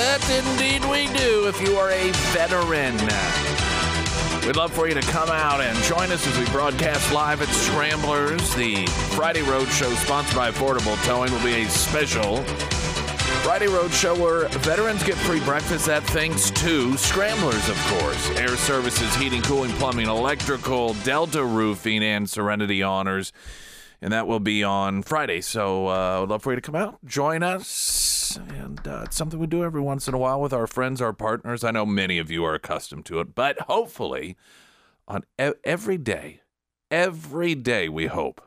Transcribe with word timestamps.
That 0.00 0.24
indeed 0.30 0.82
we 0.88 1.08
do 1.18 1.46
if 1.46 1.60
you 1.60 1.76
are 1.76 1.90
a 1.90 2.10
veteran. 2.32 2.96
We'd 4.46 4.56
love 4.56 4.72
for 4.72 4.88
you 4.88 4.94
to 4.94 5.02
come 5.02 5.28
out 5.28 5.60
and 5.60 5.76
join 5.84 6.10
us 6.10 6.26
as 6.26 6.38
we 6.38 6.46
broadcast 6.46 7.12
live 7.12 7.42
at 7.42 7.48
Scramblers. 7.48 8.54
The 8.54 8.86
Friday 9.14 9.42
Road 9.42 9.68
Show, 9.68 9.92
sponsored 9.96 10.34
by 10.34 10.50
Affordable 10.50 10.96
Towing, 11.04 11.30
will 11.30 11.44
be 11.44 11.64
a 11.64 11.68
special 11.68 12.38
Friday 13.44 13.66
Road 13.66 13.90
Show 13.92 14.18
where 14.18 14.48
veterans 14.60 15.02
get 15.02 15.16
free 15.16 15.40
breakfast. 15.40 15.86
at 15.90 16.02
thanks 16.04 16.50
to 16.50 16.96
Scramblers, 16.96 17.68
of 17.68 17.76
course. 17.88 18.30
Air 18.38 18.56
Services, 18.56 19.14
Heating, 19.16 19.42
Cooling, 19.42 19.72
Plumbing, 19.72 20.06
Electrical, 20.06 20.94
Delta 21.04 21.44
Roofing, 21.44 22.02
and 22.02 22.28
Serenity 22.28 22.82
Honors. 22.82 23.34
And 24.00 24.14
that 24.14 24.26
will 24.26 24.40
be 24.40 24.64
on 24.64 25.02
Friday. 25.02 25.42
So 25.42 25.88
uh, 25.88 26.16
I 26.16 26.20
would 26.20 26.30
love 26.30 26.42
for 26.42 26.52
you 26.52 26.56
to 26.56 26.62
come 26.62 26.74
out, 26.74 27.04
join 27.04 27.42
us. 27.42 28.19
And 28.36 28.86
uh, 28.86 29.02
it's 29.04 29.16
something 29.16 29.38
we 29.38 29.46
do 29.46 29.64
every 29.64 29.80
once 29.80 30.08
in 30.08 30.14
a 30.14 30.18
while 30.18 30.40
with 30.40 30.52
our 30.52 30.66
friends, 30.66 31.00
our 31.00 31.12
partners. 31.12 31.64
I 31.64 31.70
know 31.70 31.86
many 31.86 32.18
of 32.18 32.30
you 32.30 32.44
are 32.44 32.54
accustomed 32.54 33.06
to 33.06 33.20
it, 33.20 33.34
but 33.34 33.60
hopefully, 33.62 34.36
on 35.08 35.24
e- 35.40 35.52
every 35.64 35.98
day, 35.98 36.40
every 36.90 37.54
day, 37.54 37.88
we 37.88 38.06
hope 38.06 38.40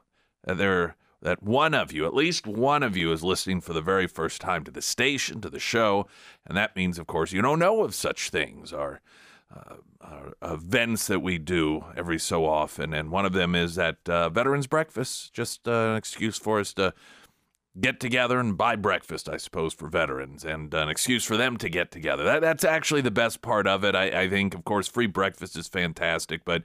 that 0.44 0.58
there 0.58 0.96
that 1.22 1.42
one 1.42 1.74
of 1.74 1.94
you, 1.94 2.06
at 2.06 2.14
least 2.14 2.46
one 2.46 2.84
of 2.84 2.98
you, 2.98 3.12
is 3.12 3.24
listening 3.24 3.62
for 3.62 3.74
the 3.74 3.82
very 3.82 4.08
first 4.08 4.42
time 4.42 4.64
to 4.66 4.72
the 4.72 4.82
station, 4.82 5.40
to 5.42 5.50
the 5.50 5.60
show. 5.60 6.06
And 6.46 6.58
that 6.58 6.76
means, 6.76 7.00
of 7.00 7.08
course, 7.08 7.32
you 7.32 7.42
don't 7.42 7.60
know 7.60 7.84
of 7.84 7.96
such 7.96 8.30
things, 8.30 8.74
or. 8.74 9.02
uh, 10.02 10.32
events 10.42 11.08
that 11.08 11.20
we 11.22 11.38
do 11.38 11.86
every 11.96 12.20
so 12.20 12.46
often. 12.46 12.94
And 12.94 13.12
one 13.12 13.26
of 13.26 13.34
them 13.34 13.56
is 13.56 13.76
that 13.76 13.98
uh, 14.10 14.30
Veterans 14.30 14.68
Breakfast, 14.68 15.34
just 15.34 15.68
uh, 15.68 15.92
an 15.92 15.96
excuse 15.96 16.38
for 16.38 16.60
us 16.60 16.74
to 16.74 16.94
get 17.80 18.00
together 18.00 18.40
and 18.40 18.56
buy 18.56 18.76
breakfast, 18.76 19.28
I 19.28 19.38
suppose, 19.38 19.74
for 19.74 19.88
veterans, 19.88 20.46
and 20.46 20.72
an 20.74 20.90
excuse 20.90 21.24
for 21.26 21.38
them 21.38 21.58
to 21.58 21.70
get 21.70 21.90
together. 21.90 22.24
That, 22.24 22.42
that's 22.42 22.64
actually 22.64 23.02
the 23.02 23.12
best 23.12 23.42
part 23.42 23.66
of 23.66 23.84
it. 23.84 23.96
I, 23.96 24.22
I 24.22 24.30
think, 24.30 24.54
of 24.54 24.64
course, 24.64 24.88
free 24.88 25.08
breakfast 25.08 25.58
is 25.58 25.68
fantastic, 25.68 26.46
but 26.46 26.64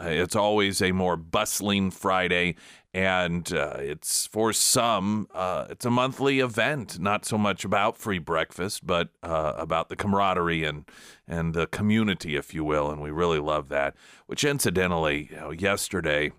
uh, 0.00 0.06
it's 0.06 0.34
always 0.34 0.82
a 0.82 0.90
more 0.90 1.16
bustling 1.16 1.92
Friday, 1.92 2.56
and 2.92 3.52
uh, 3.52 3.76
it's 3.78 4.26
for 4.26 4.52
some, 4.52 5.28
uh, 5.32 5.66
it's 5.70 5.84
a 5.84 5.90
monthly 5.90 6.40
event, 6.40 6.98
not 6.98 7.24
so 7.24 7.38
much 7.38 7.64
about 7.64 7.96
free 7.96 8.18
breakfast, 8.18 8.84
but 8.84 9.10
uh, 9.22 9.52
about 9.56 9.88
the 9.88 9.96
camaraderie 9.96 10.64
and 10.64 10.90
and 11.30 11.54
the 11.54 11.66
community, 11.66 12.36
if 12.36 12.52
you 12.54 12.64
will, 12.64 12.90
and 12.90 13.00
we 13.00 13.10
really 13.10 13.38
love 13.38 13.68
that. 13.68 13.94
Which, 14.26 14.42
incidentally, 14.42 15.28
you 15.30 15.36
know, 15.36 15.50
yesterday. 15.50 16.32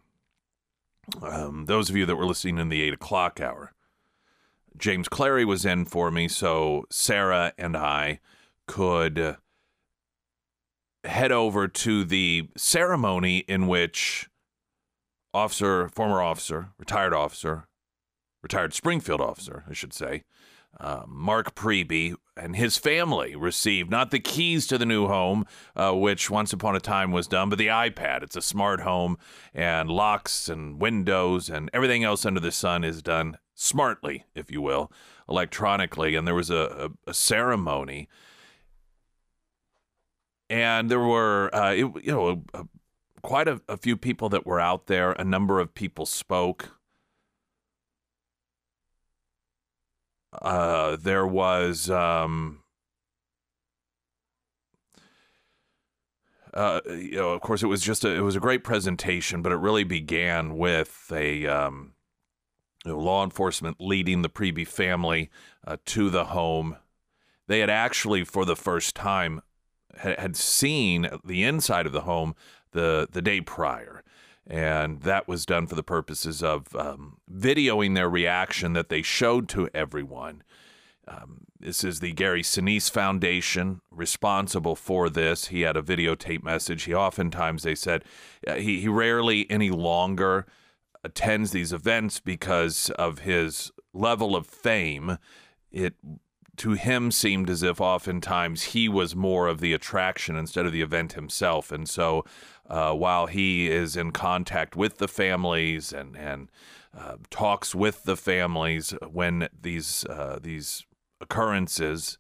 Um, 1.24 1.66
those 1.66 1.90
of 1.90 1.96
you 1.96 2.06
that 2.06 2.18
were 2.18 2.26
listening 2.26 2.60
in 2.60 2.70
the 2.70 2.84
eight 2.84 2.94
o'clock 2.94 3.42
hour, 3.42 3.74
James 4.78 5.08
Clary 5.08 5.46
was 5.46 5.66
in 5.66 5.86
for 5.86 6.12
me, 6.12 6.28
so 6.28 6.86
Sarah 6.90 7.54
and 7.58 7.76
I 7.76 8.20
could 8.68 9.38
head 11.04 11.32
over 11.32 11.68
to 11.68 12.04
the 12.04 12.50
ceremony 12.56 13.40
in 13.40 13.68
which 13.68 14.30
officer, 15.34 15.90
former 15.90 16.22
officer, 16.22 16.70
retired 16.78 17.14
officer, 17.14 17.68
retired 18.42 18.74
Springfield 18.74 19.22
officer, 19.22 19.64
I 19.70 19.74
should 19.74 19.94
say, 19.94 20.24
uh, 20.80 21.04
Mark 21.08 21.56
Priebe 21.56 22.16
and 22.38 22.56
his 22.56 22.78
family 22.78 23.36
received 23.36 23.90
not 23.90 24.12
the 24.12 24.20
keys 24.20 24.68
to 24.68 24.78
the 24.78 24.86
new 24.86 25.08
home, 25.08 25.46
uh, 25.76 25.94
which 25.94 26.30
once 26.30 26.54
upon 26.54 26.76
a 26.76 26.80
time 26.80 27.12
was 27.12 27.28
done, 27.28 27.50
but 27.50 27.58
the 27.58 27.68
iPad. 27.68 28.24
It's 28.24 28.36
a 28.36 28.42
smart 28.42 28.82
home, 28.82 29.18
and 29.54 29.90
locks 29.90 30.48
and 30.48 30.80
windows 30.80 31.50
and 31.50 31.70
everything 31.74 32.04
else 32.04 32.26
under 32.26 32.40
the 32.40 32.52
sun 32.52 32.84
is 32.84 33.02
done 33.02 33.38
smartly, 33.60 34.26
if 34.34 34.50
you 34.50 34.62
will, 34.62 34.92
electronically. 35.28 36.16
And 36.16 36.26
there 36.26 36.36
was 36.36 36.50
a, 36.50 36.90
a, 37.06 37.10
a 37.12 37.14
ceremony, 37.14 38.08
and 40.50 40.90
there 40.90 41.00
were, 41.00 41.54
uh, 41.54 41.74
it, 41.74 42.04
you 42.04 42.12
know, 42.12 42.44
a, 42.54 42.66
quite 43.22 43.48
a, 43.48 43.62
a 43.68 43.78
few 43.78 43.98
people 43.98 44.30
that 44.30 44.46
were 44.46 44.60
out 44.60 44.88
there. 44.88 45.12
A 45.14 45.24
number 45.24 45.60
of 45.60 45.74
people 45.74 46.06
spoke. 46.06 46.80
Uh, 50.42 50.96
there 50.96 51.28
was 51.28 51.90
um, 51.90 52.60
uh, 56.54 56.80
you 56.88 57.18
know, 57.18 57.32
of 57.32 57.42
course, 57.42 57.62
it 57.62 57.68
was 57.68 57.82
just 57.82 58.06
a 58.06 58.10
it 58.10 58.22
was 58.22 58.36
a 58.36 58.40
great 58.40 58.64
presentation, 58.64 59.42
but 59.42 59.52
it 59.52 59.58
really 59.58 59.84
began 59.84 60.58
with 60.58 61.12
a 61.12 61.46
um, 61.48 61.94
you 62.86 62.92
know, 62.92 62.98
law 62.98 63.24
enforcement 63.24 63.78
leading 63.80 64.22
the 64.22 64.30
Priebe 64.30 64.66
family 64.66 65.30
uh, 65.66 65.78
to 65.86 66.10
the 66.10 66.26
home. 66.26 66.78
They 67.48 67.60
had 67.60 67.70
actually, 67.70 68.24
for 68.24 68.46
the 68.46 68.56
first 68.56 68.96
time, 68.96 69.42
ha- 70.00 70.16
had 70.18 70.36
seen 70.36 71.10
the 71.24 71.44
inside 71.44 71.86
of 71.86 71.92
the 71.92 72.02
home 72.02 72.36
the 72.72 73.08
the 73.12 73.22
day 73.22 73.42
prior, 73.42 74.04
and 74.46 75.02
that 75.02 75.28
was 75.28 75.46
done 75.46 75.68
for 75.68 75.76
the 75.76 75.84
purposes 75.84 76.44
of 76.44 76.76
um, 76.76 77.18
videoing 77.32 77.96
their 77.96 78.10
reaction 78.10 78.74
that 78.74 78.90
they 78.90 79.02
showed 79.02 79.50
to 79.50 79.70
everyone. 79.74 80.44
Um, 81.08 81.46
this 81.60 81.84
is 81.84 82.00
the 82.00 82.14
Gary 82.14 82.44
Sinise 82.44 82.90
Foundation 82.90 83.82
responsible 83.90 84.76
for 84.76 85.10
this. 85.10 85.48
He 85.48 85.62
had 85.62 85.76
a 85.76 85.82
videotape 85.82 86.44
message. 86.44 86.84
He 86.84 86.94
oftentimes 86.94 87.64
they 87.64 87.76
said 87.76 88.04
uh, 88.48 88.56
he 88.56 88.80
he 88.80 88.88
rarely 88.88 89.50
any 89.50 89.72
longer 89.72 90.46
attends 91.04 91.52
these 91.52 91.74
events 91.74 92.20
because 92.20 92.90
of 92.92 93.20
his 93.20 93.72
level 93.94 94.36
of 94.36 94.48
fame. 94.48 95.18
It 95.72 95.96
to 96.58 96.74
him 96.74 97.10
seemed 97.10 97.50
as 97.50 97.64
if 97.64 97.80
oftentimes 97.80 98.64
he 98.64 98.90
was 98.90 99.16
more 99.16 99.48
of 99.48 99.62
the 99.62 99.74
attraction 99.74 100.36
instead 100.36 100.66
of 100.66 100.74
the 100.74 100.82
event 100.82 101.14
himself. 101.14 101.72
And 101.72 101.88
so 101.88 102.26
uh, 102.70 102.94
while 102.94 103.28
he 103.28 103.70
is 103.70 103.96
in 103.96 104.12
contact 104.12 104.76
with 104.76 104.98
the 104.98 105.08
families 105.08 105.94
and, 105.94 106.18
and 106.18 106.52
uh, 106.96 107.16
talks 107.30 107.74
with 107.74 108.04
the 108.04 108.18
families 108.18 108.94
when 109.10 109.48
these, 109.62 110.04
uh, 110.10 110.38
these 110.42 110.86
occurrences 111.22 112.18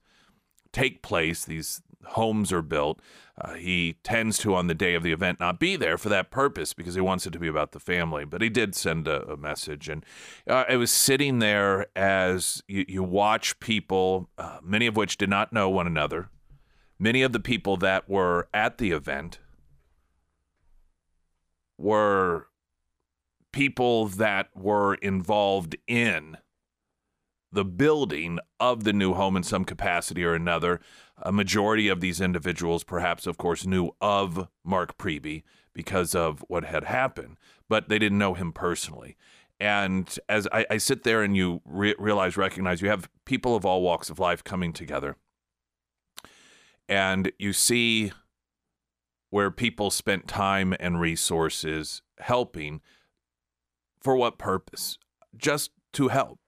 take 0.71 1.01
place, 1.01 1.43
these 1.43 1.81
homes 2.05 2.53
are 2.53 2.61
built, 2.61 3.01
uh, 3.41 3.53
he 3.53 3.95
tends 4.03 4.37
to, 4.39 4.53
on 4.53 4.67
the 4.67 4.73
day 4.73 4.95
of 4.95 5.03
the 5.03 5.11
event, 5.11 5.39
not 5.39 5.59
be 5.59 5.75
there 5.75 5.97
for 5.97 6.09
that 6.09 6.29
purpose 6.29 6.73
because 6.73 6.95
he 6.95 7.01
wants 7.01 7.25
it 7.25 7.31
to 7.31 7.39
be 7.39 7.47
about 7.47 7.71
the 7.71 7.79
family. 7.79 8.25
But 8.25 8.41
he 8.41 8.49
did 8.49 8.75
send 8.75 9.07
a, 9.07 9.23
a 9.31 9.37
message. 9.37 9.87
And 9.87 10.05
uh, 10.47 10.65
I 10.67 10.75
was 10.75 10.91
sitting 10.91 11.39
there 11.39 11.87
as 11.95 12.61
you, 12.67 12.85
you 12.87 13.03
watch 13.03 13.59
people, 13.59 14.29
uh, 14.37 14.59
many 14.61 14.87
of 14.87 14.95
which 14.95 15.17
did 15.17 15.29
not 15.29 15.53
know 15.53 15.69
one 15.69 15.87
another, 15.87 16.29
many 16.97 17.21
of 17.21 17.31
the 17.31 17.39
people 17.39 17.77
that 17.77 18.09
were 18.09 18.49
at 18.53 18.77
the 18.77 18.91
event 18.91 19.39
were 21.77 22.47
people 23.51 24.07
that 24.07 24.49
were 24.53 24.95
involved 24.95 25.77
in 25.87 26.37
the 27.51 27.65
building 27.65 28.39
of 28.59 28.83
the 28.83 28.93
new 28.93 29.13
home 29.13 29.35
in 29.35 29.43
some 29.43 29.65
capacity 29.65 30.23
or 30.23 30.33
another. 30.33 30.79
A 31.21 31.31
majority 31.31 31.87
of 31.87 31.99
these 31.99 32.21
individuals, 32.21 32.83
perhaps, 32.83 33.27
of 33.27 33.37
course, 33.37 33.65
knew 33.65 33.91
of 33.99 34.47
Mark 34.63 34.97
Priebe 34.97 35.43
because 35.73 36.15
of 36.15 36.43
what 36.47 36.65
had 36.65 36.85
happened, 36.85 37.37
but 37.67 37.89
they 37.89 37.99
didn't 37.99 38.17
know 38.17 38.33
him 38.33 38.51
personally. 38.51 39.17
And 39.59 40.17
as 40.29 40.47
I, 40.51 40.65
I 40.69 40.77
sit 40.77 41.03
there 41.03 41.21
and 41.21 41.35
you 41.35 41.61
re- 41.65 41.95
realize, 41.99 42.37
recognize 42.37 42.81
you 42.81 42.89
have 42.89 43.09
people 43.25 43.55
of 43.55 43.65
all 43.65 43.81
walks 43.81 44.09
of 44.09 44.19
life 44.19 44.43
coming 44.43 44.71
together, 44.71 45.17
and 46.87 47.31
you 47.37 47.53
see 47.53 48.11
where 49.29 49.51
people 49.51 49.91
spent 49.91 50.27
time 50.27 50.73
and 50.79 50.99
resources 50.99 52.01
helping 52.19 52.81
for 54.01 54.15
what 54.15 54.37
purpose? 54.37 54.97
Just 55.37 55.71
to 55.93 56.07
help 56.07 56.39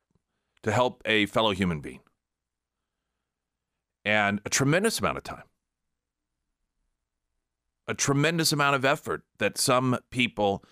to 0.63 0.71
help 0.71 1.01
a 1.05 1.25
fellow 1.25 1.51
human 1.51 1.79
being. 1.79 2.01
And 4.03 4.41
a 4.45 4.49
tremendous 4.49 4.99
amount 4.99 5.17
of 5.17 5.23
time, 5.23 5.43
a 7.87 7.93
tremendous 7.93 8.51
amount 8.51 8.75
of 8.75 8.85
effort 8.85 9.23
that 9.37 9.57
some 9.57 9.99
people 10.09 10.63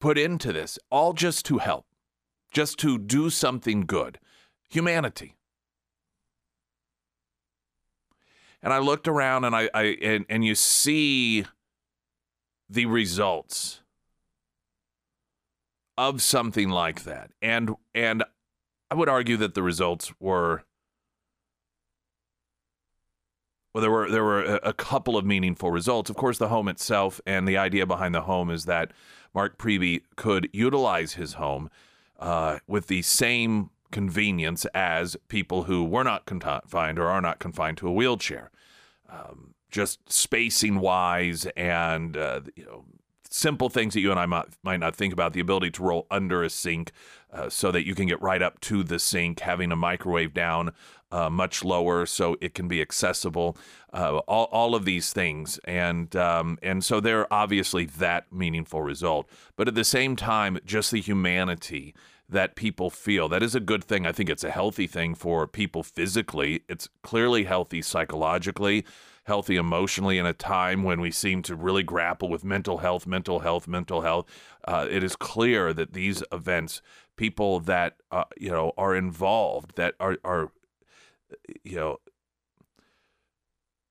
put 0.00 0.16
into 0.16 0.52
this, 0.52 0.78
all 0.90 1.12
just 1.12 1.44
to 1.46 1.58
help, 1.58 1.86
just 2.50 2.78
to 2.78 2.98
do 2.98 3.30
something 3.30 3.82
good. 3.82 4.18
Humanity. 4.70 5.34
And 8.62 8.72
I 8.72 8.78
looked 8.78 9.06
around 9.06 9.44
and 9.44 9.54
I, 9.54 9.70
I 9.72 9.82
and, 10.02 10.26
and 10.28 10.44
you 10.44 10.54
see 10.54 11.44
the 12.68 12.86
results 12.86 13.82
of 15.96 16.22
something 16.22 16.68
like 16.68 17.04
that. 17.04 17.30
And 17.40 17.74
and 17.94 18.24
I 18.90 18.94
would 18.94 19.08
argue 19.08 19.36
that 19.38 19.54
the 19.54 19.62
results 19.62 20.12
were 20.18 20.64
well 23.74 23.82
there 23.82 23.90
were 23.90 24.10
there 24.10 24.24
were 24.24 24.56
a, 24.62 24.72
couple 24.72 25.16
of 25.16 25.24
meaningful 25.24 25.70
results. 25.70 26.08
Of 26.08 26.16
course, 26.16 26.38
the 26.38 26.48
home 26.48 26.68
itself 26.68 27.20
and 27.26 27.46
the 27.46 27.58
idea 27.58 27.86
behind 27.86 28.14
the 28.14 28.22
home 28.22 28.50
is 28.50 28.64
that 28.64 28.92
Mark 29.34 29.58
Priebe 29.58 30.02
could 30.16 30.48
utilize 30.52 31.14
his 31.14 31.34
home 31.34 31.70
uh, 32.18 32.58
with 32.66 32.86
the 32.86 33.02
same 33.02 33.70
convenience 33.90 34.64
as 34.74 35.16
people 35.28 35.64
who 35.64 35.84
were 35.84 36.04
not 36.04 36.26
confined 36.26 36.98
or 36.98 37.08
are 37.08 37.20
not 37.20 37.38
confined 37.38 37.76
to 37.78 37.88
a 37.88 37.92
wheelchair. 37.92 38.50
Um, 39.08 39.54
just 39.70 40.10
spacing 40.10 40.80
wise 40.80 41.46
and 41.56 42.16
uh, 42.16 42.40
you 42.56 42.64
know 42.64 42.84
simple 43.28 43.68
things 43.68 43.94
that 43.94 44.00
you 44.00 44.10
and 44.10 44.18
I 44.18 44.26
might, 44.26 44.46
might 44.62 44.80
not 44.80 44.96
think 44.96 45.12
about 45.12 45.32
the 45.32 45.40
ability 45.40 45.70
to 45.72 45.82
roll 45.82 46.06
under 46.10 46.42
a 46.42 46.50
sink 46.50 46.92
uh, 47.32 47.48
so 47.48 47.70
that 47.70 47.86
you 47.86 47.94
can 47.94 48.06
get 48.06 48.20
right 48.22 48.42
up 48.42 48.60
to 48.60 48.82
the 48.82 48.98
sink, 48.98 49.40
having 49.40 49.70
a 49.70 49.76
microwave 49.76 50.32
down 50.32 50.72
uh, 51.10 51.30
much 51.30 51.64
lower 51.64 52.06
so 52.06 52.36
it 52.40 52.54
can 52.54 52.68
be 52.68 52.80
accessible. 52.80 53.56
Uh, 53.92 54.18
all, 54.18 54.44
all 54.52 54.74
of 54.74 54.84
these 54.84 55.12
things, 55.12 55.58
and 55.64 56.14
um, 56.16 56.58
and 56.62 56.84
so 56.84 57.00
they're 57.00 57.32
obviously 57.32 57.86
that 57.86 58.30
meaningful 58.32 58.82
result. 58.82 59.28
But 59.56 59.68
at 59.68 59.74
the 59.74 59.84
same 59.84 60.16
time, 60.16 60.58
just 60.64 60.90
the 60.90 61.00
humanity 61.00 61.94
that 62.28 62.56
people 62.56 62.90
feel 62.90 63.28
that 63.28 63.42
is 63.42 63.54
a 63.54 63.60
good 63.60 63.82
thing. 63.82 64.06
I 64.06 64.12
think 64.12 64.28
it's 64.28 64.44
a 64.44 64.50
healthy 64.50 64.86
thing 64.86 65.14
for 65.14 65.46
people 65.46 65.82
physically. 65.82 66.62
It's 66.68 66.88
clearly 67.02 67.44
healthy 67.44 67.80
psychologically 67.80 68.84
healthy 69.28 69.56
emotionally 69.56 70.18
in 70.18 70.26
a 70.26 70.32
time 70.32 70.82
when 70.82 71.00
we 71.00 71.10
seem 71.10 71.42
to 71.42 71.54
really 71.54 71.84
grapple 71.84 72.28
with 72.28 72.42
mental 72.42 72.78
health, 72.78 73.06
mental 73.06 73.38
health, 73.40 73.68
mental 73.68 74.00
health. 74.00 74.26
Uh, 74.66 74.86
it 74.90 75.04
is 75.04 75.14
clear 75.14 75.72
that 75.72 75.92
these 75.92 76.22
events, 76.32 76.82
people 77.16 77.60
that 77.60 77.96
uh, 78.10 78.24
you 78.36 78.50
know 78.50 78.72
are 78.76 78.96
involved, 78.96 79.76
that 79.76 79.94
are 80.00 80.18
are 80.24 80.50
you 81.62 81.76
know 81.76 81.98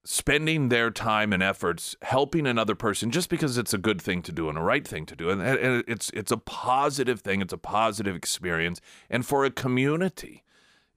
spending 0.04 0.70
their 0.70 0.90
time 0.90 1.34
and 1.34 1.44
efforts 1.44 1.96
helping 2.02 2.48
another 2.48 2.76
person 2.76 3.12
just 3.12 3.30
because 3.30 3.58
it's 3.58 3.74
a 3.74 3.78
good 3.78 4.02
thing 4.02 4.22
to 4.22 4.32
do 4.32 4.48
and 4.50 4.58
a 4.58 4.62
right 4.62 4.88
thing 4.88 5.06
to 5.06 5.16
do. 5.16 5.30
And, 5.30 5.42
and 5.42 5.84
it's 5.88 6.10
it's 6.12 6.32
a 6.32 6.38
positive 6.38 7.22
thing. 7.22 7.42
It's 7.42 7.54
a 7.54 7.58
positive 7.58 8.16
experience. 8.16 8.82
And 9.10 9.26
for 9.26 9.46
a 9.46 9.52
community 9.52 10.44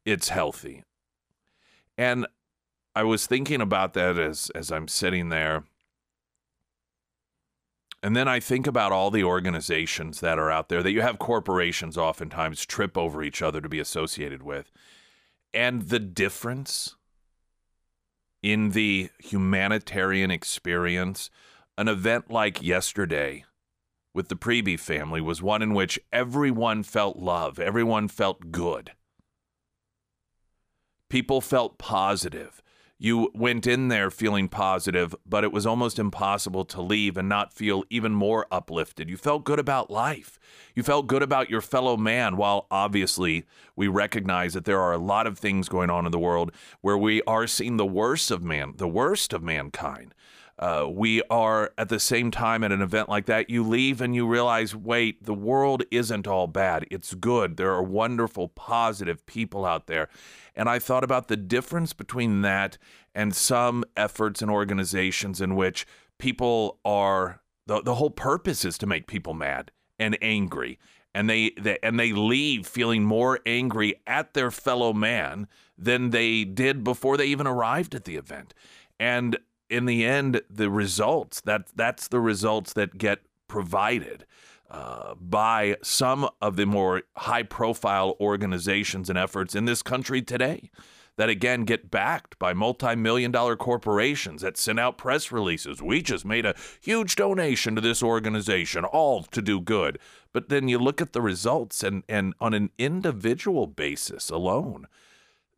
it's 0.05 0.31
healthy. 0.31 0.83
And 1.97 2.27
I 3.00 3.02
was 3.02 3.26
thinking 3.26 3.62
about 3.62 3.94
that 3.94 4.19
as 4.19 4.50
as 4.55 4.70
I'm 4.70 4.87
sitting 4.87 5.31
there. 5.31 5.64
And 8.02 8.14
then 8.14 8.29
I 8.29 8.41
think 8.41 8.67
about 8.67 8.93
all 8.93 9.11
the 9.11 9.25
organizations 9.25 10.20
that 10.20 10.38
are 10.38 10.50
out 10.50 10.69
there 10.69 10.82
that 10.82 10.93
you 10.93 11.00
have 11.00 11.19
corporations 11.19 11.97
oftentimes 11.97 12.67
trip 12.67 12.99
over 12.99 13.23
each 13.23 13.41
other 13.41 13.62
to 13.62 13.70
be 13.70 13.79
associated 13.79 14.43
with. 14.43 14.70
And 15.55 15.88
the 15.88 15.99
difference 15.99 16.97
in 18.43 18.73
the 18.73 19.08
humanitarian 19.19 20.31
experience, 20.31 21.31
an 21.79 21.88
event 21.88 22.31
like 22.31 22.62
yesterday 22.62 23.47
with 24.12 24.29
the 24.29 24.37
Priebe 24.37 24.79
family 24.79 25.23
was 25.23 25.41
one 25.41 25.62
in 25.62 25.73
which 25.73 25.99
everyone 26.12 26.82
felt 26.82 27.17
love, 27.17 27.58
everyone 27.58 28.08
felt 28.08 28.50
good. 28.50 28.93
People 31.08 31.41
felt 31.41 31.79
positive 31.79 32.62
you 33.02 33.31
went 33.35 33.67
in 33.67 33.88
there 33.88 34.11
feeling 34.11 34.47
positive, 34.47 35.14
but 35.26 35.43
it 35.43 35.52
was 35.52 35.64
almost 35.64 35.99
impossible 35.99 36.67
to 36.67 36.82
leave 36.82 37.17
and 37.17 37.31
not 37.31 37.50
feel 37.50 37.82
even 37.88 38.12
more 38.12 38.47
uplifted. 38.52 39.08
You 39.08 39.17
felt 39.17 39.43
good 39.43 39.58
about 39.58 39.91
life. 39.91 40.38
You 40.75 40.82
felt 40.82 41.06
good 41.06 41.23
about 41.23 41.49
your 41.49 41.62
fellow 41.62 41.97
man, 41.97 42.37
while 42.37 42.67
obviously 42.70 43.47
we 43.75 43.88
recognize 43.88 44.52
that 44.52 44.67
there 44.67 44.79
are 44.79 44.93
a 44.93 44.99
lot 44.99 45.26
of 45.26 45.38
things 45.38 45.67
going 45.67 45.88
on 45.88 46.05
in 46.05 46.12
the 46.12 46.19
world 46.19 46.52
where 46.82 46.99
we 46.99 47.23
are 47.23 47.47
seeing 47.47 47.79
the 47.79 47.87
worst 47.87 48.31
of 48.31 48.43
man, 48.43 48.75
the 48.76 48.87
worst 48.87 49.32
of 49.32 49.43
mankind. 49.43 50.14
Uh, 50.61 50.87
we 50.87 51.23
are 51.31 51.73
at 51.79 51.89
the 51.89 51.99
same 51.99 52.31
time 52.31 52.62
at 52.62 52.71
an 52.71 52.83
event 52.83 53.09
like 53.09 53.25
that, 53.25 53.49
you 53.49 53.65
leave 53.65 54.03
and 54.03 54.15
you 54.15 54.27
realize, 54.27 54.77
wait, 54.77 55.25
the 55.25 55.33
world 55.33 55.83
isn't 55.91 56.29
all 56.29 56.47
bad. 56.47 56.87
It's 56.91 57.15
good. 57.15 57.57
There 57.57 57.73
are 57.73 57.83
wonderful, 57.83 58.49
positive 58.49 59.25
people 59.25 59.65
out 59.65 59.87
there. 59.87 60.11
And 60.55 60.69
I 60.69 60.79
thought 60.79 61.03
about 61.03 61.29
the 61.29 61.37
difference 61.39 61.95
between 61.95 62.43
that 62.43 62.77
and 63.15 63.35
some 63.35 63.85
efforts 63.97 64.43
and 64.43 64.51
organizations 64.51 65.41
in 65.41 65.57
which 65.57 65.87
people 66.19 66.79
are, 66.85 67.41
the, 67.65 67.81
the 67.81 67.95
whole 67.95 68.11
purpose 68.11 68.62
is 68.62 68.77
to 68.79 68.87
make 68.87 69.07
people 69.07 69.33
mad 69.33 69.71
and 69.99 70.19
angry. 70.21 70.79
And 71.15 71.29
they, 71.29 71.53
they 71.59 71.79
and 71.83 71.99
they 71.99 72.12
leave 72.12 72.67
feeling 72.67 73.03
more 73.03 73.41
angry 73.47 73.95
at 74.07 74.35
their 74.35 74.51
fellow 74.51 74.93
man 74.93 75.49
than 75.79 76.11
they 76.11 76.45
did 76.45 76.85
before 76.85 77.17
they 77.17 77.27
even 77.27 77.47
arrived 77.47 77.95
at 77.95 78.05
the 78.05 78.17
event. 78.17 78.53
And 79.01 79.39
in 79.71 79.87
the 79.87 80.05
end, 80.05 80.43
the 80.51 80.69
results 80.69 81.41
that 81.43 81.69
that's 81.75 82.09
the 82.09 82.21
results 82.21 82.73
that 82.75 82.99
get 82.99 83.21
provided 83.49 84.27
uh, 84.71 85.15
by 85.15 85.77
some 85.83 86.29
of 86.41 86.57
the 86.57 86.67
more 86.67 87.03
high 87.17 87.43
profile 87.43 88.17
organizations 88.21 89.09
and 89.09 89.19
efforts 89.19 89.55
in 89.55 89.65
this 89.65 89.83
country 89.83 90.23
today 90.23 90.71
that 91.17 91.29
again 91.29 91.65
get 91.65 91.91
backed 91.91 92.39
by 92.39 92.53
multi-million 92.53 93.31
dollar 93.31 93.57
corporations 93.57 94.43
that 94.43 94.57
send 94.57 94.79
out 94.79 94.97
press 94.97 95.31
releases. 95.31 95.83
We 95.83 96.03
just 96.03 96.25
made 96.25 96.47
a 96.47 96.55
huge 96.81 97.17
donation 97.17 97.75
to 97.75 97.81
this 97.81 98.03
organization, 98.03 98.85
all 98.85 99.25
to 99.25 99.43
do 99.43 99.61
good. 99.61 99.99
But 100.33 100.49
then 100.49 100.69
you 100.69 100.79
look 100.79 101.01
at 101.01 101.13
the 101.13 101.21
results 101.21 101.83
and 101.83 102.05
and 102.09 102.35
on 102.41 102.55
an 102.55 102.71
individual 102.79 103.67
basis 103.67 104.31
alone, 104.31 104.87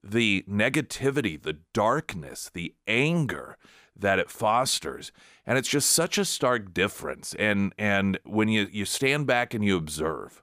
the 0.02 0.44
negativity, 0.48 1.40
the 1.40 1.58
darkness, 1.72 2.50
the 2.52 2.74
anger 2.86 3.56
that 3.96 4.18
it 4.18 4.30
fosters. 4.30 5.12
And 5.46 5.58
it's 5.58 5.68
just 5.68 5.90
such 5.90 6.18
a 6.18 6.24
stark 6.24 6.72
difference. 6.72 7.34
And 7.38 7.74
and 7.78 8.18
when 8.24 8.48
you, 8.48 8.68
you 8.70 8.84
stand 8.84 9.26
back 9.26 9.54
and 9.54 9.64
you 9.64 9.76
observe 9.76 10.42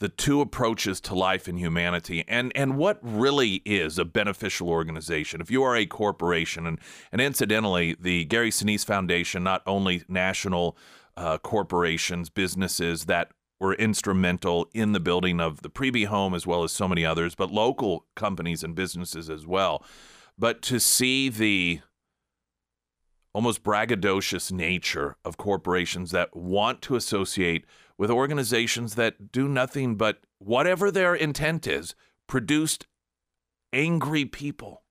the 0.00 0.08
two 0.08 0.40
approaches 0.40 0.98
to 1.02 1.14
life 1.14 1.46
and 1.46 1.58
humanity 1.58 2.24
and, 2.26 2.50
and 2.56 2.78
what 2.78 2.98
really 3.02 3.56
is 3.66 3.98
a 3.98 4.04
beneficial 4.04 4.68
organization. 4.68 5.42
If 5.42 5.50
you 5.50 5.62
are 5.62 5.76
a 5.76 5.86
corporation, 5.86 6.66
and, 6.66 6.78
and 7.12 7.20
incidentally, 7.20 7.94
the 8.00 8.24
Gary 8.24 8.50
Sinise 8.50 8.84
Foundation, 8.84 9.44
not 9.44 9.62
only 9.66 10.02
national 10.08 10.76
uh, 11.18 11.36
corporations, 11.38 12.30
businesses 12.30 13.04
that 13.04 13.32
were 13.60 13.74
instrumental 13.74 14.70
in 14.72 14.92
the 14.92 15.00
building 15.00 15.38
of 15.38 15.60
the 15.60 15.68
Priebe 15.68 16.06
home 16.06 16.34
as 16.34 16.46
well 16.46 16.64
as 16.64 16.72
so 16.72 16.88
many 16.88 17.04
others, 17.04 17.34
but 17.34 17.50
local 17.50 18.06
companies 18.16 18.64
and 18.64 18.74
businesses 18.74 19.28
as 19.28 19.46
well. 19.46 19.84
But 20.40 20.62
to 20.62 20.80
see 20.80 21.28
the 21.28 21.82
almost 23.34 23.62
braggadocious 23.62 24.50
nature 24.50 25.16
of 25.22 25.36
corporations 25.36 26.12
that 26.12 26.34
want 26.34 26.80
to 26.82 26.96
associate 26.96 27.66
with 27.98 28.10
organizations 28.10 28.94
that 28.94 29.30
do 29.30 29.46
nothing 29.46 29.96
but 29.96 30.20
whatever 30.38 30.90
their 30.90 31.14
intent 31.14 31.66
is, 31.66 31.94
produced 32.26 32.86
angry 33.74 34.24
people 34.24 34.82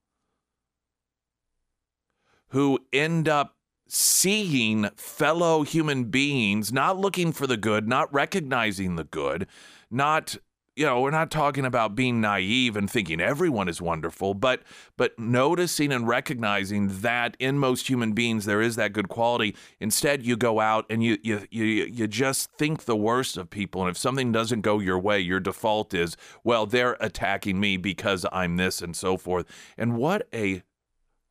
who 2.49 2.77
end 2.93 3.27
up 3.27 3.57
seeing 3.87 4.87
fellow 4.97 5.63
human 5.63 6.05
beings, 6.05 6.71
not 6.71 6.99
looking 6.99 7.31
for 7.31 7.47
the 7.47 7.57
good, 7.57 7.87
not 7.87 8.13
recognizing 8.13 8.97
the 8.97 9.03
good, 9.03 9.47
not 9.89 10.37
you 10.79 10.85
know, 10.85 11.01
we're 11.01 11.11
not 11.11 11.29
talking 11.29 11.65
about 11.65 11.93
being 11.93 12.21
naive 12.21 12.77
and 12.77 12.89
thinking 12.89 13.19
everyone 13.19 13.67
is 13.67 13.81
wonderful, 13.81 14.33
but 14.33 14.63
but 14.95 15.19
noticing 15.19 15.91
and 15.91 16.07
recognizing 16.07 17.01
that 17.01 17.35
in 17.37 17.59
most 17.59 17.89
human 17.89 18.13
beings 18.13 18.45
there 18.45 18.61
is 18.61 18.77
that 18.77 18.93
good 18.93 19.09
quality. 19.09 19.57
Instead, 19.81 20.25
you 20.25 20.37
go 20.37 20.61
out 20.61 20.85
and 20.89 21.03
you 21.03 21.17
you 21.21 21.45
you 21.51 21.65
you 21.65 22.07
just 22.07 22.49
think 22.53 22.85
the 22.85 22.95
worst 22.95 23.35
of 23.35 23.49
people, 23.49 23.81
and 23.81 23.91
if 23.91 23.97
something 23.97 24.31
doesn't 24.31 24.61
go 24.61 24.79
your 24.79 24.97
way, 24.97 25.19
your 25.19 25.41
default 25.41 25.93
is, 25.93 26.15
well, 26.45 26.65
they're 26.65 26.95
attacking 27.01 27.59
me 27.59 27.75
because 27.75 28.25
I'm 28.31 28.55
this 28.55 28.81
and 28.81 28.95
so 28.95 29.17
forth. 29.17 29.47
And 29.77 29.97
what 29.97 30.29
a 30.33 30.63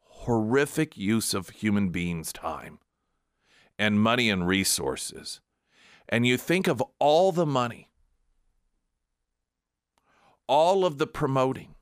horrific 0.03 0.99
use 0.99 1.33
of 1.33 1.49
human 1.49 1.89
beings' 1.89 2.35
time 2.35 2.81
and 3.79 3.99
money 3.99 4.29
and 4.29 4.47
resources. 4.47 5.41
And 6.07 6.27
you 6.27 6.37
think 6.37 6.67
of 6.67 6.83
all 6.99 7.33
the 7.33 7.47
money 7.47 7.88
all 10.49 10.85
of 10.85 10.99
the 10.99 11.07
promoting, 11.07 11.75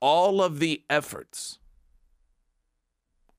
all 0.00 0.40
of 0.40 0.60
the 0.60 0.82
efforts, 0.88 1.58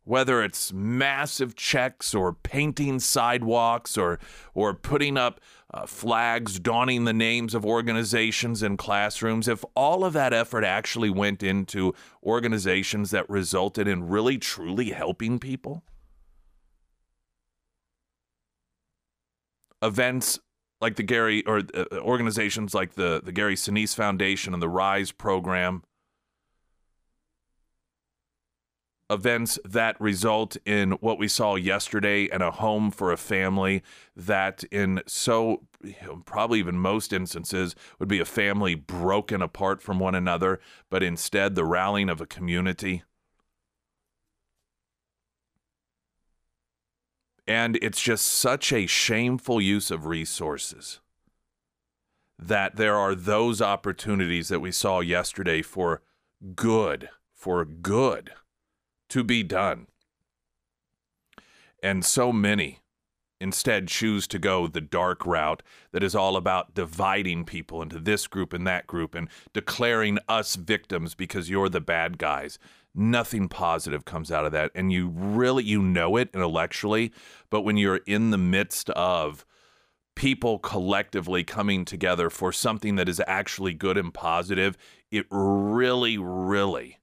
whether 0.04 0.44
it's 0.44 0.74
massive 0.74 1.56
checks 1.56 2.14
or 2.14 2.34
painting 2.34 3.00
sidewalks 3.00 3.98
or, 3.98 4.20
or 4.54 4.74
putting 4.74 5.18
up 5.18 5.40
uh, 5.74 5.86
flags 5.86 6.60
donning 6.60 7.06
the 7.06 7.14
names 7.14 7.56
of 7.56 7.66
organizations 7.66 8.62
in 8.62 8.76
classrooms, 8.76 9.48
if 9.48 9.64
all 9.76 10.04
of 10.04 10.12
that 10.14 10.34
effort 10.34 10.66
actually 10.66 11.10
went 11.10 11.42
into 11.42 11.96
organizations 12.22 13.12
that 13.12 13.30
resulted 13.30 13.88
in 13.88 14.08
really 14.08 14.38
truly 14.38 14.90
helping 14.90 15.40
people, 15.40 15.84
events 19.82 20.40
like 20.84 20.98
the 20.98 21.04
Gary 21.04 21.44
or 21.46 21.62
uh, 21.74 21.86
organizations 22.00 22.76
like 22.76 22.94
the 22.94 23.22
the 23.24 23.32
Gary 23.32 23.56
Sinise 23.56 23.96
Foundation 23.96 24.54
and 24.54 24.62
the 24.62 24.70
Rise 24.70 25.12
program. 25.12 25.82
events 29.10 29.60
that 29.64 30.00
result 30.02 30.58
in 30.66 30.92
what 30.94 31.20
we 31.20 31.28
saw 31.28 31.56
yesterday 31.56 32.28
and 32.30 32.42
a 32.42 32.50
home 32.50 32.90
for 32.90 33.12
a 33.12 33.18
family 33.18 33.84
that 34.16 34.64
in 34.72 35.02
so 35.06 35.62
probably 36.26 36.58
even 36.58 36.80
most 36.80 37.14
instances 37.14 37.76
would 38.00 38.08
be 38.10 38.20
a 38.20 38.26
family 38.26 38.74
broken 38.74 39.42
apart 39.42 39.82
from 39.82 40.00
one 40.00 40.16
another 40.16 40.60
but 40.90 41.04
instead 41.04 41.54
the 41.54 41.66
rallying 41.66 42.10
of 42.10 42.22
a 42.22 42.26
community 42.26 43.04
and 47.48 47.78
it's 47.82 48.02
just 48.02 48.26
such 48.26 48.72
a 48.72 48.88
shameful 48.88 49.60
use 49.62 49.92
of 49.92 50.06
resources 50.06 51.00
that 52.40 52.76
there 52.76 52.96
are 52.96 53.16
those 53.16 53.62
opportunities 53.62 54.50
that 54.50 54.60
we 54.60 54.72
saw 54.72 55.00
yesterday 55.00 55.62
for 55.62 56.02
good 56.56 57.10
for 57.32 57.66
good 57.66 58.32
to 59.10 59.24
be 59.24 59.44
done. 59.44 59.88
And 61.82 62.06
so 62.06 62.32
many 62.32 62.80
instead 63.42 63.90
choose 63.90 64.26
to 64.28 64.40
go 64.40 64.68
the 64.68 64.80
dark 64.80 65.26
route 65.26 65.62
that 65.92 66.02
is 66.02 66.16
all 66.16 66.38
about 66.38 66.74
dividing 66.74 67.44
people 67.44 67.82
into 67.82 68.00
this 68.00 68.26
group 68.28 68.54
and 68.54 68.66
that 68.66 68.88
group 68.88 69.14
and 69.14 69.28
declaring 69.52 70.18
us 70.30 70.56
victims 70.56 71.14
because 71.14 71.50
you're 71.50 71.68
the 71.68 71.82
bad 71.82 72.18
guys. 72.18 72.58
Nothing 72.96 73.48
positive 73.50 74.06
comes 74.06 74.32
out 74.32 74.46
of 74.46 74.52
that. 74.52 74.72
And 74.76 74.92
you 74.92 75.10
really, 75.10 75.64
you 75.64 75.82
know 75.82 76.16
it 76.16 76.30
intellectually, 76.34 77.12
but 77.50 77.62
when 77.62 77.78
you're 77.78 78.02
in 78.06 78.30
the 78.32 78.38
midst 78.38 78.90
of 78.92 79.46
people 80.16 80.60
collectively 80.60 81.44
coming 81.44 81.86
together 81.86 82.30
for 82.30 82.52
something 82.52 82.96
that 82.96 83.10
is 83.10 83.22
actually 83.26 83.74
good 83.74 83.98
and 83.98 84.14
positive, 84.14 84.78
it 85.12 85.26
really, 85.32 86.18
really 86.18 87.00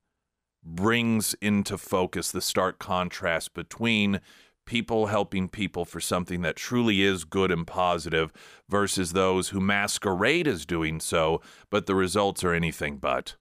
brings 0.63 1.35
into 1.35 1.77
focus 1.77 2.31
the 2.31 2.41
stark 2.41 2.79
contrast 2.79 3.55
between 3.55 4.21
people 4.67 5.07
helping 5.07 5.49
people 5.49 5.85
for 5.85 6.01
something 6.01 6.43
that 6.43 6.55
truly 6.55 7.03
is 7.03 7.25
good 7.25 7.51
and 7.51 7.67
positive 7.67 8.33
versus 8.69 9.13
those 9.13 9.49
who 9.49 9.61
masquerade 9.61 10.47
as 10.47 10.65
doing 10.65 11.01
so, 11.01 11.41
but 11.71 11.87
the 11.87 11.95
results 11.95 12.45
are 12.45 12.55
anything 12.55 12.97
but. 12.97 13.35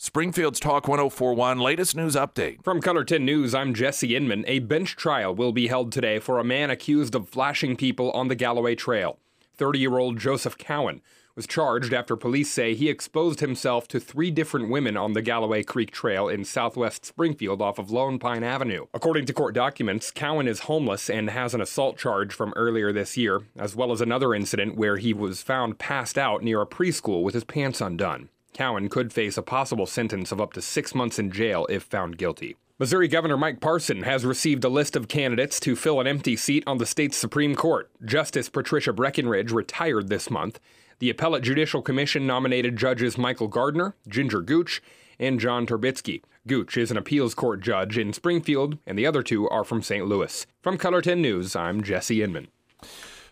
Springfield's 0.00 0.60
Talk 0.60 0.86
1041, 0.86 1.58
latest 1.58 1.96
news 1.96 2.14
update. 2.14 2.62
From 2.62 2.80
KOLR 2.80 3.04
10 3.04 3.24
News, 3.24 3.52
I'm 3.52 3.74
Jesse 3.74 4.14
Inman. 4.14 4.44
A 4.46 4.60
bench 4.60 4.94
trial 4.94 5.34
will 5.34 5.50
be 5.50 5.66
held 5.66 5.90
today 5.90 6.20
for 6.20 6.38
a 6.38 6.44
man 6.44 6.70
accused 6.70 7.16
of 7.16 7.28
flashing 7.28 7.74
people 7.74 8.12
on 8.12 8.28
the 8.28 8.36
Galloway 8.36 8.76
Trail. 8.76 9.18
30 9.56 9.80
year 9.80 9.98
old 9.98 10.16
Joseph 10.20 10.56
Cowan 10.56 11.02
was 11.34 11.48
charged 11.48 11.92
after 11.92 12.14
police 12.14 12.48
say 12.48 12.76
he 12.76 12.88
exposed 12.88 13.40
himself 13.40 13.88
to 13.88 13.98
three 13.98 14.30
different 14.30 14.70
women 14.70 14.96
on 14.96 15.14
the 15.14 15.20
Galloway 15.20 15.64
Creek 15.64 15.90
Trail 15.90 16.28
in 16.28 16.44
southwest 16.44 17.04
Springfield 17.04 17.60
off 17.60 17.80
of 17.80 17.90
Lone 17.90 18.20
Pine 18.20 18.44
Avenue. 18.44 18.86
According 18.94 19.26
to 19.26 19.32
court 19.32 19.52
documents, 19.52 20.12
Cowan 20.12 20.46
is 20.46 20.60
homeless 20.60 21.10
and 21.10 21.28
has 21.28 21.54
an 21.54 21.60
assault 21.60 21.98
charge 21.98 22.32
from 22.32 22.52
earlier 22.54 22.92
this 22.92 23.16
year, 23.16 23.40
as 23.58 23.74
well 23.74 23.90
as 23.90 24.00
another 24.00 24.32
incident 24.32 24.76
where 24.76 24.98
he 24.98 25.12
was 25.12 25.42
found 25.42 25.80
passed 25.80 26.16
out 26.16 26.44
near 26.44 26.62
a 26.62 26.66
preschool 26.66 27.24
with 27.24 27.34
his 27.34 27.42
pants 27.42 27.80
undone. 27.80 28.28
Cowan 28.52 28.88
could 28.88 29.12
face 29.12 29.36
a 29.36 29.42
possible 29.42 29.86
sentence 29.86 30.32
of 30.32 30.40
up 30.40 30.52
to 30.54 30.62
six 30.62 30.94
months 30.94 31.18
in 31.18 31.30
jail 31.30 31.66
if 31.68 31.84
found 31.84 32.18
guilty. 32.18 32.56
Missouri 32.78 33.08
Governor 33.08 33.36
Mike 33.36 33.60
Parson 33.60 34.02
has 34.04 34.24
received 34.24 34.62
a 34.62 34.68
list 34.68 34.94
of 34.94 35.08
candidates 35.08 35.58
to 35.60 35.74
fill 35.74 36.00
an 36.00 36.06
empty 36.06 36.36
seat 36.36 36.62
on 36.66 36.78
the 36.78 36.86
state's 36.86 37.16
Supreme 37.16 37.56
Court. 37.56 37.90
Justice 38.04 38.48
Patricia 38.48 38.92
Breckenridge 38.92 39.50
retired 39.50 40.08
this 40.08 40.30
month. 40.30 40.60
The 41.00 41.10
Appellate 41.10 41.42
Judicial 41.42 41.82
Commission 41.82 42.26
nominated 42.26 42.76
judges 42.76 43.18
Michael 43.18 43.48
Gardner, 43.48 43.96
Ginger 44.06 44.42
Gooch, 44.42 44.80
and 45.18 45.40
John 45.40 45.66
Torbitzky. 45.66 46.22
Gooch 46.46 46.76
is 46.76 46.90
an 46.90 46.96
appeals 46.96 47.34
court 47.34 47.60
judge 47.60 47.98
in 47.98 48.12
Springfield, 48.12 48.78
and 48.86 48.96
the 48.96 49.06
other 49.06 49.22
two 49.22 49.48
are 49.48 49.64
from 49.64 49.82
St. 49.82 50.06
Louis. 50.06 50.46
From 50.62 50.78
10 50.78 51.20
News, 51.20 51.56
I'm 51.56 51.82
Jesse 51.82 52.22
Inman. 52.22 52.48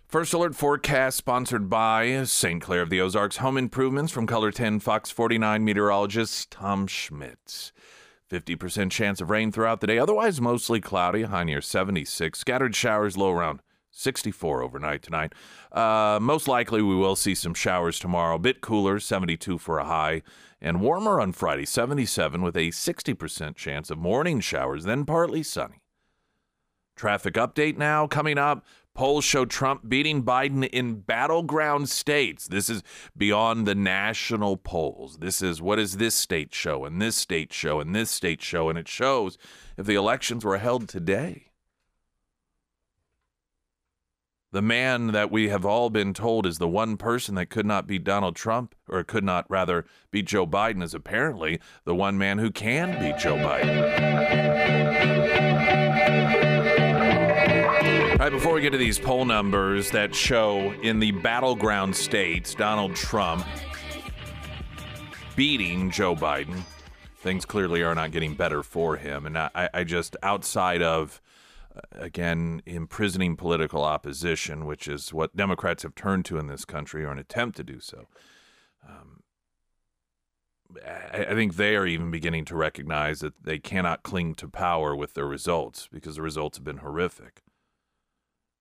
First 0.08 0.32
Alert 0.32 0.54
Forecast 0.54 1.18
sponsored 1.18 1.68
by 1.68 2.22
St. 2.22 2.62
Clair 2.62 2.82
of 2.82 2.90
the 2.90 3.00
Ozarks 3.00 3.38
Home 3.38 3.56
Improvements 3.56 4.12
from 4.12 4.24
KOLR 4.24 4.54
10 4.54 4.78
Fox 4.78 5.10
49 5.10 5.64
meteorologist 5.64 6.48
Tom 6.52 6.86
Schmidt. 6.86 7.72
50% 8.30 8.92
chance 8.92 9.20
of 9.20 9.30
rain 9.30 9.50
throughout 9.50 9.80
the 9.80 9.88
day, 9.88 9.98
otherwise 9.98 10.40
mostly 10.40 10.80
cloudy, 10.80 11.24
high 11.24 11.42
near 11.42 11.60
76. 11.60 12.38
Scattered 12.38 12.76
showers 12.76 13.16
low 13.16 13.32
around 13.32 13.62
64 13.90 14.62
overnight 14.62 15.02
tonight. 15.02 15.32
Uh, 15.72 16.20
most 16.22 16.46
likely, 16.46 16.82
we 16.82 16.94
will 16.94 17.16
see 17.16 17.34
some 17.34 17.52
showers 17.52 17.98
tomorrow. 17.98 18.36
A 18.36 18.38
bit 18.38 18.60
cooler, 18.60 19.00
72 19.00 19.58
for 19.58 19.80
a 19.80 19.86
high, 19.86 20.22
and 20.60 20.80
warmer 20.80 21.20
on 21.20 21.32
Friday, 21.32 21.64
77, 21.64 22.42
with 22.42 22.56
a 22.56 22.68
60% 22.68 23.56
chance 23.56 23.90
of 23.90 23.98
morning 23.98 24.38
showers, 24.38 24.84
then 24.84 25.04
partly 25.04 25.42
sunny. 25.42 25.82
Traffic 26.94 27.34
update 27.34 27.76
now 27.76 28.06
coming 28.06 28.38
up. 28.38 28.64
Polls 28.96 29.24
show 29.24 29.44
Trump 29.44 29.88
beating 29.88 30.24
Biden 30.24 30.68
in 30.68 31.00
battleground 31.00 31.88
states. 31.88 32.48
This 32.48 32.68
is 32.68 32.82
beyond 33.16 33.66
the 33.66 33.74
national 33.74 34.56
polls. 34.56 35.18
This 35.18 35.42
is 35.42 35.62
what 35.62 35.76
does 35.76 35.98
this 35.98 36.14
state 36.14 36.54
show, 36.54 36.84
and 36.84 37.00
this 37.00 37.14
state 37.14 37.52
show, 37.52 37.78
and 37.78 37.94
this 37.94 38.10
state 38.10 38.42
show, 38.42 38.68
and 38.68 38.78
it 38.78 38.88
shows 38.88 39.38
if 39.76 39.86
the 39.86 39.94
elections 39.94 40.44
were 40.44 40.58
held 40.58 40.88
today 40.88 41.46
the 44.56 44.62
man 44.62 45.08
that 45.08 45.30
we 45.30 45.50
have 45.50 45.66
all 45.66 45.90
been 45.90 46.14
told 46.14 46.46
is 46.46 46.56
the 46.56 46.66
one 46.66 46.96
person 46.96 47.34
that 47.34 47.50
could 47.50 47.66
not 47.66 47.86
beat 47.86 48.04
Donald 48.04 48.34
Trump, 48.34 48.74
or 48.88 49.04
could 49.04 49.22
not 49.22 49.44
rather 49.50 49.84
beat 50.10 50.24
Joe 50.24 50.46
Biden, 50.46 50.82
is 50.82 50.94
apparently 50.94 51.60
the 51.84 51.94
one 51.94 52.16
man 52.16 52.38
who 52.38 52.50
can 52.50 52.98
beat 52.98 53.18
Joe 53.18 53.36
Biden. 53.36 53.76
Right, 58.26 58.32
before 58.32 58.54
we 58.54 58.60
get 58.60 58.70
to 58.70 58.76
these 58.76 58.98
poll 58.98 59.24
numbers 59.24 59.92
that 59.92 60.12
show 60.12 60.72
in 60.82 60.98
the 60.98 61.12
battleground 61.12 61.94
states 61.94 62.56
Donald 62.56 62.96
Trump 62.96 63.46
beating 65.36 65.92
Joe 65.92 66.16
Biden, 66.16 66.64
things 67.18 67.44
clearly 67.44 67.84
are 67.84 67.94
not 67.94 68.10
getting 68.10 68.34
better 68.34 68.64
for 68.64 68.96
him. 68.96 69.26
And 69.26 69.38
I, 69.38 69.70
I 69.72 69.84
just, 69.84 70.16
outside 70.24 70.82
of 70.82 71.22
again, 71.92 72.62
imprisoning 72.66 73.36
political 73.36 73.84
opposition, 73.84 74.66
which 74.66 74.88
is 74.88 75.14
what 75.14 75.36
Democrats 75.36 75.84
have 75.84 75.94
turned 75.94 76.24
to 76.24 76.36
in 76.36 76.48
this 76.48 76.64
country, 76.64 77.04
or 77.04 77.12
an 77.12 77.20
attempt 77.20 77.56
to 77.58 77.62
do 77.62 77.78
so. 77.78 78.08
Um, 78.88 79.22
I, 80.84 81.26
I 81.26 81.34
think 81.34 81.54
they 81.54 81.76
are 81.76 81.86
even 81.86 82.10
beginning 82.10 82.44
to 82.46 82.56
recognize 82.56 83.20
that 83.20 83.44
they 83.44 83.60
cannot 83.60 84.02
cling 84.02 84.34
to 84.34 84.48
power 84.48 84.96
with 84.96 85.14
their 85.14 85.26
results 85.26 85.88
because 85.92 86.16
the 86.16 86.22
results 86.22 86.58
have 86.58 86.64
been 86.64 86.78
horrific. 86.78 87.44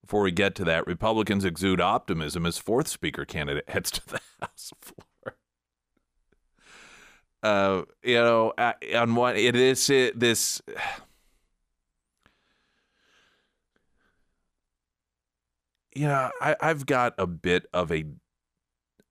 Before 0.06 0.22
we 0.22 0.30
get 0.30 0.54
to 0.54 0.64
that, 0.64 0.86
Republicans 0.86 1.44
exude 1.44 1.80
optimism 1.80 2.46
as 2.46 2.58
fourth 2.58 2.86
speaker 2.86 3.24
candidate 3.24 3.68
heads 3.68 3.90
to 3.90 4.06
the 4.06 4.20
House 4.40 4.72
floor. 4.80 5.34
Uh, 7.42 7.82
you 8.04 8.14
know, 8.14 8.52
on 8.94 9.16
what 9.16 9.36
it 9.36 9.56
is, 9.56 9.90
it, 9.90 10.16
this 10.20 10.62
you 15.96 16.06
know, 16.06 16.30
I, 16.40 16.54
I've 16.60 16.86
got 16.86 17.14
a 17.18 17.26
bit 17.26 17.66
of 17.72 17.90
a, 17.90 18.04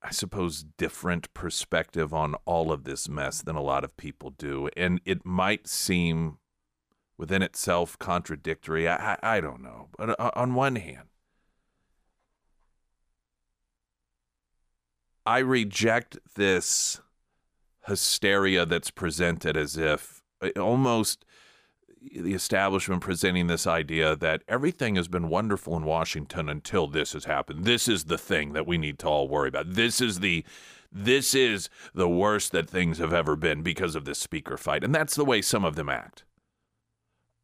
I 0.01 0.11
suppose, 0.11 0.63
different 0.77 1.33
perspective 1.33 2.13
on 2.13 2.35
all 2.45 2.71
of 2.71 2.85
this 2.85 3.09
mess 3.09 3.41
than 3.41 3.57
a 3.57 3.61
lot 3.61 3.83
of 3.83 3.97
people 3.97 4.29
do. 4.29 4.69
And 4.77 5.01
it 5.03 5.25
might 5.25 5.67
seem 5.67 6.37
within 7.17 7.41
itself 7.41 7.97
contradictory. 7.97 8.87
I, 8.87 9.13
I, 9.13 9.37
I 9.37 9.41
don't 9.41 9.61
know. 9.61 9.89
But 9.97 10.19
uh, 10.19 10.31
on 10.35 10.53
one 10.53 10.75
hand, 10.75 11.07
I 15.25 15.39
reject 15.39 16.17
this 16.35 17.01
hysteria 17.87 18.65
that's 18.65 18.91
presented 18.91 19.57
as 19.57 19.77
if 19.77 20.23
uh, 20.41 20.49
almost 20.59 21.25
the 22.13 22.33
establishment 22.33 23.01
presenting 23.01 23.47
this 23.47 23.65
idea 23.65 24.15
that 24.15 24.43
everything 24.47 24.95
has 24.95 25.07
been 25.07 25.27
wonderful 25.27 25.75
in 25.75 25.83
Washington 25.83 26.49
until 26.49 26.87
this 26.87 27.13
has 27.13 27.25
happened. 27.25 27.65
This 27.65 27.87
is 27.87 28.05
the 28.05 28.17
thing 28.17 28.53
that 28.53 28.67
we 28.67 28.77
need 28.77 28.99
to 28.99 29.07
all 29.07 29.27
worry 29.27 29.49
about. 29.49 29.73
This 29.73 30.01
is 30.01 30.19
the 30.19 30.45
this 30.91 31.35
is 31.35 31.69
the 31.93 32.07
worst 32.07 32.53
that 32.53 32.69
things 32.69 32.99
have 32.99 33.11
ever 33.11 33.35
been 33.35 33.63
because 33.63 33.95
of 33.95 34.05
this 34.05 34.19
speaker 34.19 34.55
fight. 34.55 34.81
And 34.81 34.95
that's 34.95 35.15
the 35.15 35.25
way 35.25 35.41
some 35.41 35.65
of 35.65 35.75
them 35.75 35.89
act. 35.89 36.23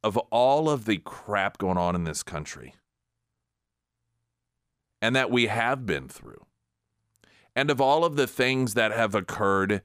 Of 0.03 0.17
all 0.17 0.69
of 0.69 0.85
the 0.85 0.97
crap 0.97 1.57
going 1.57 1.77
on 1.77 1.95
in 1.95 2.05
this 2.05 2.23
country 2.23 2.75
and 5.01 5.15
that 5.15 5.31
we 5.31 5.47
have 5.47 5.85
been 5.85 6.07
through, 6.07 6.45
and 7.55 7.69
of 7.69 7.79
all 7.81 8.03
of 8.03 8.15
the 8.15 8.27
things 8.27 8.73
that 8.73 8.91
have 8.91 9.13
occurred 9.13 9.81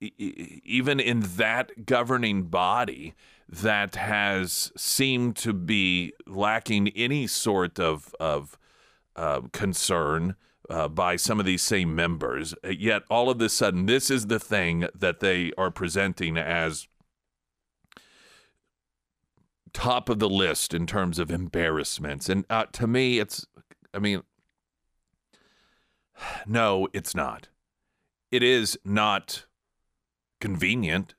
even 0.00 1.00
in 1.00 1.20
that 1.20 1.86
governing 1.86 2.44
body 2.44 3.14
that 3.48 3.94
has 3.94 4.72
seemed 4.76 5.36
to 5.36 5.52
be 5.52 6.12
lacking 6.26 6.88
any 6.88 7.26
sort 7.26 7.78
of 7.78 8.14
of 8.18 8.58
uh, 9.16 9.42
concern 9.52 10.34
uh, 10.68 10.88
by 10.88 11.16
some 11.16 11.38
of 11.38 11.46
these 11.46 11.62
same 11.62 11.94
members. 11.94 12.54
Yet 12.64 13.02
all 13.10 13.30
of 13.30 13.40
a 13.40 13.48
sudden, 13.48 13.86
this 13.86 14.10
is 14.10 14.26
the 14.26 14.40
thing 14.40 14.88
that 14.94 15.20
they 15.20 15.52
are 15.56 15.70
presenting 15.70 16.36
as 16.36 16.88
top 19.74 20.08
of 20.08 20.18
the 20.18 20.28
list 20.28 20.72
in 20.72 20.86
terms 20.86 21.18
of 21.18 21.30
embarrassments. 21.30 22.30
And 22.30 22.46
uh, 22.48 22.64
to 22.72 22.86
me, 22.86 23.18
it's, 23.18 23.46
I 23.92 23.98
mean, 23.98 24.22
no, 26.46 26.88
it's 26.94 27.14
not. 27.14 27.48
It 28.30 28.42
is 28.42 28.78
not 28.84 29.44
convenient. 30.40 31.14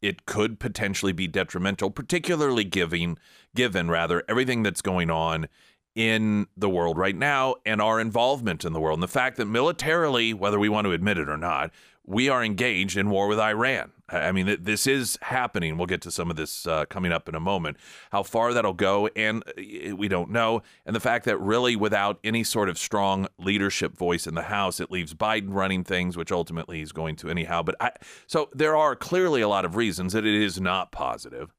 It 0.00 0.26
could 0.26 0.58
potentially 0.58 1.12
be 1.12 1.28
detrimental, 1.28 1.90
particularly 1.90 2.64
giving, 2.64 3.18
given 3.54 3.88
rather 3.88 4.24
everything 4.28 4.64
that's 4.64 4.82
going 4.82 5.10
on 5.10 5.48
in 5.94 6.46
the 6.56 6.68
world 6.68 6.96
right 6.96 7.16
now 7.16 7.54
and 7.66 7.80
our 7.80 8.00
involvement 8.00 8.64
in 8.64 8.72
the 8.72 8.80
world. 8.80 8.96
And 8.96 9.02
the 9.02 9.08
fact 9.08 9.36
that 9.36 9.44
militarily, 9.44 10.34
whether 10.34 10.58
we 10.58 10.68
want 10.68 10.86
to 10.86 10.92
admit 10.92 11.18
it 11.18 11.28
or 11.28 11.36
not, 11.36 11.70
we 12.04 12.28
are 12.28 12.42
engaged 12.42 12.96
in 12.96 13.10
war 13.10 13.28
with 13.28 13.38
Iran. 13.38 13.92
I 14.08 14.32
mean, 14.32 14.58
this 14.60 14.86
is 14.86 15.18
happening. 15.22 15.78
We'll 15.78 15.86
get 15.86 16.02
to 16.02 16.10
some 16.10 16.30
of 16.30 16.36
this 16.36 16.66
uh, 16.66 16.84
coming 16.86 17.12
up 17.12 17.28
in 17.28 17.34
a 17.34 17.40
moment. 17.40 17.78
How 18.10 18.22
far 18.22 18.52
that'll 18.52 18.74
go, 18.74 19.08
and 19.16 19.42
uh, 19.46 19.96
we 19.96 20.08
don't 20.08 20.30
know. 20.30 20.62
And 20.84 20.94
the 20.94 21.00
fact 21.00 21.24
that 21.24 21.38
really, 21.38 21.76
without 21.76 22.18
any 22.22 22.44
sort 22.44 22.68
of 22.68 22.76
strong 22.76 23.26
leadership 23.38 23.96
voice 23.96 24.26
in 24.26 24.34
the 24.34 24.42
House, 24.42 24.80
it 24.80 24.90
leaves 24.90 25.14
Biden 25.14 25.54
running 25.54 25.82
things, 25.82 26.16
which 26.16 26.30
ultimately 26.30 26.78
he's 26.80 26.92
going 26.92 27.16
to 27.16 27.30
anyhow. 27.30 27.62
But 27.62 27.76
I, 27.80 27.92
so 28.26 28.50
there 28.52 28.76
are 28.76 28.94
clearly 28.94 29.40
a 29.40 29.48
lot 29.48 29.64
of 29.64 29.76
reasons 29.76 30.12
that 30.12 30.26
it 30.26 30.34
is 30.34 30.60
not 30.60 30.92
positive. 30.92 31.54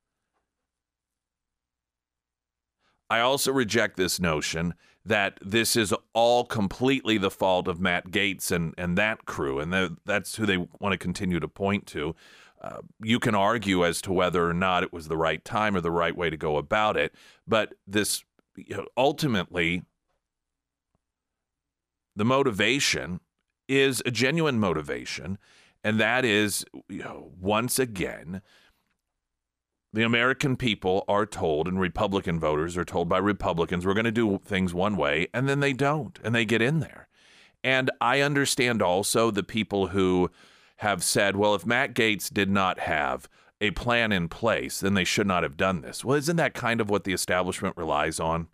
I 3.10 3.20
also 3.20 3.52
reject 3.52 3.98
this 3.98 4.20
notion 4.20 4.74
that 5.06 5.38
this 5.42 5.76
is 5.76 5.94
all 6.14 6.46
completely 6.46 7.18
the 7.18 7.32
fault 7.32 7.68
of 7.68 7.80
Matt 7.80 8.10
Gaetz 8.10 8.52
and, 8.52 8.74
and 8.78 8.98
that 8.98 9.26
crew, 9.26 9.60
and 9.60 9.98
that's 10.06 10.36
who 10.36 10.46
they 10.46 10.58
want 10.58 10.94
to 10.94 10.98
continue 10.98 11.40
to 11.40 11.48
point 11.48 11.86
to. 11.88 12.16
Uh, 12.62 12.78
you 13.02 13.20
can 13.20 13.36
argue 13.36 13.86
as 13.86 14.02
to 14.02 14.14
whether 14.14 14.50
or 14.50 14.54
not 14.54 14.84
it 14.84 14.94
was 14.94 15.10
the 15.10 15.18
right 15.18 15.44
time 15.44 15.76
or 15.76 15.82
the 15.82 15.92
right 15.92 16.16
way 16.16 16.30
to 16.30 16.38
go 16.38 16.56
about 16.56 16.96
it, 16.96 17.14
but 17.46 17.74
this 17.86 18.24
you 18.56 18.78
know, 18.78 18.86
ultimately, 18.96 19.84
the 22.16 22.24
motivation 22.24 23.20
is 23.68 24.02
a 24.06 24.12
genuine 24.12 24.60
motivation, 24.60 25.38
and 25.84 26.00
that 26.00 26.24
is 26.24 26.64
you 26.88 27.04
know, 27.04 27.32
once 27.42 27.80
again 27.80 28.42
the 29.94 30.04
American 30.04 30.58
people 30.58 31.06
are 31.08 31.26
told, 31.26 31.68
and 31.68 31.80
Republican 31.80 32.40
voters 32.40 32.76
are 32.76 32.84
told 32.84 33.08
by 33.08 33.20
Republicans, 33.20 33.86
we're 33.86 33.94
going 33.94 34.06
to 34.06 34.12
do 34.12 34.40
things 34.44 34.74
one 34.74 34.98
way, 34.98 35.28
and 35.34 35.48
then 35.48 35.60
they 35.60 35.72
don't, 35.72 36.20
and 36.24 36.34
they 36.34 36.46
get 36.46 36.62
in 36.62 36.80
there. 36.80 37.08
And 37.64 37.92
I 38.02 38.22
understand 38.22 38.82
also 38.82 39.30
the 39.30 39.44
people 39.44 39.88
who 39.88 40.32
have 40.78 41.04
said, 41.04 41.36
well, 41.36 41.56
if 41.56 41.66
Matt 41.66 41.94
Gaetz 41.94 42.34
did 42.34 42.50
not 42.50 42.80
have 42.80 43.30
a 43.62 43.72
plan 43.72 44.12
in 44.12 44.28
place, 44.28 44.80
then 44.80 44.96
they 44.96 45.06
should 45.06 45.28
not 45.28 45.44
have 45.44 45.56
done 45.56 45.82
this. 45.82 46.04
Well, 46.04 46.18
isn't 46.18 46.36
that 46.36 46.54
kind 46.54 46.82
of 46.82 46.90
what 46.90 47.06
the 47.06 47.14
establishment 47.14 47.78
relies 47.78 48.20
on? 48.20 48.50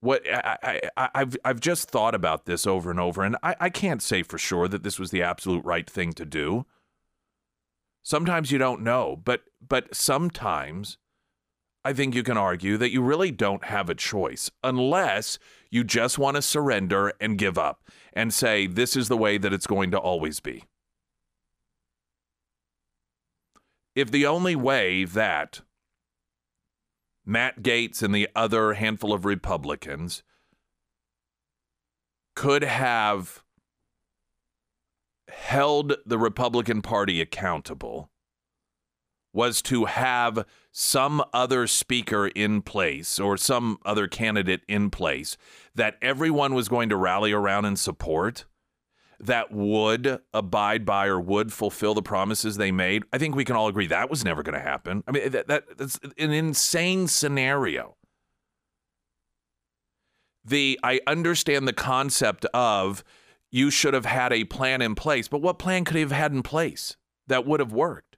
What 0.00 0.22
I, 0.32 0.80
I've 0.96 1.36
I've 1.44 1.58
just 1.58 1.90
thought 1.90 2.14
about 2.14 2.46
this 2.46 2.68
over 2.68 2.88
and 2.88 3.00
over, 3.00 3.24
and 3.24 3.36
I, 3.42 3.56
I 3.58 3.68
can't 3.68 4.00
say 4.00 4.22
for 4.22 4.38
sure 4.38 4.68
that 4.68 4.84
this 4.84 4.96
was 4.98 5.10
the 5.10 5.22
absolute 5.22 5.64
right 5.64 5.90
thing 5.90 6.12
to 6.12 6.24
do. 6.24 6.66
Sometimes 8.08 8.50
you 8.50 8.56
don't 8.56 8.80
know, 8.80 9.20
but 9.22 9.42
but 9.60 9.94
sometimes 9.94 10.96
I 11.84 11.92
think 11.92 12.14
you 12.14 12.22
can 12.22 12.38
argue 12.38 12.78
that 12.78 12.90
you 12.90 13.02
really 13.02 13.30
don't 13.30 13.64
have 13.64 13.90
a 13.90 13.94
choice 13.94 14.50
unless 14.64 15.38
you 15.70 15.84
just 15.84 16.18
want 16.18 16.36
to 16.36 16.40
surrender 16.40 17.12
and 17.20 17.36
give 17.36 17.58
up 17.58 17.82
and 18.14 18.32
say 18.32 18.66
this 18.66 18.96
is 18.96 19.08
the 19.08 19.16
way 19.18 19.36
that 19.36 19.52
it's 19.52 19.66
going 19.66 19.90
to 19.90 19.98
always 19.98 20.40
be. 20.40 20.64
If 23.94 24.10
the 24.10 24.24
only 24.24 24.56
way 24.56 25.04
that 25.04 25.60
Matt 27.26 27.60
Gaetz 27.60 28.02
and 28.02 28.14
the 28.14 28.30
other 28.34 28.72
handful 28.72 29.12
of 29.12 29.26
Republicans 29.26 30.22
could 32.34 32.64
have 32.64 33.42
held 35.28 35.96
the 36.06 36.18
Republican 36.18 36.82
Party 36.82 37.20
accountable 37.20 38.10
was 39.32 39.60
to 39.62 39.84
have 39.84 40.44
some 40.72 41.22
other 41.32 41.66
speaker 41.66 42.28
in 42.28 42.62
place 42.62 43.20
or 43.20 43.36
some 43.36 43.78
other 43.84 44.08
candidate 44.08 44.62
in 44.68 44.90
place 44.90 45.36
that 45.74 45.96
everyone 46.00 46.54
was 46.54 46.68
going 46.68 46.88
to 46.88 46.96
rally 46.96 47.32
around 47.32 47.64
and 47.64 47.78
support 47.78 48.46
that 49.20 49.50
would 49.52 50.20
abide 50.32 50.84
by 50.84 51.06
or 51.06 51.20
would 51.20 51.52
fulfill 51.52 51.94
the 51.94 52.02
promises 52.02 52.56
they 52.56 52.70
made. 52.70 53.02
I 53.12 53.18
think 53.18 53.34
we 53.34 53.44
can 53.44 53.56
all 53.56 53.68
agree 53.68 53.88
that 53.88 54.10
was 54.10 54.24
never 54.24 54.42
going 54.42 54.54
to 54.54 54.60
happen. 54.60 55.02
I 55.06 55.10
mean, 55.10 55.30
that, 55.30 55.48
that, 55.48 55.64
that's 55.76 55.98
an 56.18 56.32
insane 56.32 57.08
scenario. 57.08 57.96
The 60.44 60.78
I 60.82 61.00
understand 61.06 61.68
the 61.68 61.72
concept 61.72 62.44
of 62.46 63.04
you 63.50 63.70
should 63.70 63.94
have 63.94 64.04
had 64.04 64.32
a 64.32 64.44
plan 64.44 64.82
in 64.82 64.94
place. 64.94 65.28
But 65.28 65.42
what 65.42 65.58
plan 65.58 65.84
could 65.84 65.96
he 65.96 66.02
have 66.02 66.12
had 66.12 66.32
in 66.32 66.42
place 66.42 66.96
that 67.26 67.46
would 67.46 67.60
have 67.60 67.72
worked? 67.72 68.16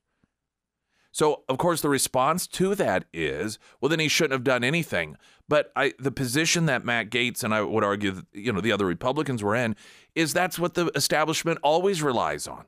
So, 1.12 1.43
of 1.49 1.59
course, 1.59 1.81
the 1.81 1.88
response 1.88 2.47
to 2.49 2.75
that 2.77 3.05
is, 3.12 3.59
well, 3.81 3.88
then 3.88 3.99
he 3.99 4.09
shouldn't 4.09 4.33
have 4.33 4.45
done 4.45 4.62
anything. 4.62 5.16
But 5.49 5.73
I, 5.75 5.93
the 5.99 6.12
position 6.12 6.66
that 6.66 6.85
Matt 6.85 7.11
Gaetz 7.11 7.43
and 7.43 7.53
I 7.53 7.62
would 7.62 7.83
argue, 7.83 8.12
that, 8.12 8.27
you 8.33 8.53
know, 8.53 8.61
the 8.61 8.71
other 8.71 8.87
Republicans 8.87 9.43
were 9.43 9.57
in, 9.57 9.75
is 10.14 10.33
that's 10.33 10.59
what 10.59 10.75
the 10.75 10.87
establishment 10.95 11.59
always 11.62 12.03
relies 12.03 12.47
on. 12.47 12.66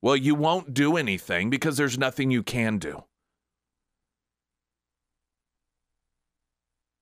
Well, 0.00 0.16
you 0.16 0.36
won't 0.36 0.72
do 0.72 0.96
anything 0.96 1.50
because 1.50 1.76
there's 1.76 1.98
nothing 1.98 2.30
you 2.30 2.42
can 2.42 2.78
do. 2.78 3.04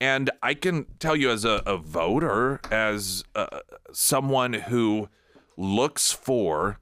And 0.03 0.33
I 0.43 0.55
can 0.55 0.87
tell 0.99 1.15
you, 1.15 1.31
as 1.31 1.45
a, 1.45 1.63
a 1.65 1.77
voter, 1.77 2.59
as 2.73 3.23
uh, 3.37 3.61
someone 3.93 4.53
who 4.53 5.09
looks 5.57 6.11
for 6.11 6.81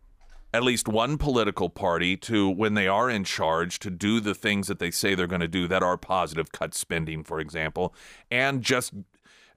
at 0.54 0.62
least 0.62 0.88
one 0.88 1.18
political 1.18 1.68
party 1.68 2.16
to, 2.16 2.48
when 2.48 2.72
they 2.72 2.88
are 2.88 3.10
in 3.10 3.24
charge, 3.24 3.78
to 3.80 3.90
do 3.90 4.20
the 4.20 4.34
things 4.34 4.68
that 4.68 4.78
they 4.78 4.90
say 4.90 5.14
they're 5.14 5.26
going 5.26 5.42
to 5.42 5.46
do 5.46 5.68
that 5.68 5.82
are 5.82 5.98
positive, 5.98 6.50
cut 6.50 6.72
spending, 6.72 7.22
for 7.22 7.40
example, 7.40 7.94
and 8.30 8.62
just 8.62 8.94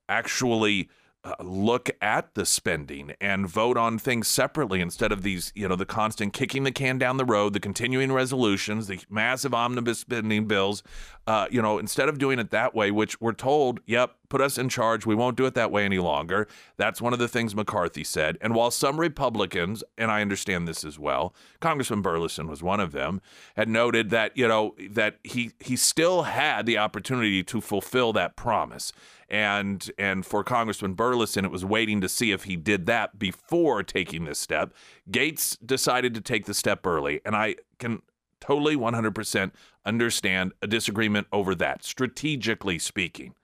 actually 0.10 0.90
uh, 1.26 1.36
look 1.42 1.90
at 2.02 2.34
the 2.34 2.46
spending 2.46 3.14
and 3.22 3.48
vote 3.48 3.78
on 3.78 3.98
things 3.98 4.28
separately 4.28 4.82
instead 4.82 5.12
of 5.12 5.24
these, 5.24 5.54
you 5.56 5.68
know, 5.68 5.76
the 5.76 5.86
constant 5.86 6.34
kicking 6.34 6.64
the 6.64 6.72
can 6.72 6.98
down 6.98 7.18
the 7.18 7.26
road, 7.26 7.54
the 7.54 7.60
continuing 7.60 8.12
resolutions, 8.12 8.88
the 8.88 9.00
massive 9.10 9.54
omnibus 9.54 10.00
spending 10.00 10.48
bills. 10.48 10.84
Uh, 11.26 11.48
you 11.50 11.62
know, 11.62 11.78
instead 11.78 12.10
of 12.10 12.18
doing 12.18 12.40
it 12.40 12.50
that 12.52 12.76
way, 12.76 12.92
which 12.92 13.22
we're 13.22 13.32
told, 13.32 13.80
yep, 13.86 14.16
put 14.34 14.42
us 14.42 14.58
in 14.58 14.68
charge. 14.68 15.06
We 15.06 15.14
won't 15.14 15.38
do 15.38 15.46
it 15.46 15.54
that 15.54 15.70
way 15.70 15.86
any 15.86 16.00
longer. 16.00 16.48
That's 16.76 17.00
one 17.00 17.14
of 17.14 17.20
the 17.20 17.28
things 17.28 17.56
McCarthy 17.56 18.04
said. 18.04 18.36
And 18.42 18.56
while 18.56 18.72
some 18.72 19.00
Republicans, 19.00 19.84
and 19.96 20.10
I 20.10 20.22
understand 20.22 20.68
this 20.68 20.84
as 20.84 20.98
well, 20.98 21.36
Congressman 21.60 22.02
Burlison 22.02 22.50
was 22.50 22.64
one 22.64 22.80
of 22.80 22.94
them, 22.94 23.22
had 23.56 23.70
noted 23.70 24.10
that, 24.10 24.36
you 24.36 24.48
know, 24.48 24.74
that 24.90 25.20
he 25.24 25.52
he 25.60 25.76
still 25.76 26.24
had 26.24 26.66
the 26.66 26.80
opportunity 26.80 27.44
to 27.44 27.62
fulfill 27.62 28.12
that 28.14 28.36
promise 28.36 28.92
and 29.30 29.92
and 30.00 30.26
for 30.26 30.44
Congressman 30.44 30.96
Burlison, 30.96 31.44
it 31.44 31.52
was 31.52 31.64
waiting 31.64 32.02
to 32.02 32.10
see 32.10 32.32
if 32.32 32.46
he 32.46 32.56
did 32.56 32.88
that 32.88 33.20
before 33.20 33.84
taking 33.84 34.26
this 34.26 34.40
step. 34.40 34.74
Gaetz 35.12 35.60
decided 35.64 36.16
to 36.16 36.22
take 36.22 36.48
the 36.48 36.56
step 36.56 36.88
early, 36.88 37.22
and 37.24 37.36
I 37.36 37.58
can 37.78 38.02
totally 38.40 38.76
100% 38.76 39.52
understand 39.86 40.54
a 40.60 40.66
disagreement 40.66 41.28
over 41.32 41.54
that, 41.54 41.84
strategically 41.84 42.80
speaking. 42.80 43.36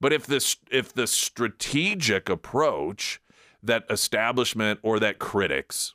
But 0.00 0.12
if 0.12 0.26
this 0.26 0.56
if 0.70 0.92
the 0.92 1.06
strategic 1.06 2.28
approach 2.28 3.20
that 3.62 3.84
establishment 3.90 4.80
or 4.82 5.00
that 5.00 5.18
critics 5.18 5.94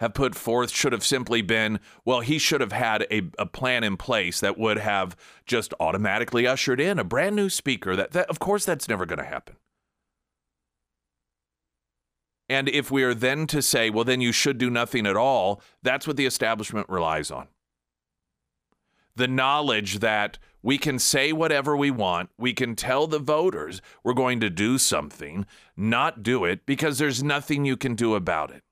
have 0.00 0.14
put 0.14 0.34
forth 0.34 0.70
should 0.70 0.92
have 0.92 1.04
simply 1.04 1.40
been 1.40 1.78
well, 2.04 2.20
he 2.20 2.38
should 2.38 2.60
have 2.60 2.72
had 2.72 3.06
a, 3.10 3.22
a 3.38 3.46
plan 3.46 3.84
in 3.84 3.96
place 3.96 4.40
that 4.40 4.58
would 4.58 4.78
have 4.78 5.16
just 5.46 5.72
automatically 5.78 6.46
ushered 6.46 6.80
in 6.80 6.98
a 6.98 7.04
brand 7.04 7.36
new 7.36 7.48
speaker. 7.48 7.94
That, 7.94 8.10
that 8.10 8.28
of 8.28 8.38
course, 8.38 8.64
that's 8.64 8.88
never 8.88 9.06
going 9.06 9.20
to 9.20 9.24
happen. 9.24 9.56
And 12.48 12.68
if 12.68 12.90
we 12.90 13.02
are 13.04 13.14
then 13.14 13.46
to 13.48 13.62
say, 13.62 13.88
well, 13.88 14.04
then 14.04 14.20
you 14.20 14.32
should 14.32 14.58
do 14.58 14.68
nothing 14.68 15.06
at 15.06 15.16
all, 15.16 15.62
that's 15.82 16.06
what 16.06 16.16
the 16.16 16.26
establishment 16.26 16.88
relies 16.88 17.30
on. 17.30 17.48
The 19.16 19.28
knowledge 19.28 20.00
that 20.00 20.38
we 20.64 20.78
can 20.78 20.98
say 20.98 21.30
whatever 21.30 21.76
we 21.76 21.90
want, 21.90 22.30
we 22.38 22.54
can 22.54 22.74
tell 22.74 23.06
the 23.06 23.18
voters 23.18 23.82
we're 24.02 24.14
going 24.14 24.40
to 24.40 24.48
do 24.48 24.78
something, 24.78 25.44
not 25.76 26.22
do 26.22 26.46
it 26.46 26.64
because 26.64 26.96
there's 26.96 27.22
nothing 27.22 27.66
you 27.66 27.76
can 27.76 27.94
do 27.94 28.14
about 28.14 28.50
it. 28.50 28.62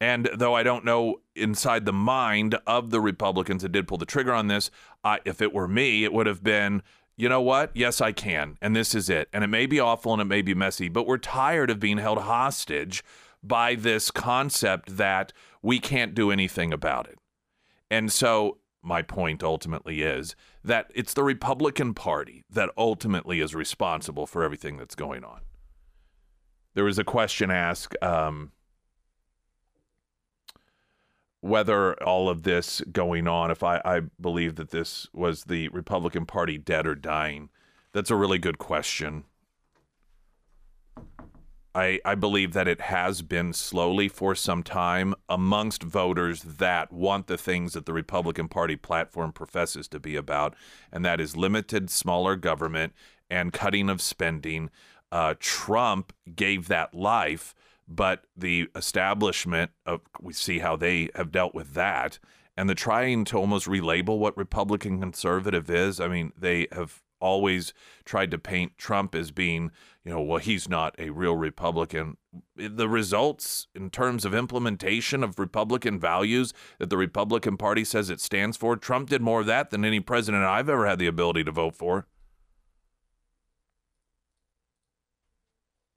And 0.00 0.30
though 0.32 0.54
I 0.54 0.62
don't 0.62 0.84
know 0.84 1.16
inside 1.34 1.84
the 1.84 1.92
mind 1.92 2.56
of 2.64 2.90
the 2.90 3.00
Republicans 3.00 3.62
that 3.62 3.72
did 3.72 3.88
pull 3.88 3.98
the 3.98 4.06
trigger 4.06 4.32
on 4.32 4.46
this, 4.46 4.70
I, 5.02 5.18
if 5.24 5.42
it 5.42 5.52
were 5.52 5.66
me, 5.66 6.04
it 6.04 6.12
would 6.12 6.28
have 6.28 6.44
been, 6.44 6.84
you 7.16 7.28
know 7.28 7.42
what? 7.42 7.72
Yes, 7.74 8.00
I 8.00 8.12
can. 8.12 8.56
And 8.62 8.76
this 8.76 8.94
is 8.94 9.10
it. 9.10 9.28
And 9.32 9.42
it 9.42 9.48
may 9.48 9.66
be 9.66 9.80
awful 9.80 10.12
and 10.12 10.22
it 10.22 10.26
may 10.26 10.42
be 10.42 10.54
messy, 10.54 10.88
but 10.88 11.08
we're 11.08 11.18
tired 11.18 11.70
of 11.70 11.80
being 11.80 11.98
held 11.98 12.18
hostage 12.18 13.02
by 13.42 13.74
this 13.74 14.12
concept 14.12 14.96
that 14.96 15.32
we 15.60 15.80
can't 15.80 16.14
do 16.14 16.30
anything 16.30 16.72
about 16.72 17.08
it. 17.08 17.18
And 17.90 18.12
so 18.12 18.57
my 18.82 19.02
point 19.02 19.42
ultimately 19.42 20.02
is 20.02 20.36
that 20.64 20.90
it's 20.94 21.14
the 21.14 21.24
Republican 21.24 21.94
Party 21.94 22.44
that 22.50 22.70
ultimately 22.76 23.40
is 23.40 23.54
responsible 23.54 24.26
for 24.26 24.42
everything 24.42 24.76
that's 24.76 24.94
going 24.94 25.24
on. 25.24 25.40
There 26.74 26.84
was 26.84 26.98
a 26.98 27.04
question 27.04 27.50
asked 27.50 27.96
um, 28.02 28.52
whether 31.40 31.94
all 32.02 32.28
of 32.28 32.42
this 32.42 32.80
going 32.92 33.26
on, 33.26 33.50
if 33.50 33.62
I, 33.62 33.80
I 33.84 34.00
believe 34.20 34.56
that 34.56 34.70
this 34.70 35.08
was 35.12 35.44
the 35.44 35.68
Republican 35.68 36.26
Party 36.26 36.58
dead 36.58 36.86
or 36.86 36.94
dying, 36.94 37.48
that's 37.92 38.10
a 38.10 38.16
really 38.16 38.38
good 38.38 38.58
question. 38.58 39.24
I, 41.78 42.00
I 42.04 42.16
believe 42.16 42.54
that 42.54 42.66
it 42.66 42.80
has 42.80 43.22
been 43.22 43.52
slowly 43.52 44.08
for 44.08 44.34
some 44.34 44.64
time 44.64 45.14
amongst 45.28 45.84
voters 45.84 46.42
that 46.42 46.92
want 46.92 47.28
the 47.28 47.38
things 47.38 47.74
that 47.74 47.86
the 47.86 47.92
Republican 47.92 48.48
Party 48.48 48.74
platform 48.74 49.30
professes 49.30 49.86
to 49.88 50.00
be 50.00 50.16
about, 50.16 50.56
and 50.90 51.04
that 51.04 51.20
is 51.20 51.36
limited, 51.36 51.88
smaller 51.88 52.34
government 52.34 52.94
and 53.30 53.52
cutting 53.52 53.88
of 53.88 54.02
spending. 54.02 54.70
Uh, 55.12 55.34
Trump 55.38 56.12
gave 56.34 56.66
that 56.66 56.94
life, 56.94 57.54
but 57.86 58.24
the 58.36 58.68
establishment 58.74 59.70
of 59.86 60.00
we 60.20 60.32
see 60.32 60.58
how 60.58 60.74
they 60.74 61.10
have 61.14 61.30
dealt 61.30 61.54
with 61.54 61.74
that, 61.74 62.18
and 62.56 62.68
the 62.68 62.74
trying 62.74 63.24
to 63.26 63.36
almost 63.36 63.68
relabel 63.68 64.18
what 64.18 64.36
Republican 64.36 65.00
conservative 65.00 65.70
is. 65.70 66.00
I 66.00 66.08
mean, 66.08 66.32
they 66.36 66.66
have 66.72 67.02
always 67.20 67.72
tried 68.04 68.30
to 68.30 68.38
paint 68.38 68.78
Trump 68.78 69.14
as 69.14 69.30
being, 69.30 69.70
you 70.04 70.12
know, 70.12 70.22
well, 70.22 70.38
he's 70.38 70.68
not 70.68 70.94
a 70.98 71.10
real 71.10 71.34
Republican. 71.34 72.16
The 72.56 72.88
results 72.88 73.66
in 73.74 73.90
terms 73.90 74.24
of 74.24 74.34
implementation 74.34 75.22
of 75.24 75.38
Republican 75.38 75.98
values 75.98 76.52
that 76.78 76.90
the 76.90 76.96
Republican 76.96 77.56
Party 77.56 77.84
says 77.84 78.10
it 78.10 78.20
stands 78.20 78.56
for, 78.56 78.76
Trump 78.76 79.10
did 79.10 79.22
more 79.22 79.40
of 79.40 79.46
that 79.46 79.70
than 79.70 79.84
any 79.84 80.00
president 80.00 80.44
I've 80.44 80.68
ever 80.68 80.86
had 80.86 80.98
the 80.98 81.06
ability 81.06 81.44
to 81.44 81.52
vote 81.52 81.74
for. 81.74 82.06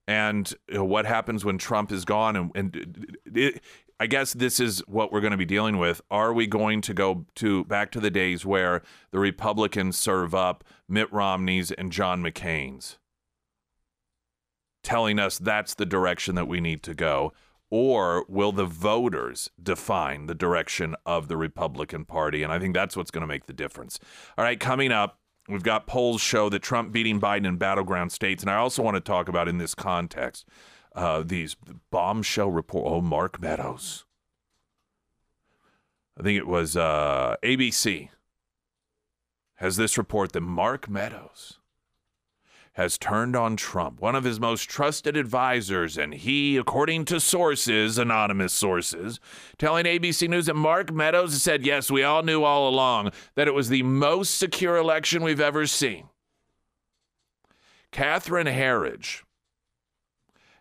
And 0.08 0.52
you 0.68 0.74
know, 0.74 0.84
what 0.84 1.06
happens 1.06 1.44
when 1.44 1.58
Trump 1.58 1.92
is 1.92 2.04
gone? 2.04 2.34
And, 2.36 2.50
and 2.54 3.16
it, 3.26 3.62
I 4.00 4.06
guess 4.06 4.32
this 4.32 4.58
is 4.58 4.80
what 4.88 5.12
we're 5.12 5.20
going 5.20 5.32
to 5.32 5.36
be 5.36 5.44
dealing 5.44 5.78
with. 5.78 6.00
Are 6.10 6.32
we 6.32 6.46
going 6.46 6.80
to 6.82 6.94
go 6.94 7.26
to 7.36 7.64
back 7.64 7.90
to 7.92 8.00
the 8.00 8.10
days 8.10 8.44
where 8.44 8.82
the 9.12 9.18
Republicans 9.18 9.98
serve 9.98 10.34
up 10.34 10.64
Mitt 10.88 11.12
Romney's 11.12 11.70
and 11.70 11.92
John 11.92 12.22
McCain's, 12.22 12.98
telling 14.82 15.18
us 15.18 15.38
that's 15.38 15.74
the 15.74 15.86
direction 15.86 16.34
that 16.34 16.48
we 16.48 16.60
need 16.60 16.82
to 16.82 16.94
go? 16.94 17.32
Or 17.70 18.26
will 18.28 18.52
the 18.52 18.66
voters 18.66 19.50
define 19.62 20.26
the 20.26 20.34
direction 20.34 20.94
of 21.06 21.28
the 21.28 21.38
Republican 21.38 22.04
Party? 22.04 22.42
And 22.42 22.52
I 22.52 22.58
think 22.58 22.74
that's 22.74 22.96
what's 22.96 23.10
going 23.10 23.22
to 23.22 23.26
make 23.26 23.46
the 23.46 23.54
difference. 23.54 23.98
All 24.36 24.44
right, 24.44 24.60
coming 24.60 24.92
up, 24.92 25.20
we've 25.48 25.62
got 25.62 25.86
polls 25.86 26.20
show 26.20 26.48
that 26.50 26.60
Trump 26.60 26.92
beating 26.92 27.18
Biden 27.18 27.46
in 27.46 27.56
battleground 27.56 28.12
states. 28.12 28.42
And 28.42 28.50
I 28.50 28.56
also 28.56 28.82
want 28.82 28.96
to 28.96 29.00
talk 29.00 29.28
about 29.28 29.48
in 29.48 29.56
this 29.56 29.74
context 29.74 30.46
uh, 30.94 31.22
these 31.24 31.56
bombshell 31.90 32.50
report. 32.50 32.84
Oh, 32.86 33.00
Mark 33.00 33.40
Meadows. 33.40 34.04
I 36.18 36.22
think 36.22 36.38
it 36.38 36.46
was 36.46 36.76
uh, 36.76 37.36
ABC 37.42 38.10
has 39.56 39.76
this 39.76 39.96
report 39.96 40.32
that 40.32 40.40
Mark 40.40 40.88
Meadows 40.88 41.58
has 42.74 42.96
turned 42.96 43.36
on 43.36 43.54
Trump, 43.54 44.00
one 44.00 44.14
of 44.14 44.24
his 44.24 44.40
most 44.40 44.68
trusted 44.68 45.16
advisors, 45.16 45.98
and 45.98 46.14
he, 46.14 46.56
according 46.56 47.04
to 47.04 47.20
sources, 47.20 47.98
anonymous 47.98 48.52
sources, 48.52 49.20
telling 49.58 49.84
ABC 49.84 50.28
News 50.28 50.46
that 50.46 50.56
Mark 50.56 50.90
Meadows 50.90 51.42
said, 51.42 51.66
Yes, 51.66 51.90
we 51.90 52.02
all 52.02 52.22
knew 52.22 52.44
all 52.44 52.68
along 52.68 53.12
that 53.34 53.46
it 53.46 53.54
was 53.54 53.68
the 53.68 53.82
most 53.82 54.38
secure 54.38 54.76
election 54.76 55.22
we've 55.22 55.40
ever 55.40 55.66
seen. 55.66 56.08
Catherine 57.90 58.46
Herridge, 58.46 59.22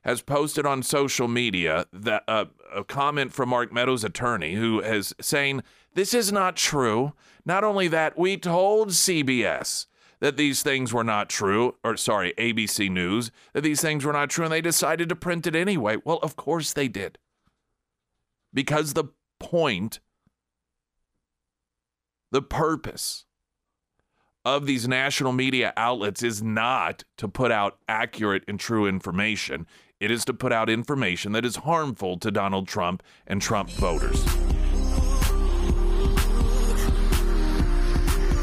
has 0.03 0.21
posted 0.21 0.65
on 0.65 0.83
social 0.83 1.27
media 1.27 1.85
that 1.93 2.23
uh, 2.27 2.45
a 2.73 2.83
comment 2.83 3.31
from 3.33 3.49
Mark 3.49 3.71
Meadows' 3.71 4.03
attorney 4.03 4.55
who 4.55 4.79
is 4.81 5.13
saying 5.21 5.61
this 5.93 6.13
is 6.13 6.31
not 6.31 6.55
true. 6.55 7.13
Not 7.45 7.63
only 7.63 7.87
that, 7.89 8.17
we 8.17 8.37
told 8.37 8.89
CBS 8.89 9.87
that 10.19 10.37
these 10.37 10.63
things 10.63 10.93
were 10.93 11.03
not 11.03 11.29
true, 11.29 11.75
or 11.83 11.97
sorry, 11.97 12.33
ABC 12.37 12.89
News, 12.89 13.31
that 13.53 13.61
these 13.61 13.81
things 13.81 14.05
were 14.05 14.13
not 14.13 14.29
true, 14.29 14.45
and 14.45 14.53
they 14.53 14.61
decided 14.61 15.09
to 15.09 15.15
print 15.15 15.47
it 15.47 15.55
anyway. 15.55 15.97
Well, 16.03 16.19
of 16.21 16.35
course 16.35 16.73
they 16.73 16.87
did. 16.87 17.17
Because 18.53 18.93
the 18.93 19.05
point, 19.39 19.99
the 22.31 22.41
purpose 22.41 23.25
of 24.45 24.65
these 24.65 24.87
national 24.87 25.33
media 25.33 25.73
outlets 25.77 26.23
is 26.23 26.41
not 26.41 27.03
to 27.17 27.27
put 27.27 27.51
out 27.51 27.77
accurate 27.87 28.43
and 28.47 28.59
true 28.59 28.87
information. 28.87 29.67
It 30.01 30.09
is 30.09 30.25
to 30.25 30.33
put 30.33 30.51
out 30.51 30.67
information 30.67 31.31
that 31.33 31.45
is 31.45 31.57
harmful 31.57 32.17
to 32.17 32.31
Donald 32.31 32.67
Trump 32.67 33.03
and 33.27 33.39
Trump 33.39 33.69
voters. 33.69 34.19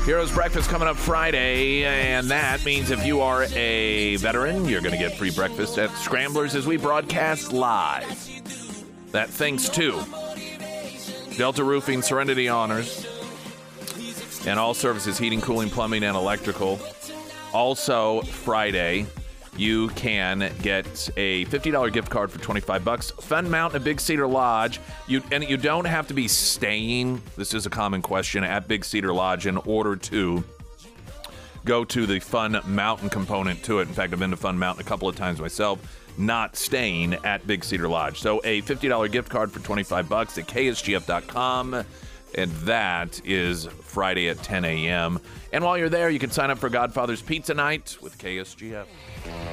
Heroes 0.06 0.32
Breakfast 0.32 0.70
coming 0.70 0.86
up 0.86 0.96
Friday, 0.96 1.84
and 1.84 2.30
that 2.30 2.64
means 2.64 2.92
if 2.92 3.04
you 3.04 3.20
are 3.22 3.42
a 3.56 4.14
veteran, 4.18 4.66
you're 4.66 4.80
going 4.80 4.92
to 4.92 4.98
get 4.98 5.18
free 5.18 5.32
breakfast 5.32 5.78
at 5.78 5.90
Scramblers 5.96 6.54
as 6.54 6.64
we 6.64 6.76
broadcast 6.76 7.52
live. 7.52 8.06
That 9.10 9.28
thanks 9.28 9.68
to 9.70 10.00
Delta 11.36 11.64
Roofing, 11.64 12.02
Serenity 12.02 12.48
Honors, 12.48 13.04
and 14.46 14.60
all 14.60 14.74
services 14.74 15.18
heating, 15.18 15.40
cooling, 15.40 15.70
plumbing, 15.70 16.04
and 16.04 16.16
electrical. 16.16 16.78
Also, 17.52 18.22
Friday, 18.22 19.06
you 19.58 19.88
can 19.88 20.52
get 20.62 21.10
a 21.16 21.44
$50 21.46 21.92
gift 21.92 22.10
card 22.10 22.30
for 22.30 22.38
25 22.38 22.84
bucks. 22.84 23.10
Fun 23.10 23.50
Mountain 23.50 23.80
at 23.80 23.84
Big 23.84 24.00
Cedar 24.00 24.26
Lodge. 24.26 24.80
You 25.06 25.22
and 25.32 25.42
you 25.42 25.56
don't 25.56 25.84
have 25.84 26.06
to 26.08 26.14
be 26.14 26.28
staying. 26.28 27.20
This 27.36 27.54
is 27.54 27.66
a 27.66 27.70
common 27.70 28.00
question 28.00 28.44
at 28.44 28.68
Big 28.68 28.84
Cedar 28.84 29.12
Lodge 29.12 29.46
in 29.46 29.56
order 29.58 29.96
to 29.96 30.44
go 31.64 31.84
to 31.84 32.06
the 32.06 32.20
Fun 32.20 32.60
Mountain 32.66 33.10
component 33.10 33.62
to 33.64 33.80
it. 33.80 33.88
In 33.88 33.94
fact, 33.94 34.12
I've 34.12 34.20
been 34.20 34.30
to 34.30 34.36
Fun 34.36 34.58
Mountain 34.58 34.86
a 34.86 34.88
couple 34.88 35.08
of 35.08 35.16
times 35.16 35.40
myself, 35.40 35.80
not 36.16 36.56
staying 36.56 37.14
at 37.24 37.46
Big 37.46 37.64
Cedar 37.64 37.88
Lodge. 37.88 38.20
So 38.20 38.40
a 38.44 38.62
$50 38.62 39.10
gift 39.10 39.28
card 39.28 39.50
for 39.50 39.60
25 39.60 40.08
bucks 40.08 40.38
at 40.38 40.46
ksgf.com 40.46 41.84
and 42.34 42.50
that 42.62 43.20
is 43.24 43.66
Friday 43.66 44.28
at 44.28 44.42
10 44.42 44.64
a.m. 44.64 45.20
And 45.52 45.64
while 45.64 45.78
you're 45.78 45.88
there, 45.88 46.10
you 46.10 46.18
can 46.18 46.30
sign 46.30 46.50
up 46.50 46.58
for 46.58 46.68
Godfather's 46.68 47.22
Pizza 47.22 47.54
Night 47.54 47.96
with 48.00 48.18
KSGF. 48.18 48.86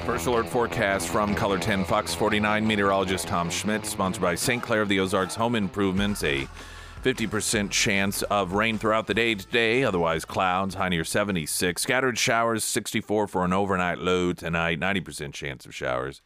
First 0.04 0.26
alert 0.26 0.48
forecast 0.48 1.08
from 1.08 1.34
KOLR 1.34 1.60
10 1.60 1.84
Fox 1.84 2.14
49 2.14 2.66
meteorologist 2.66 3.26
Tom 3.26 3.50
Schmidt, 3.50 3.86
sponsored 3.86 4.22
by 4.22 4.34
St. 4.34 4.62
Clair 4.62 4.82
of 4.82 4.88
the 4.88 5.00
Ozarks 5.00 5.34
Home 5.34 5.54
Improvements. 5.54 6.22
A 6.22 6.48
50% 7.02 7.70
chance 7.70 8.22
of 8.24 8.52
rain 8.52 8.78
throughout 8.78 9.06
the 9.06 9.14
day 9.14 9.34
today, 9.34 9.84
otherwise 9.84 10.24
clouds, 10.24 10.74
high 10.74 10.88
near 10.88 11.04
76. 11.04 11.80
Scattered 11.80 12.18
showers, 12.18 12.64
64 12.64 13.28
for 13.28 13.44
an 13.44 13.52
overnight 13.52 13.98
low 13.98 14.32
tonight, 14.32 14.80
90% 14.80 15.32
chance 15.32 15.66
of 15.66 15.74
showers 15.74 16.20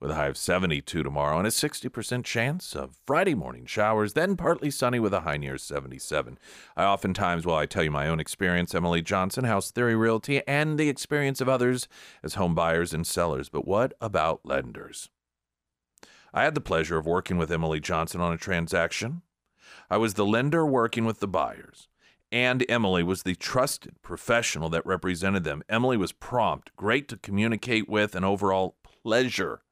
with 0.00 0.10
a 0.10 0.14
high 0.14 0.26
of 0.26 0.36
72 0.36 1.02
tomorrow 1.02 1.38
and 1.38 1.46
a 1.46 1.50
60% 1.50 2.24
chance 2.24 2.76
of 2.76 2.98
Friday 3.06 3.34
morning 3.34 3.66
showers, 3.66 4.12
then 4.12 4.36
partly 4.36 4.70
sunny 4.70 5.00
with 5.00 5.12
a 5.12 5.20
high 5.20 5.36
near 5.36 5.58
77. 5.58 6.38
I 6.76 6.84
oftentimes, 6.84 7.44
while 7.44 7.56
I 7.56 7.66
tell 7.66 7.82
you 7.82 7.90
my 7.90 8.08
own 8.08 8.20
experience, 8.20 8.74
Emily 8.74 9.02
Johnson, 9.02 9.44
House 9.44 9.70
Theory 9.70 9.96
Realty, 9.96 10.46
and 10.46 10.78
the 10.78 10.88
experience 10.88 11.40
of 11.40 11.48
others 11.48 11.88
as 12.22 12.34
home 12.34 12.54
buyers 12.54 12.94
and 12.94 13.06
sellers. 13.06 13.48
But 13.48 13.66
what 13.66 13.92
about 14.00 14.40
lenders? 14.44 15.08
I 16.32 16.44
had 16.44 16.54
the 16.54 16.60
pleasure 16.60 16.98
of 16.98 17.06
working 17.06 17.38
with 17.38 17.50
Emily 17.50 17.80
Johnson 17.80 18.20
on 18.20 18.32
a 18.32 18.38
transaction. 18.38 19.22
I 19.90 19.96
was 19.96 20.14
the 20.14 20.26
lender 20.26 20.64
working 20.66 21.04
with 21.04 21.20
the 21.20 21.28
buyers 21.28 21.88
and 22.30 22.64
Emily 22.68 23.02
was 23.02 23.22
the 23.22 23.34
trusted 23.34 24.02
professional 24.02 24.68
that 24.68 24.84
represented 24.84 25.44
them. 25.44 25.62
Emily 25.68 25.96
was 25.96 26.12
prompt, 26.12 26.74
great 26.76 27.08
to 27.08 27.16
communicate 27.16 27.88
with, 27.88 28.14
and 28.14 28.24
overall 28.24 28.76
pleasure 29.02 29.62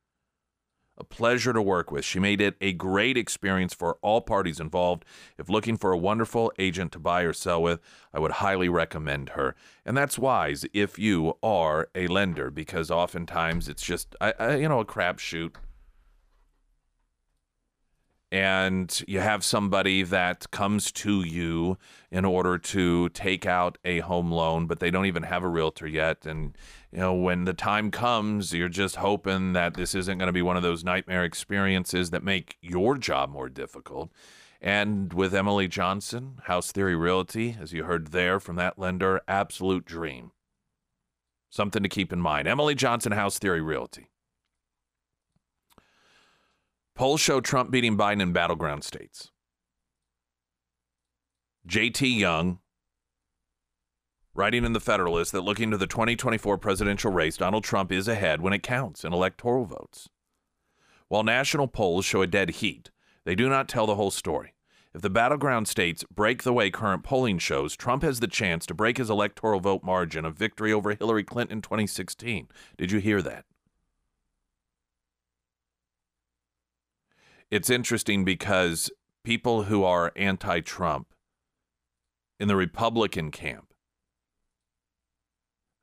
a 0.99 1.05
pleasure 1.05 1.53
to 1.53 1.63
work 1.63 1.91
with. 1.91 2.05
She 2.05 2.19
made 2.19 2.41
it 2.41 2.57
a 2.61 2.73
great 2.73 3.17
experience 3.17 3.75
for 3.75 3.99
all 4.03 4.21
parties 4.21 4.61
involved. 4.61 5.05
If 5.39 5.49
looking 5.49 5.77
for 5.77 5.93
a 5.93 5.99
wonderful 5.99 6.53
agent 6.59 6.93
to 6.93 6.99
buy 6.99 7.23
or 7.23 7.33
sell 7.33 7.63
with, 7.63 7.81
I 8.13 8.19
would 8.19 8.33
highly 8.33 8.69
recommend 8.69 9.31
her. 9.31 9.55
And 9.85 9.97
that's 9.97 10.19
wise 10.19 10.65
if 10.73 10.99
you 10.99 11.37
are 11.43 11.89
a 11.95 12.07
lender, 12.07 12.51
because 12.51 12.91
oftentimes 12.91 13.69
it's 13.69 13.83
just, 13.83 14.17
I, 14.21 14.35
I, 14.39 14.57
you 14.57 14.69
know, 14.69 14.81
a 14.81 14.85
crapshoot. 14.85 15.55
And 18.37 19.03
you 19.09 19.20
have 19.20 19.42
somebody 19.42 20.03
that 20.03 20.51
comes 20.51 20.92
to 20.92 21.22
you 21.22 21.79
in 22.11 22.27
order 22.27 22.59
to 22.59 23.09
take 23.09 23.46
out 23.46 23.79
a 23.83 24.01
home 24.01 24.31
loan, 24.31 24.66
but 24.66 24.79
they 24.79 24.90
don't 24.90 25.07
even 25.07 25.22
have 25.22 25.42
a 25.42 25.49
realtor 25.49 25.87
yet. 25.87 26.27
And 26.27 26.55
you 26.92 26.99
know, 26.99 27.14
when 27.14 27.46
the 27.46 27.55
time 27.55 27.90
comes, 27.90 28.53
you're 28.53 28.68
just 28.68 28.96
hoping 28.96 29.55
that 29.55 29.72
this 29.72 29.94
isn't 29.94 30.18
going 30.18 30.27
to 30.27 30.35
be 30.35 30.42
one 30.42 30.59
of 30.59 30.62
those 30.62 30.85
nightmare 30.85 31.25
experiences 31.25 32.11
that 32.11 32.22
make 32.22 32.59
your 32.61 32.99
job 32.99 33.31
more 33.31 33.49
difficult. 33.49 34.11
And 34.61 35.14
with 35.14 35.35
Emily 35.35 35.66
Johnson, 35.66 36.40
House 36.44 36.72
Theory 36.72 36.94
Realty, 36.94 37.57
as 37.59 37.72
you 37.72 37.85
heard 37.85 38.09
there 38.09 38.38
from 38.38 38.57
that 38.57 38.79
lender, 38.79 39.22
absolute 39.27 39.87
dream. 39.87 40.33
Something 41.49 41.83
to 41.83 41.88
keep 41.88 42.12
in 42.12 42.20
mind. 42.20 42.46
Emily 42.46 42.75
Johnson, 42.75 43.12
House 43.12 43.38
Theory 43.38 43.62
Realty. 43.62 44.11
Polls 46.97 47.21
show 47.21 47.43
Trump 47.43 47.71
beating 47.71 47.99
Biden 47.99 48.23
in 48.23 48.33
battleground 48.33 48.83
states. 48.83 49.31
JT 51.69 52.19
Young, 52.19 52.61
writing 54.35 54.65
in 54.65 54.73
the 54.73 54.81
Federalist 54.81 55.31
that 55.33 55.43
looking 55.43 55.71
to 55.71 55.77
the 55.77 55.87
2024 55.87 56.57
presidential 56.57 57.13
race, 57.13 57.37
Donald 57.37 57.65
Trump 57.65 57.93
is 57.93 58.09
ahead 58.09 58.41
when 58.41 58.55
it 58.55 58.63
counts 58.63 59.05
in 59.05 59.13
electoral 59.13 59.67
votes. 59.67 60.09
While 61.09 61.23
national 61.23 61.69
polls 61.69 62.07
show 62.07 62.23
a 62.23 62.27
dead 62.27 62.49
heat, 62.49 62.91
they 63.27 63.35
do 63.35 63.51
not 63.51 63.69
tell 63.69 63.87
the 63.87 63.97
whole 63.97 64.11
story. 64.11 64.55
If 64.95 65.03
the 65.03 65.11
battleground 65.11 65.69
states 65.69 66.03
break 66.11 66.45
the 66.45 66.55
way 66.55 66.71
current 66.71 67.03
polling 67.03 67.37
shows, 67.37 67.77
Trump 67.77 68.05
has 68.05 68.21
the 68.21 68.27
chance 68.27 68.65
to 68.65 68.75
break 68.75 68.97
his 68.97 69.11
electoral 69.11 69.61
vote 69.61 69.85
margin 69.85 70.25
of 70.25 70.39
victory 70.39 70.73
over 70.73 70.95
Hillary 70.95 71.25
Clinton 71.25 71.59
in 71.59 71.63
2016. 71.63 72.49
Did 72.79 72.91
you 72.91 73.01
hear 73.01 73.21
that? 73.21 73.45
It's 77.51 77.71
interesting 77.71 78.25
because 78.25 78.91
people 79.25 79.65
who 79.65 79.85
are 79.85 80.13
anti 80.17 80.61
Trump 80.61 81.09
in 82.41 82.49
the 82.49 82.57
Republican 82.57 83.31
camp, 83.31 83.73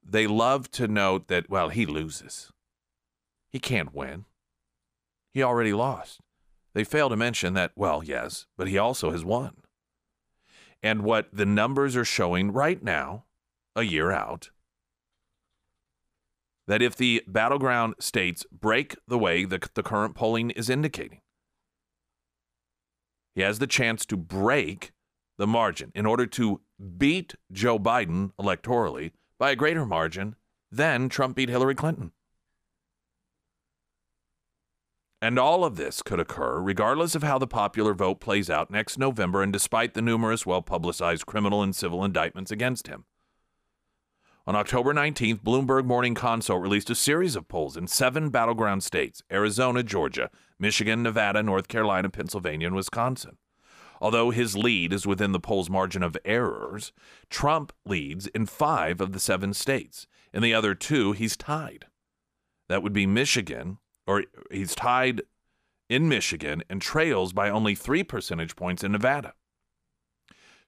they 0.03 0.27
love 0.27 0.69
to 0.71 0.87
note 0.87 1.27
that, 1.29 1.49
well, 1.49 1.69
he 1.69 1.85
loses. 1.85 2.51
He 3.51 3.59
can't 3.59 3.93
win. 3.93 4.25
He 5.33 5.41
already 5.41 5.73
lost. 5.73 6.19
They 6.73 6.83
fail 6.83 7.09
to 7.09 7.15
mention 7.15 7.53
that, 7.53 7.71
well, 7.75 8.03
yes, 8.03 8.45
but 8.57 8.67
he 8.67 8.77
also 8.77 9.11
has 9.11 9.23
won. 9.23 9.57
And 10.81 11.03
what 11.03 11.29
the 11.31 11.45
numbers 11.45 11.95
are 11.95 12.05
showing 12.05 12.51
right 12.51 12.83
now, 12.83 13.25
a 13.75 13.83
year 13.83 14.11
out, 14.11 14.49
that 16.67 16.81
if 16.81 16.95
the 16.95 17.23
battleground 17.27 17.95
states 17.99 18.45
break 18.51 18.95
the 19.07 19.17
way 19.17 19.45
the, 19.45 19.59
the 19.73 19.83
current 19.83 20.15
polling 20.15 20.49
is 20.51 20.69
indicating, 20.69 21.21
he 23.35 23.41
has 23.41 23.59
the 23.59 23.67
chance 23.67 24.05
to 24.05 24.17
break 24.17 24.91
the 25.37 25.47
margin 25.47 25.91
in 25.95 26.05
order 26.05 26.25
to 26.25 26.61
beat 26.97 27.35
Joe 27.51 27.79
Biden 27.79 28.31
electorally 28.39 29.11
by 29.39 29.51
a 29.51 29.55
greater 29.55 29.85
margin 29.85 30.35
than 30.71 31.09
Trump 31.09 31.35
beat 31.35 31.49
Hillary 31.49 31.75
Clinton. 31.75 32.11
And 35.21 35.39
all 35.39 35.63
of 35.63 35.77
this 35.77 36.01
could 36.01 36.19
occur 36.19 36.59
regardless 36.59 37.15
of 37.15 37.23
how 37.23 37.37
the 37.37 37.47
popular 37.47 37.93
vote 37.93 38.19
plays 38.19 38.49
out 38.49 38.69
next 38.69 38.97
November 38.97 39.41
and 39.41 39.53
despite 39.53 39.93
the 39.93 40.01
numerous 40.01 40.45
well 40.45 40.61
publicized 40.61 41.25
criminal 41.25 41.63
and 41.63 41.75
civil 41.75 42.03
indictments 42.03 42.51
against 42.51 42.87
him. 42.87 43.05
On 44.45 44.57
October 44.57 44.93
19th, 44.93 45.39
Bloomberg 45.39 45.85
Morning 45.85 46.13
Consult 46.13 46.61
released 46.61 46.89
a 46.89 46.95
series 46.95 47.37
of 47.37 47.47
polls 47.47 47.77
in 47.77 47.87
seven 47.87 48.29
battleground 48.29 48.83
states 48.83 49.23
Arizona, 49.31 49.83
Georgia, 49.83 50.29
Michigan, 50.59 51.01
Nevada, 51.01 51.41
North 51.41 51.69
Carolina, 51.69 52.09
Pennsylvania, 52.09 52.67
and 52.67 52.75
Wisconsin. 52.75 53.37
Although 54.01 54.31
his 54.31 54.57
lead 54.57 54.91
is 54.91 55.07
within 55.07 55.31
the 55.31 55.39
poll's 55.39 55.69
margin 55.69 56.03
of 56.03 56.17
errors, 56.25 56.91
Trump 57.29 57.71
leads 57.85 58.27
in 58.27 58.45
five 58.45 58.99
of 58.99 59.13
the 59.13 59.19
seven 59.19 59.53
states. 59.53 60.07
In 60.33 60.41
the 60.41 60.53
other 60.53 60.75
two, 60.75 61.13
he's 61.13 61.37
tied. 61.37 61.85
That 62.67 62.83
would 62.83 62.91
be 62.91 63.05
Michigan, 63.05 63.77
or 64.05 64.25
he's 64.51 64.75
tied 64.75 65.21
in 65.87 66.09
Michigan 66.09 66.63
and 66.69 66.81
trails 66.81 67.31
by 67.31 67.49
only 67.49 67.75
three 67.75 68.03
percentage 68.03 68.57
points 68.57 68.83
in 68.83 68.91
Nevada. 68.91 69.35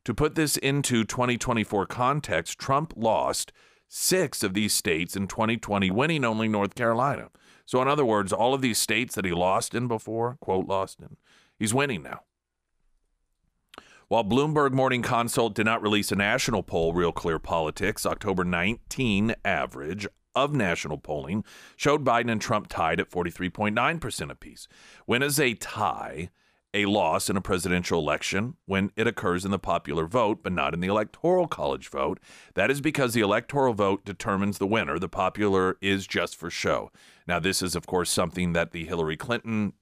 To 0.05 0.13
put 0.13 0.35
this 0.35 0.55
into 0.57 1.03
2024 1.03 1.87
context, 1.87 2.59
Trump 2.59 2.93
lost 2.95 3.51
six 3.87 4.43
of 4.43 4.53
these 4.53 4.73
states 4.73 5.15
in 5.15 5.27
2020, 5.27 5.89
winning 5.89 6.23
only 6.23 6.47
North 6.47 6.75
Carolina. 6.75 7.29
So, 7.65 7.81
in 7.81 7.87
other 7.87 8.05
words, 8.05 8.31
all 8.31 8.53
of 8.53 8.61
these 8.61 8.77
states 8.77 9.15
that 9.15 9.25
he 9.25 9.31
lost 9.31 9.73
in 9.73 9.87
before, 9.87 10.37
quote, 10.39 10.67
lost 10.67 10.99
in, 11.01 11.17
he's 11.57 11.73
winning 11.73 12.03
now. 12.03 12.21
While 14.07 14.23
Bloomberg 14.23 14.71
Morning 14.71 15.01
Consult 15.01 15.55
did 15.55 15.65
not 15.65 15.81
release 15.81 16.11
a 16.11 16.15
national 16.15 16.61
poll, 16.61 16.93
Real 16.93 17.11
Clear 17.11 17.39
Politics, 17.39 18.05
October 18.05 18.43
19 18.43 19.33
average 19.43 20.07
of 20.35 20.53
national 20.53 20.99
polling 20.99 21.43
showed 21.75 22.05
Biden 22.05 22.29
and 22.29 22.41
Trump 22.41 22.67
tied 22.67 22.99
at 22.99 23.09
43.9% 23.09 24.29
apiece. 24.29 24.67
When 25.07 25.23
is 25.23 25.39
a 25.39 25.55
tie 25.55 26.29
a 26.75 26.85
loss 26.85 27.29
in 27.29 27.37
a 27.37 27.41
presidential 27.41 27.99
election 27.99 28.55
when 28.65 28.91
it 28.95 29.07
occurs 29.07 29.45
in 29.45 29.51
the 29.51 29.57
popular 29.57 30.05
vote 30.05 30.43
but 30.43 30.51
not 30.51 30.73
in 30.73 30.79
the 30.79 30.87
electoral 30.87 31.47
college 31.47 31.87
vote? 31.87 32.19
That 32.53 32.69
is 32.69 32.81
because 32.81 33.13
the 33.13 33.21
electoral 33.21 33.73
vote 33.73 34.05
determines 34.05 34.59
the 34.59 34.67
winner. 34.67 34.99
The 34.99 35.09
popular 35.09 35.77
is 35.81 36.05
just 36.05 36.35
for 36.35 36.51
show. 36.51 36.91
Now, 37.27 37.39
this 37.39 37.63
is, 37.63 37.75
of 37.75 37.87
course, 37.87 38.11
something 38.11 38.53
that 38.53 38.71
the 38.71 38.85
Hillary 38.85 39.17
Clinton 39.17 39.73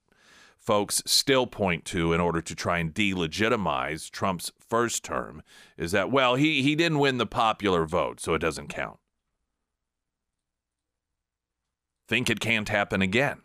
folks 0.58 1.03
still 1.06 1.47
point 1.47 1.84
to 1.84 2.13
in 2.13 2.21
order 2.21 2.41
to 2.41 2.56
try 2.56 2.77
and 2.77 2.93
delegitimize 2.93 4.10
Trump's 4.10 4.53
first 4.58 5.03
term 5.03 5.41
is 5.77 5.91
that, 5.91 6.10
well, 6.10 6.36
he, 6.36 6.62
he 6.62 6.75
didn't 6.75 6.99
win 6.99 7.17
the 7.17 7.25
popular 7.25 7.86
vote, 7.86 8.21
so 8.21 8.34
it 8.34 8.39
doesn't 8.39 8.69
count 8.69 8.99
think 12.08 12.29
it 12.29 12.39
can't 12.39 12.69
happen 12.69 13.01
again. 13.01 13.41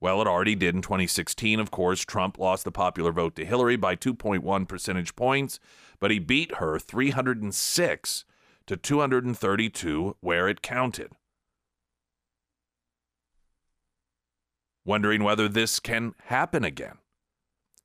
Well, 0.00 0.20
it 0.20 0.26
already 0.26 0.54
did 0.54 0.74
in 0.74 0.82
2016. 0.82 1.60
Of 1.60 1.70
course, 1.70 2.00
Trump 2.00 2.38
lost 2.38 2.64
the 2.64 2.72
popular 2.72 3.12
vote 3.12 3.36
to 3.36 3.44
Hillary 3.44 3.76
by 3.76 3.96
2.1 3.96 4.68
percentage 4.68 5.16
points, 5.16 5.58
but 5.98 6.10
he 6.10 6.18
beat 6.18 6.56
her 6.56 6.78
306 6.78 8.24
to 8.66 8.76
232 8.76 10.16
where 10.20 10.48
it 10.48 10.62
counted. 10.62 11.12
Wondering 14.84 15.24
whether 15.24 15.48
this 15.48 15.80
can 15.80 16.14
happen 16.24 16.64
again. 16.64 16.98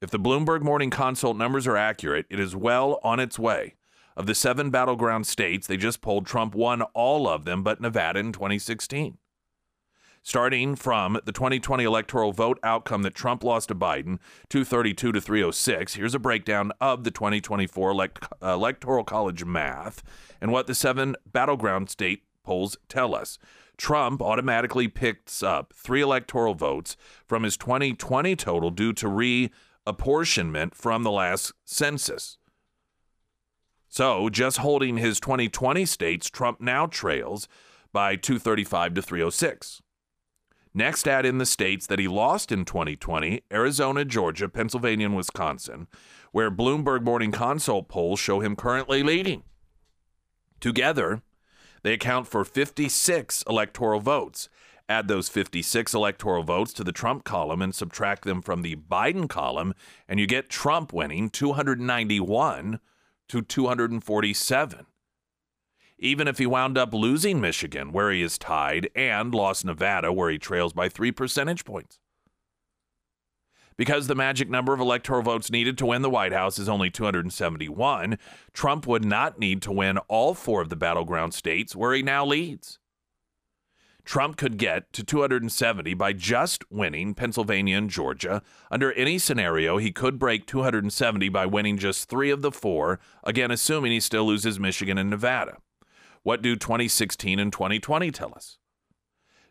If 0.01 0.09
the 0.09 0.19
Bloomberg 0.19 0.61
Morning 0.61 0.89
Consult 0.89 1.37
numbers 1.37 1.67
are 1.67 1.77
accurate, 1.77 2.25
it 2.29 2.39
is 2.39 2.55
well 2.55 2.99
on 3.03 3.19
its 3.19 3.37
way. 3.39 3.75
Of 4.15 4.25
the 4.25 4.35
seven 4.35 4.69
battleground 4.69 5.27
states, 5.27 5.67
they 5.67 5.77
just 5.77 6.01
polled 6.01 6.25
Trump 6.25 6.53
won 6.55 6.81
all 6.93 7.27
of 7.27 7.45
them 7.45 7.63
but 7.63 7.79
Nevada 7.79 8.19
in 8.19 8.33
2016. 8.33 9.17
Starting 10.21 10.75
from 10.75 11.19
the 11.25 11.31
2020 11.31 11.83
electoral 11.83 12.33
vote 12.33 12.59
outcome 12.61 13.03
that 13.03 13.15
Trump 13.15 13.43
lost 13.43 13.69
to 13.69 13.75
Biden, 13.75 14.19
232 14.49 15.13
to 15.13 15.21
306, 15.21 15.93
here's 15.93 16.13
a 16.13 16.19
breakdown 16.19 16.71
of 16.81 17.03
the 17.03 17.11
2024 17.11 17.91
elect- 17.91 18.27
electoral 18.41 19.03
college 19.03 19.45
math 19.45 20.03
and 20.41 20.51
what 20.51 20.67
the 20.67 20.75
seven 20.75 21.15
battleground 21.25 21.89
state 21.89 22.23
polls 22.43 22.77
tell 22.89 23.15
us. 23.15 23.39
Trump 23.77 24.21
automatically 24.21 24.89
picks 24.89 25.41
up 25.41 25.73
three 25.73 26.01
electoral 26.01 26.53
votes 26.53 26.97
from 27.25 27.43
his 27.43 27.55
2020 27.55 28.35
total 28.35 28.71
due 28.71 28.91
to 28.91 29.07
reapportionment 29.07 30.75
from 30.75 31.03
the 31.03 31.11
last 31.11 31.53
census. 31.63 32.37
So, 33.87 34.29
just 34.29 34.57
holding 34.57 34.97
his 34.97 35.19
2020 35.19 35.85
states, 35.85 36.29
Trump 36.29 36.59
now 36.59 36.85
trails 36.85 37.47
by 37.91 38.15
235 38.17 38.95
to 38.95 39.01
306. 39.01 39.81
Next, 40.73 41.07
add 41.07 41.25
in 41.25 41.39
the 41.39 41.45
states 41.45 41.87
that 41.87 41.99
he 41.99 42.07
lost 42.07 42.51
in 42.51 42.63
2020 42.63 43.41
Arizona, 43.51 44.05
Georgia, 44.05 44.47
Pennsylvania, 44.47 45.07
and 45.07 45.15
Wisconsin, 45.15 45.87
where 46.31 46.51
Bloomberg 46.51 47.03
Morning 47.03 47.31
Consult 47.31 47.87
polls 47.87 48.19
show 48.19 48.39
him 48.39 48.55
currently 48.55 49.01
leading. 49.01 49.43
Together, 50.59 51.21
they 51.81 51.93
account 51.93 52.27
for 52.27 52.43
56 52.43 53.43
electoral 53.49 53.99
votes. 53.99 54.49
Add 54.87 55.07
those 55.07 55.29
56 55.29 55.93
electoral 55.93 56.43
votes 56.43 56.73
to 56.73 56.83
the 56.83 56.91
Trump 56.91 57.23
column 57.23 57.61
and 57.61 57.73
subtract 57.73 58.23
them 58.23 58.41
from 58.41 58.61
the 58.61 58.75
Biden 58.75 59.29
column, 59.29 59.73
and 60.07 60.19
you 60.19 60.27
get 60.27 60.49
Trump 60.49 60.91
winning 60.93 61.29
291 61.29 62.79
to 63.27 63.41
247. 63.41 64.85
Even 65.99 66.27
if 66.27 66.37
he 66.37 66.45
wound 66.45 66.77
up 66.77 66.93
losing 66.93 67.41
Michigan, 67.41 67.91
where 67.91 68.09
he 68.11 68.21
is 68.21 68.37
tied, 68.37 68.89
and 68.95 69.35
lost 69.35 69.65
Nevada, 69.65 70.13
where 70.13 70.29
he 70.29 70.37
trails 70.37 70.73
by 70.73 70.87
three 70.87 71.11
percentage 71.11 71.65
points. 71.65 71.99
Because 73.75 74.07
the 74.07 74.15
magic 74.15 74.49
number 74.49 74.73
of 74.73 74.79
electoral 74.79 75.21
votes 75.21 75.51
needed 75.51 75.77
to 75.77 75.85
win 75.85 76.01
the 76.01 76.09
White 76.09 76.33
House 76.33 76.59
is 76.59 76.67
only 76.67 76.89
271, 76.89 78.17
Trump 78.53 78.87
would 78.87 79.05
not 79.05 79.39
need 79.39 79.61
to 79.61 79.71
win 79.71 79.97
all 80.09 80.33
four 80.33 80.61
of 80.61 80.69
the 80.69 80.75
battleground 80.75 81.33
states 81.33 81.75
where 81.75 81.93
he 81.93 82.01
now 82.01 82.25
leads. 82.25 82.79
Trump 84.03 84.37
could 84.37 84.57
get 84.57 84.91
to 84.91 85.03
270 85.03 85.93
by 85.93 86.13
just 86.13 86.69
winning 86.71 87.13
Pennsylvania 87.13 87.77
and 87.77 87.89
Georgia. 87.89 88.41
Under 88.71 88.91
any 88.93 89.17
scenario, 89.17 89.77
he 89.77 89.91
could 89.91 90.17
break 90.17 90.45
270 90.45 91.29
by 91.29 91.45
winning 91.45 91.77
just 91.77 92.09
three 92.09 92.31
of 92.31 92.41
the 92.41 92.51
four, 92.51 92.99
again, 93.23 93.51
assuming 93.51 93.91
he 93.91 93.99
still 93.99 94.25
loses 94.25 94.59
Michigan 94.59 94.97
and 94.97 95.09
Nevada. 95.09 95.57
What 96.23 96.41
do 96.41 96.55
2016 96.55 97.39
and 97.39 97.51
2020 97.51 98.11
tell 98.11 98.33
us? 98.35 98.57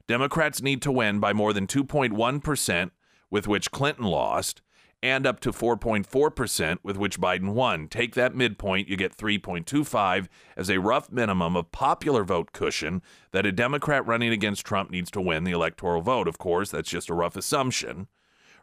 Democrats 0.07 0.62
need 0.62 0.81
to 0.83 0.92
win 0.92 1.20
by 1.20 1.33
more 1.33 1.52
than 1.52 1.66
2.1%, 1.66 2.90
with 3.31 3.46
which 3.46 3.70
Clinton 3.70 4.04
lost, 4.04 4.62
and 5.02 5.26
up 5.26 5.38
to 5.40 5.52
4.4%, 5.52 6.78
with 6.83 6.96
which 6.96 7.20
Biden 7.20 7.52
won. 7.52 7.88
Take 7.88 8.14
that 8.14 8.35
midpoint, 8.35 8.88
you 8.88 8.96
get 8.96 9.16
3.25 9.16 10.26
as 10.57 10.70
a 10.70 10.81
rough 10.81 11.12
minimum 11.12 11.57
of 11.57 11.70
popular 11.70 12.24
vote 12.24 12.52
cushion 12.52 13.02
that 13.33 13.46
a 13.46 13.52
Democrat 13.52 14.07
running 14.07 14.33
against 14.33 14.66
Trump 14.66 14.90
needs 14.90 15.11
to 15.12 15.20
win 15.20 15.44
the 15.44 15.52
electoral 15.52 16.00
vote. 16.00 16.26
Of 16.26 16.38
course, 16.38 16.70
that's 16.70 16.90
just 16.90 17.11
a 17.11 17.14
rough 17.14 17.37
assumption. 17.37 18.09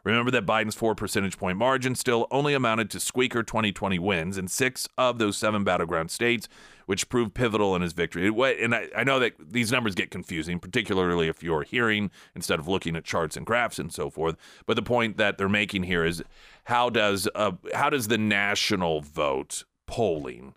Remember 0.06 0.30
that 0.30 0.46
Biden's 0.46 0.76
four 0.76 0.94
percentage 0.94 1.36
point 1.36 1.58
margin 1.58 1.96
still 1.96 2.28
only 2.30 2.54
amounted 2.54 2.90
to 2.90 3.00
squeaker 3.00 3.42
2020 3.42 3.98
wins 3.98 4.38
in 4.38 4.46
six 4.46 4.88
of 4.96 5.18
those 5.18 5.36
seven 5.36 5.64
battleground 5.64 6.12
states, 6.12 6.48
which 6.86 7.08
proved 7.08 7.34
pivotal 7.34 7.74
in 7.74 7.82
his 7.82 7.92
victory. 7.92 8.28
And 8.28 8.72
I, 8.72 9.02
know 9.02 9.18
that 9.18 9.32
these 9.40 9.72
numbers 9.72 9.96
get 9.96 10.12
confusing, 10.12 10.60
particularly 10.60 11.26
if 11.26 11.42
you're 11.42 11.64
hearing 11.64 12.12
instead 12.36 12.60
of 12.60 12.68
looking 12.68 12.94
at 12.94 13.02
charts 13.02 13.36
and 13.36 13.44
graphs 13.44 13.80
and 13.80 13.92
so 13.92 14.08
forth. 14.08 14.36
But 14.64 14.76
the 14.76 14.82
point 14.82 15.16
that 15.16 15.38
they're 15.38 15.48
making 15.48 15.82
here 15.82 16.04
is 16.04 16.22
how 16.66 16.88
does 16.88 17.28
uh, 17.34 17.52
how 17.74 17.90
does 17.90 18.06
the 18.06 18.16
national 18.16 19.00
vote 19.00 19.64
polling 19.88 20.54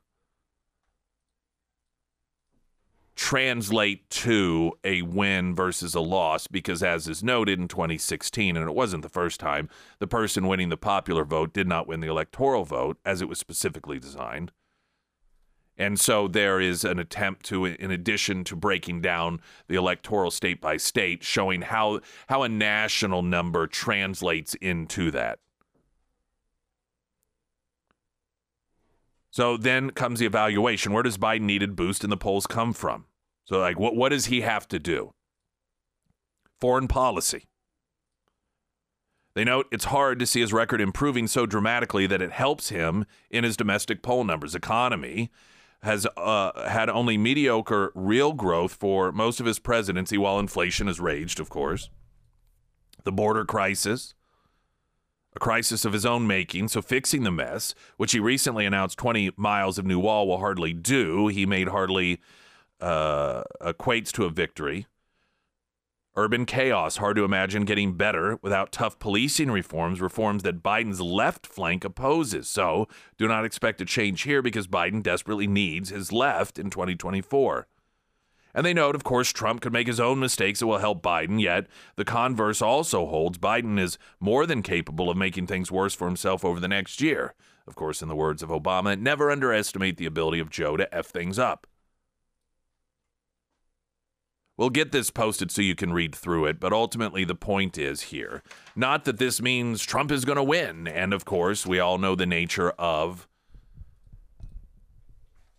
translate 3.19 4.09
to 4.09 4.71
a 4.85 5.01
win 5.01 5.53
versus 5.53 5.93
a 5.93 5.99
loss 5.99 6.47
because, 6.47 6.81
as 6.81 7.05
is 7.05 7.21
noted 7.21 7.59
in 7.59 7.67
2016, 7.67 8.55
and 8.55 8.65
it 8.65 8.73
wasn't 8.73 9.03
the 9.03 9.09
first 9.09 9.41
time, 9.41 9.67
the 9.99 10.07
person 10.07 10.47
winning 10.47 10.69
the 10.69 10.77
popular 10.77 11.25
vote 11.25 11.53
did 11.53 11.67
not 11.67 11.85
win 11.85 11.99
the 11.99 12.07
electoral 12.07 12.63
vote 12.63 12.97
as 13.03 13.21
it 13.21 13.27
was 13.27 13.37
specifically 13.37 13.99
designed. 13.99 14.53
And 15.77 15.99
so 15.99 16.29
there 16.29 16.61
is 16.61 16.85
an 16.85 16.97
attempt 16.97 17.45
to, 17.47 17.65
in 17.65 17.91
addition 17.91 18.45
to 18.45 18.55
breaking 18.55 19.01
down 19.01 19.41
the 19.67 19.75
electoral 19.75 20.31
state 20.31 20.61
by 20.61 20.77
state, 20.77 21.21
showing 21.21 21.63
how, 21.63 21.99
how 22.29 22.43
a 22.43 22.49
national 22.49 23.21
number 23.21 23.67
translates 23.67 24.55
into 24.55 25.11
that. 25.11 25.39
So 29.29 29.57
then 29.57 29.89
comes 29.89 30.19
the 30.19 30.25
evaluation. 30.25 30.93
Where 30.93 31.03
does 31.03 31.17
Biden 31.17 31.41
needed 31.41 31.75
boost 31.75 32.05
in 32.05 32.09
the 32.09 32.17
polls 32.17 32.47
come 32.47 32.71
from? 32.71 33.05
So, 33.49 33.57
like, 33.57 33.79
what, 33.79 33.95
what 33.95 34.09
does 34.09 34.27
he 34.27 34.41
have 34.41 34.67
to 34.67 34.77
do? 34.77 35.15
Foreign 36.61 36.87
policy. 36.87 37.45
They 39.33 39.43
note 39.43 39.65
it's 39.71 39.85
hard 39.85 40.19
to 40.19 40.27
see 40.27 40.41
his 40.41 40.53
record 40.53 40.79
improving 40.79 41.25
so 41.25 41.47
dramatically 41.47 42.05
that 42.05 42.21
it 42.21 42.31
helps 42.31 42.69
him 42.69 43.07
in 43.31 43.43
his 43.43 43.57
domestic 43.57 44.03
poll 44.03 44.23
numbers. 44.23 44.53
Economy 44.53 45.31
has 45.81 46.05
uh, 46.15 46.69
had 46.69 46.91
only 46.91 47.17
mediocre 47.17 47.91
real 47.95 48.33
growth 48.33 48.73
for 48.73 49.11
most 49.11 49.39
of 49.39 49.47
his 49.47 49.57
presidency 49.57 50.15
while 50.15 50.37
inflation 50.37 50.85
has 50.85 50.99
raged, 50.99 51.39
of 51.39 51.49
course. 51.49 51.89
The 53.03 53.11
border 53.11 53.45
crisis, 53.45 54.13
a 55.35 55.39
crisis 55.39 55.85
of 55.85 55.93
his 55.93 56.05
own 56.05 56.27
making, 56.27 56.67
so 56.67 56.83
fixing 56.83 57.23
the 57.23 57.31
mess, 57.31 57.73
which 57.97 58.11
he 58.11 58.19
recently 58.19 58.67
announced 58.67 58.99
20 58.99 59.31
miles 59.37 59.79
of 59.79 59.87
new 59.87 59.99
wall 59.99 60.27
will 60.27 60.37
hardly 60.37 60.71
do. 60.71 61.29
He 61.29 61.47
made 61.47 61.69
hardly 61.69 62.19
uh, 62.81 63.43
equates 63.61 64.11
to 64.13 64.25
a 64.25 64.29
victory. 64.29 64.87
Urban 66.15 66.45
chaos, 66.45 66.97
hard 66.97 67.15
to 67.15 67.23
imagine 67.23 67.63
getting 67.65 67.93
better 67.93 68.39
without 68.41 68.71
tough 68.71 68.99
policing 68.99 69.51
reforms, 69.51 70.01
reforms 70.01 70.43
that 70.43 70.63
Biden's 70.63 70.99
left 70.99 71.45
flank 71.45 71.85
opposes. 71.85 72.47
So 72.49 72.87
do 73.17 73.27
not 73.27 73.45
expect 73.45 73.79
a 73.79 73.85
change 73.85 74.23
here 74.23 74.41
because 74.41 74.67
Biden 74.67 75.01
desperately 75.01 75.47
needs 75.47 75.89
his 75.89 76.11
left 76.11 76.59
in 76.59 76.69
2024. 76.69 77.67
And 78.53 78.65
they 78.65 78.73
note, 78.73 78.95
of 78.95 79.03
course, 79.03 79.31
Trump 79.31 79.61
could 79.61 79.71
make 79.71 79.87
his 79.87 79.99
own 79.99 80.19
mistakes 80.19 80.59
that 80.59 80.67
will 80.67 80.79
help 80.79 81.03
Biden, 81.03 81.39
yet 81.39 81.67
the 81.95 82.03
converse 82.03 82.61
also 82.61 83.05
holds. 83.05 83.37
Biden 83.37 83.79
is 83.79 83.97
more 84.19 84.45
than 84.45 84.63
capable 84.63 85.09
of 85.09 85.17
making 85.17 85.47
things 85.47 85.71
worse 85.71 85.93
for 85.93 86.07
himself 86.07 86.43
over 86.43 86.59
the 86.59 86.67
next 86.67 86.99
year. 86.99 87.35
Of 87.67 87.75
course, 87.75 88.01
in 88.01 88.07
the 88.07 88.15
words 88.15 88.41
of 88.41 88.49
Obama, 88.49 88.99
never 88.99 89.29
underestimate 89.29 89.97
the 89.97 90.07
ability 90.07 90.39
of 90.39 90.49
Joe 90.49 90.75
to 90.77 90.93
F 90.93 91.05
things 91.05 91.37
up. 91.37 91.67
We'll 94.59 94.69
get 94.69 94.91
this 94.91 95.09
posted 95.09 95.51
so 95.51 95.61
you 95.61 95.73
can 95.73 95.93
read 95.93 96.13
through 96.13 96.47
it, 96.47 96.59
but 96.59 96.73
ultimately 96.73 97.23
the 97.23 97.33
point 97.33 97.77
is 97.77 98.01
here 98.01 98.43
not 98.75 99.05
that 99.05 99.17
this 99.17 99.41
means 99.41 99.85
Trump 99.85 100.11
is 100.11 100.25
going 100.25 100.35
to 100.35 100.43
win. 100.43 100.85
And 100.85 101.13
of 101.13 101.23
course, 101.23 101.65
we 101.65 101.79
all 101.79 101.97
know 101.97 102.13
the 102.13 102.25
nature 102.25 102.71
of 102.71 103.25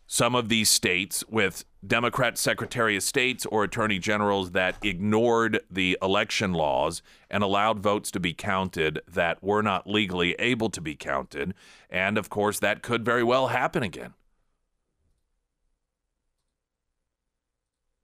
some 0.06 0.34
of 0.34 0.50
these 0.50 0.68
states 0.68 1.24
with 1.30 1.64
Democrat 1.86 2.36
Secretary 2.36 2.94
of 2.94 3.02
States 3.02 3.46
or 3.46 3.64
Attorney 3.64 3.98
Generals 3.98 4.50
that 4.50 4.76
ignored 4.82 5.60
the 5.70 5.96
election 6.02 6.52
laws 6.52 7.00
and 7.30 7.42
allowed 7.42 7.80
votes 7.80 8.10
to 8.10 8.20
be 8.20 8.34
counted 8.34 9.00
that 9.10 9.42
were 9.42 9.62
not 9.62 9.86
legally 9.86 10.34
able 10.38 10.68
to 10.68 10.82
be 10.82 10.94
counted. 10.94 11.54
And 11.88 12.18
of 12.18 12.28
course, 12.28 12.58
that 12.58 12.82
could 12.82 13.02
very 13.02 13.24
well 13.24 13.46
happen 13.46 13.82
again. 13.82 14.12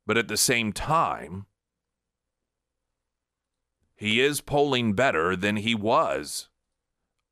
But 0.07 0.17
at 0.17 0.29
the 0.29 0.37
same 0.37 0.73
time, 0.73 1.47
he 3.97 4.21
is 4.21 4.41
polling 4.41 4.93
better 4.93 5.35
than 5.35 5.57
he 5.57 5.75
was 5.75 6.49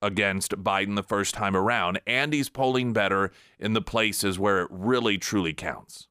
against 0.03 0.63
Biden 0.63 0.97
the 0.97 1.03
first 1.03 1.35
time 1.35 1.57
around, 1.57 2.01
and 2.07 2.33
he's 2.33 2.49
polling 2.49 2.93
better 2.93 3.31
in 3.59 3.75
the 3.75 3.83
places 3.83 4.39
where 4.39 4.63
it 4.63 4.69
really 4.71 5.19
truly 5.19 5.53
counts. 5.53 6.09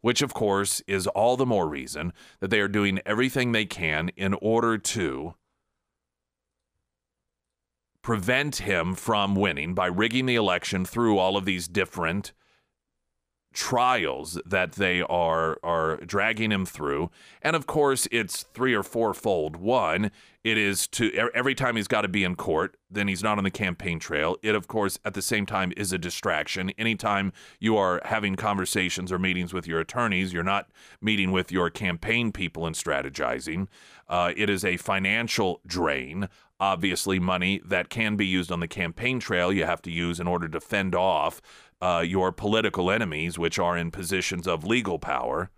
Which, 0.00 0.22
of 0.22 0.32
course, 0.32 0.80
is 0.86 1.08
all 1.08 1.36
the 1.36 1.44
more 1.44 1.68
reason 1.68 2.12
that 2.40 2.48
they 2.48 2.60
are 2.60 2.68
doing 2.68 3.00
everything 3.04 3.52
they 3.52 3.66
can 3.66 4.10
in 4.16 4.34
order 4.34 4.78
to 4.78 5.34
prevent 8.00 8.56
him 8.56 8.94
from 8.94 9.34
winning 9.34 9.74
by 9.74 9.86
rigging 9.86 10.26
the 10.26 10.36
election 10.36 10.84
through 10.84 11.18
all 11.18 11.36
of 11.36 11.44
these 11.44 11.68
different 11.68 12.32
trials 13.58 14.40
that 14.46 14.70
they 14.74 15.02
are 15.02 15.58
are 15.64 15.96
dragging 15.96 16.52
him 16.52 16.64
through. 16.64 17.10
And 17.42 17.56
of 17.56 17.66
course 17.66 18.06
it's 18.12 18.44
three 18.54 18.72
or 18.72 18.84
fourfold 18.84 19.56
one 19.56 20.12
it 20.44 20.56
is 20.56 20.86
to 20.86 21.12
every 21.34 21.56
time 21.56 21.74
he's 21.74 21.88
got 21.88 22.02
to 22.02 22.08
be 22.08 22.22
in 22.22 22.36
court 22.36 22.76
then 22.88 23.08
he's 23.08 23.22
not 23.22 23.36
on 23.36 23.42
the 23.42 23.50
campaign 23.50 23.98
trail. 23.98 24.36
It 24.44 24.54
of 24.54 24.68
course 24.68 25.00
at 25.04 25.14
the 25.14 25.22
same 25.22 25.44
time 25.44 25.72
is 25.76 25.92
a 25.92 25.98
distraction. 25.98 26.70
Anytime 26.78 27.32
you 27.58 27.76
are 27.76 28.00
having 28.04 28.36
conversations 28.36 29.10
or 29.10 29.18
meetings 29.18 29.52
with 29.52 29.66
your 29.66 29.80
attorneys 29.80 30.32
you're 30.32 30.44
not 30.44 30.70
meeting 31.02 31.32
with 31.32 31.50
your 31.50 31.68
campaign 31.68 32.30
people 32.30 32.64
and 32.64 32.76
strategizing. 32.76 33.66
Uh, 34.06 34.32
it 34.36 34.48
is 34.48 34.64
a 34.64 34.76
financial 34.76 35.60
drain 35.66 36.28
obviously 36.60 37.18
money 37.18 37.60
that 37.64 37.88
can 37.88 38.16
be 38.16 38.26
used 38.26 38.50
on 38.50 38.60
the 38.60 38.68
campaign 38.68 39.20
trail 39.20 39.52
you 39.52 39.64
have 39.64 39.82
to 39.82 39.90
use 39.90 40.18
in 40.18 40.26
order 40.26 40.48
to 40.48 40.60
fend 40.60 40.94
off 40.94 41.40
uh, 41.80 42.02
your 42.06 42.32
political 42.32 42.90
enemies, 42.90 43.38
which 43.38 43.58
are 43.58 43.76
in 43.76 43.90
positions 43.90 44.46
of 44.46 44.64
legal 44.64 44.98
power. 44.98 45.50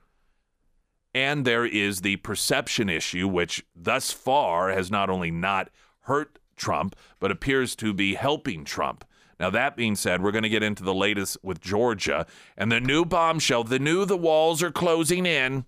And 1.15 1.45
there 1.45 1.67
is 1.67 2.03
the 2.03 2.17
perception 2.17 2.89
issue, 2.89 3.27
which 3.27 3.65
thus 3.75 4.13
far 4.13 4.71
has 4.71 4.91
not 4.91 5.11
only 5.11 5.31
not 5.31 5.71
hurt 6.01 6.39
Trump, 6.57 6.95
but 7.19 7.31
appears 7.31 7.75
to 7.77 7.93
be 7.93 8.15
helping 8.15 8.65
Trump. 8.65 9.05
Now, 9.41 9.49
that 9.51 9.75
being 9.75 9.97
said, 9.97 10.23
we're 10.23 10.33
going 10.33 10.43
to 10.43 10.51
get 10.51 10.63
into 10.63 10.85
the 10.85 10.95
latest 10.95 11.39
with 11.43 11.61
Georgia 11.61 12.27
and 12.59 12.71
the 12.71 12.79
new 12.79 13.07
bombshell. 13.07 13.65
The 13.65 13.79
new, 13.79 14.05
the 14.05 14.17
walls 14.17 14.63
are 14.63 14.71
closing 14.71 15.25
in. 15.25 15.65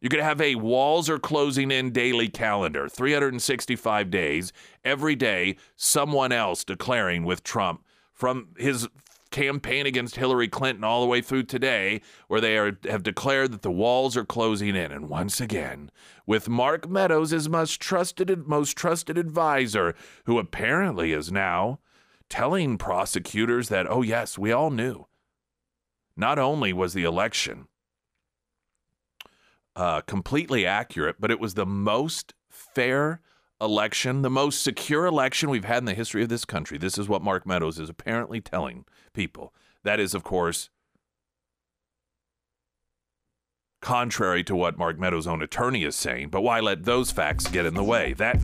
You're 0.00 0.08
going 0.08 0.22
to 0.22 0.24
have 0.24 0.40
a 0.40 0.54
walls 0.54 1.10
are 1.10 1.18
closing 1.18 1.70
in 1.70 1.92
daily 1.92 2.28
calendar, 2.28 2.88
365 2.88 4.10
days, 4.10 4.50
every 4.82 5.14
day, 5.14 5.56
someone 5.76 6.32
else 6.32 6.64
declaring 6.64 7.24
with 7.24 7.42
Trump 7.42 7.84
from 8.20 8.48
his 8.58 8.86
campaign 9.30 9.86
against 9.86 10.16
Hillary 10.16 10.46
Clinton 10.46 10.84
all 10.84 11.00
the 11.00 11.06
way 11.06 11.22
through 11.22 11.44
today, 11.44 12.02
where 12.28 12.40
they 12.40 12.58
are, 12.58 12.76
have 12.84 13.02
declared 13.02 13.50
that 13.52 13.62
the 13.62 13.70
walls 13.70 14.14
are 14.14 14.26
closing 14.26 14.76
in. 14.76 14.92
And 14.92 15.08
once 15.08 15.40
again, 15.40 15.90
with 16.26 16.46
Mark 16.46 16.86
Meadows 16.86 17.32
as 17.32 17.48
most 17.48 17.80
trusted, 17.80 18.46
most 18.46 18.76
trusted 18.76 19.16
advisor, 19.16 19.94
who 20.26 20.38
apparently 20.38 21.12
is 21.12 21.32
now 21.32 21.78
telling 22.28 22.76
prosecutors 22.76 23.70
that, 23.70 23.90
oh, 23.90 24.02
yes, 24.02 24.36
we 24.36 24.52
all 24.52 24.70
knew. 24.70 25.06
Not 26.14 26.38
only 26.38 26.74
was 26.74 26.92
the 26.92 27.04
election 27.04 27.68
uh, 29.74 30.02
completely 30.02 30.66
accurate, 30.66 31.16
but 31.18 31.30
it 31.30 31.40
was 31.40 31.54
the 31.54 31.64
most 31.64 32.34
fair 32.50 33.22
election, 33.60 34.22
the 34.22 34.30
most 34.30 34.62
secure 34.62 35.06
election 35.06 35.50
we've 35.50 35.64
had 35.64 35.78
in 35.78 35.84
the 35.84 35.94
history 35.94 36.22
of 36.22 36.28
this 36.28 36.44
country. 36.44 36.78
This 36.78 36.98
is 36.98 37.08
what 37.08 37.22
Mark 37.22 37.46
Meadows 37.46 37.78
is 37.78 37.88
apparently 37.88 38.40
telling 38.40 38.84
people. 39.12 39.52
That 39.82 40.00
is, 40.00 40.14
of 40.14 40.24
course, 40.24 40.70
contrary 43.80 44.44
to 44.44 44.56
what 44.56 44.78
Mark 44.78 44.98
Meadows' 44.98 45.26
own 45.26 45.42
attorney 45.42 45.84
is 45.84 45.96
saying. 45.96 46.28
But 46.28 46.42
why 46.42 46.60
let 46.60 46.84
those 46.84 47.10
facts 47.10 47.46
get 47.48 47.66
in 47.66 47.74
the 47.74 47.84
way? 47.84 48.14
That. 48.14 48.40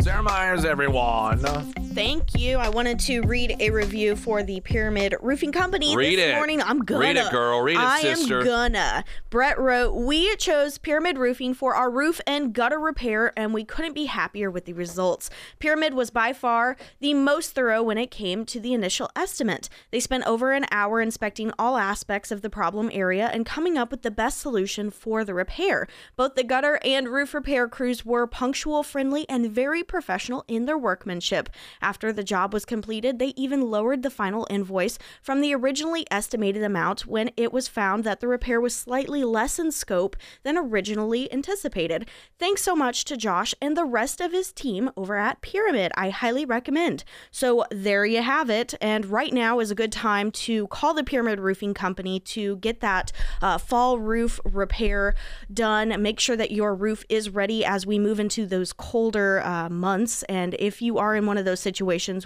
Sarah 0.00 0.22
Myers, 0.22 0.64
everyone. 0.64 1.44
Thank 1.92 2.38
you. 2.38 2.56
I 2.58 2.68
wanted 2.68 3.00
to 3.00 3.20
read 3.22 3.56
a 3.58 3.70
review 3.70 4.14
for 4.14 4.44
the 4.44 4.60
Pyramid 4.60 5.16
Roofing 5.20 5.50
Company 5.50 5.96
Read 5.96 6.18
this 6.20 6.32
it. 6.32 6.36
morning. 6.36 6.62
I'm 6.62 6.78
gonna. 6.84 7.00
Read 7.00 7.16
it, 7.16 7.30
girl. 7.32 7.60
Read 7.62 7.74
it, 7.74 7.80
I 7.80 8.00
sister. 8.00 8.38
am 8.38 8.44
gonna. 8.44 9.04
Brett 9.28 9.58
wrote, 9.58 9.94
"We 9.94 10.36
chose 10.36 10.78
Pyramid 10.78 11.18
Roofing 11.18 11.52
for 11.52 11.74
our 11.74 11.90
roof 11.90 12.20
and 12.28 12.52
gutter 12.52 12.78
repair, 12.78 13.32
and 13.36 13.52
we 13.52 13.64
couldn't 13.64 13.94
be 13.94 14.04
happier 14.04 14.50
with 14.52 14.66
the 14.66 14.72
results. 14.72 15.30
Pyramid 15.58 15.94
was 15.94 16.10
by 16.10 16.32
far 16.32 16.76
the 17.00 17.12
most 17.12 17.56
thorough 17.56 17.82
when 17.82 17.98
it 17.98 18.12
came 18.12 18.44
to 18.46 18.60
the 18.60 18.72
initial 18.72 19.10
estimate. 19.16 19.68
They 19.90 19.98
spent 19.98 20.24
over 20.28 20.52
an 20.52 20.66
hour 20.70 21.00
inspecting 21.00 21.52
all 21.58 21.76
aspects 21.76 22.30
of 22.30 22.40
the 22.42 22.50
problem 22.50 22.88
area 22.92 23.30
and 23.32 23.44
coming 23.44 23.76
up 23.76 23.90
with 23.90 24.02
the 24.02 24.12
best 24.12 24.38
solution 24.40 24.90
for 24.90 25.24
the 25.24 25.34
repair. 25.34 25.88
Both 26.14 26.36
the 26.36 26.44
gutter 26.44 26.78
and 26.84 27.08
roof 27.08 27.34
repair 27.34 27.66
crews 27.66 28.06
were 28.06 28.28
punctual, 28.28 28.84
friendly, 28.84 29.28
and 29.28 29.50
very 29.50 29.82
professional 29.82 30.44
in 30.46 30.66
their 30.66 30.78
workmanship. 30.78 31.48
After 31.82 32.12
the 32.12 32.22
job 32.22 32.52
was 32.52 32.64
completed, 32.64 33.18
they 33.18 33.32
even 33.36 33.70
lowered 33.70 34.02
the 34.02 34.10
final 34.10 34.46
invoice 34.50 34.98
from 35.22 35.40
the 35.40 35.54
originally 35.54 36.06
estimated 36.10 36.62
amount 36.62 37.06
when 37.06 37.30
it 37.36 37.52
was 37.52 37.68
found 37.68 38.04
that 38.04 38.20
the 38.20 38.28
repair 38.28 38.60
was 38.60 38.74
slightly 38.74 39.24
less 39.24 39.58
in 39.58 39.72
scope 39.72 40.16
than 40.42 40.58
originally 40.58 41.32
anticipated. 41.32 42.08
Thanks 42.38 42.62
so 42.62 42.76
much 42.76 43.04
to 43.06 43.16
Josh 43.16 43.54
and 43.62 43.76
the 43.76 43.84
rest 43.84 44.20
of 44.20 44.32
his 44.32 44.52
team 44.52 44.90
over 44.96 45.16
at 45.16 45.40
Pyramid. 45.40 45.90
I 45.96 46.10
highly 46.10 46.44
recommend. 46.44 47.04
So 47.30 47.64
there 47.70 48.04
you 48.04 48.22
have 48.22 48.50
it. 48.50 48.74
And 48.80 49.06
right 49.06 49.32
now 49.32 49.58
is 49.60 49.70
a 49.70 49.74
good 49.74 49.92
time 49.92 50.30
to 50.32 50.66
call 50.68 50.92
the 50.92 51.04
Pyramid 51.04 51.40
Roofing 51.40 51.74
Company 51.74 52.20
to 52.20 52.56
get 52.56 52.80
that 52.80 53.10
uh, 53.40 53.56
fall 53.56 53.98
roof 53.98 54.38
repair 54.44 55.14
done. 55.52 56.00
Make 56.02 56.20
sure 56.20 56.36
that 56.36 56.50
your 56.50 56.74
roof 56.74 57.04
is 57.08 57.30
ready 57.30 57.64
as 57.64 57.86
we 57.86 57.98
move 57.98 58.20
into 58.20 58.44
those 58.44 58.72
colder 58.72 59.40
uh, 59.42 59.70
months. 59.70 60.22
And 60.24 60.54
if 60.58 60.82
you 60.82 60.98
are 60.98 61.16
in 61.16 61.26
one 61.26 61.38
of 61.38 61.44
those 61.44 61.60
situations 61.60 61.69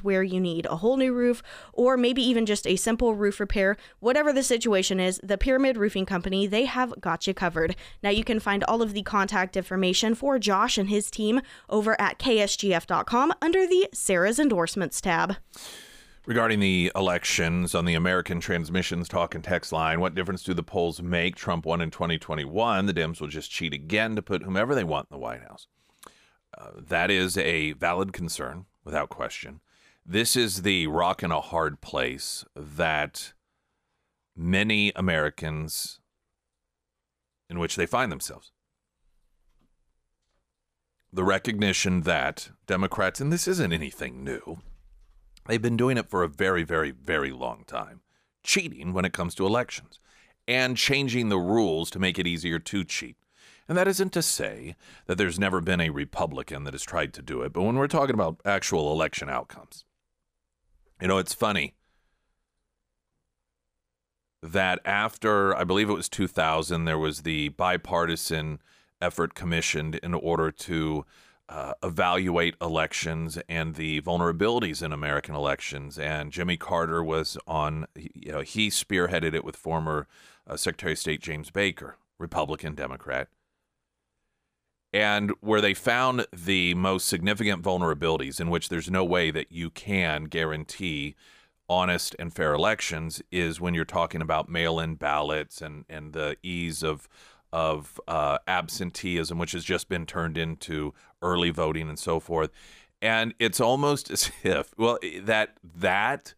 where 0.03 0.23
you 0.23 0.41
need 0.41 0.67
a 0.67 0.77
whole 0.77 0.97
new 0.97 1.13
roof 1.13 1.43
or 1.73 1.97
maybe 1.97 2.23
even 2.23 2.47
just 2.47 2.67
a 2.67 2.77
simple 2.77 3.15
roof 3.15 3.41
repair, 3.41 3.77
whatever 4.01 4.33
the 4.33 4.43
situation 4.43 5.01
is, 5.01 5.21
the 5.23 5.37
Pyramid 5.37 5.77
Roofing 5.77 6.07
Company, 6.07 6.47
they 6.47 6.65
have 6.65 7.01
got 7.01 7.27
you 7.27 7.35
covered. 7.35 7.77
Now 8.03 8.11
you 8.11 8.25
can 8.25 8.41
find 8.41 8.65
all 8.65 8.83
of 8.83 8.95
the 8.95 9.03
contact 9.03 9.57
information 9.57 10.15
for 10.15 10.39
Josh 10.39 10.79
and 10.79 10.89
his 10.89 11.11
team 11.11 11.41
over 11.69 12.01
at 12.01 12.19
ksgf.com 12.19 13.35
under 13.43 13.67
the 13.67 13.89
Sarah's 13.93 14.39
Endorsements 14.39 15.01
tab. 15.01 15.37
Regarding 16.27 16.59
the 16.59 16.91
elections 16.97 17.75
on 17.75 17.85
the 17.85 17.95
American 17.95 18.41
Transmissions 18.41 19.09
Talk 19.09 19.35
and 19.35 19.45
Text 19.45 19.73
line, 19.73 20.01
what 20.01 20.15
difference 20.15 20.43
do 20.43 20.55
the 20.55 20.63
polls 20.63 21.03
make? 21.03 21.37
Trump 21.37 21.67
won 21.67 21.83
in 21.83 21.91
2021. 21.91 22.87
The 22.87 22.95
Dems 22.95 23.21
will 23.21 23.29
just 23.29 23.51
cheat 23.51 23.75
again 23.75 24.17
to 24.17 24.23
put 24.23 24.43
whomever 24.43 24.75
they 24.75 24.85
want 24.85 25.09
in 25.11 25.15
the 25.15 25.21
White 25.21 25.43
House. 25.43 25.67
Uh, 26.57 26.71
that 26.79 27.11
is 27.11 27.37
a 27.37 27.73
valid 27.73 28.15
concern, 28.15 28.65
without 28.85 29.09
question. 29.09 29.61
This 30.07 30.37
is 30.37 30.63
the 30.63 30.87
rock 30.87 31.23
and 31.23 31.33
a 31.33 31.41
hard 31.41 31.81
place 31.81 32.45
that 32.55 33.33
many 34.37 34.93
Americans 34.95 36.01
in 37.49 37.59
which 37.59 37.77
they 37.77 37.87
find 37.87 38.13
themselves. 38.13 38.53
The 41.13 41.25
recognition 41.25 42.03
that 42.03 42.51
Democrats, 42.67 43.21
and 43.21 43.33
this 43.33 43.47
isn't 43.47 43.73
anything 43.73 44.25
new, 44.25 44.59
they've 45.47 45.63
been 45.63 45.77
doing 45.77 45.97
it 45.97 46.11
for 46.11 46.23
a 46.23 46.29
very, 46.29 46.65
very, 46.65 46.91
very 46.91 47.31
long 47.31 47.65
time, 47.67 48.01
cheating 48.43 48.93
when 48.93 49.05
it 49.05 49.13
comes 49.13 49.35
to 49.37 49.47
elections 49.47 50.01
and 50.47 50.77
changing 50.77 51.29
the 51.29 51.39
rules 51.39 51.91
to 51.91 51.99
make 51.99 52.19
it 52.19 52.27
easier 52.27 52.59
to 52.59 52.85
cheat. 52.85 53.17
And 53.69 53.79
that 53.79 53.89
isn't 53.89 54.13
to 54.13 54.23
say 54.23 54.77
that 55.07 55.17
there's 55.17 55.39
never 55.39 55.61
been 55.61 55.81
a 55.81 55.91
Republican 55.91 56.65
that 56.65 56.75
has 56.75 56.83
tried 56.83 57.15
to 57.15 57.23
do 57.23 57.43
it, 57.43 57.53
but 57.53 57.63
when 57.63 57.77
we're 57.77 57.87
talking 57.87 58.15
about 58.15 58.41
actual 58.45 58.93
election 58.93 59.31
outcomes, 59.31 59.85
you 61.01 61.09
know, 61.09 61.19
it's 61.19 61.35
funny 61.35 61.75
that 64.43 64.79
after, 64.85 65.57
I 65.57 65.65
believe 65.65 65.89
it 65.89 65.95
was 65.95 66.09
2000, 66.11 66.85
there 66.85 66.99
was 66.99 67.23
the 67.23 67.49
bipartisan 67.51 68.61
effort 69.01 69.35
commissioned 69.35 69.95
in 69.97 70.13
order 70.13 70.51
to 70.51 71.07
uh, 71.49 71.75
evaluate 71.83 72.55
elections 72.61 73.39
and 73.49 73.75
the 73.75 74.01
vulnerabilities 74.03 74.83
in 74.83 74.93
American 74.93 75.35
elections. 75.35 75.99
And 75.99 76.33
Jimmy 76.33 76.57
Carter 76.57 77.03
was 77.03 77.37
on, 77.47 77.87
you 77.95 78.33
know, 78.33 78.41
he 78.41 78.69
spearheaded 78.69 79.35
it 79.35 79.45
with 79.45 79.57
former 79.57 80.07
uh, 80.47 80.57
Secretary 80.57 80.93
of 80.93 80.99
State 80.99 81.21
James 81.21 81.51
Baker, 81.51 81.97
Republican, 82.19 82.75
Democrat. 82.75 83.29
And 84.95 85.33
where 85.41 85.61
they 85.61 85.75
found 85.75 86.25
the 86.33 86.73
most 86.75 87.09
significant 87.09 87.65
vulnerabilities 87.65 88.41
in 88.41 88.49
which 88.49 88.69
there's 88.69 88.89
no 88.89 89.05
way 89.05 89.33
that 89.33 89.51
you 89.51 89.69
can 89.69 90.25
guarantee 90.25 91.17
honest 91.69 92.15
and 92.21 92.33
fair 92.33 92.55
elections 92.55 93.21
is 93.33 93.61
when 93.61 93.75
you're 93.75 93.85
talking 93.85 94.23
about 94.23 94.49
mail-in 94.49 94.95
ballots 94.95 95.61
and, 95.61 95.85
and 95.89 96.13
the 96.13 96.37
ease 96.45 96.85
of 96.85 97.09
of 97.53 98.01
uh, 98.09 98.39
absenteeism, 98.49 99.39
which 99.39 99.53
has 99.53 99.65
just 99.65 99.89
been 99.89 100.07
turned 100.07 100.37
into 100.37 100.93
early 101.23 101.51
voting 101.51 101.89
and 101.89 101.99
so 101.99 102.19
forth. 102.19 102.51
And 103.01 103.35
it's 103.39 103.61
almost 103.61 104.11
as 104.13 104.31
if, 104.45 104.77
well, 104.79 104.99
that 105.23 105.57
that 105.63 106.35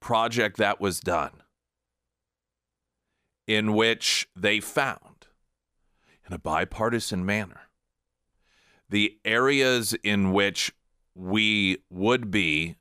project 0.00 0.56
that 0.56 0.80
was 0.80 0.98
done, 0.98 1.42
in 3.46 3.74
which 3.74 4.28
they 4.34 4.58
found, 4.58 5.13
a 6.34 6.38
bipartisan 6.38 7.24
manner, 7.24 7.62
the 8.88 9.18
areas 9.24 9.94
in 10.02 10.32
which 10.32 10.72
we 11.14 11.78
would 11.88 12.30
be 12.30 12.76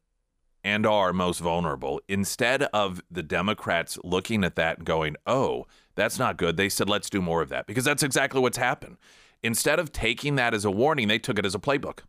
and 0.64 0.86
are 0.86 1.12
most 1.12 1.39
vulnerable, 1.39 2.01
instead 2.08 2.64
of 2.74 3.01
the 3.12 3.24
Democrats 3.24 3.97
looking 4.04 4.43
at 4.43 4.56
that 4.56 4.78
and 4.78 4.88
going, 4.88 5.16
oh, 5.28 5.68
that's 5.95 6.18
not 6.18 6.38
good, 6.38 6.56
they 6.56 6.70
said, 6.70 6.89
let's 6.89 7.10
do 7.10 7.22
more 7.22 7.41
of 7.41 7.49
that. 7.49 7.68
Because 7.68 7.84
that's 7.84 8.04
exactly 8.04 8.39
what's 8.39 8.58
happened. 8.58 8.97
Instead 9.43 9.78
of 9.78 9.91
taking 9.91 10.36
that 10.36 10.54
as 10.54 10.64
a 10.64 10.72
warning, 10.72 11.10
they 11.10 11.20
took 11.20 11.38
it 11.38 11.45
as 11.45 11.54
a 11.54 11.60
playbook. 11.60 11.99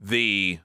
The 0.00 0.58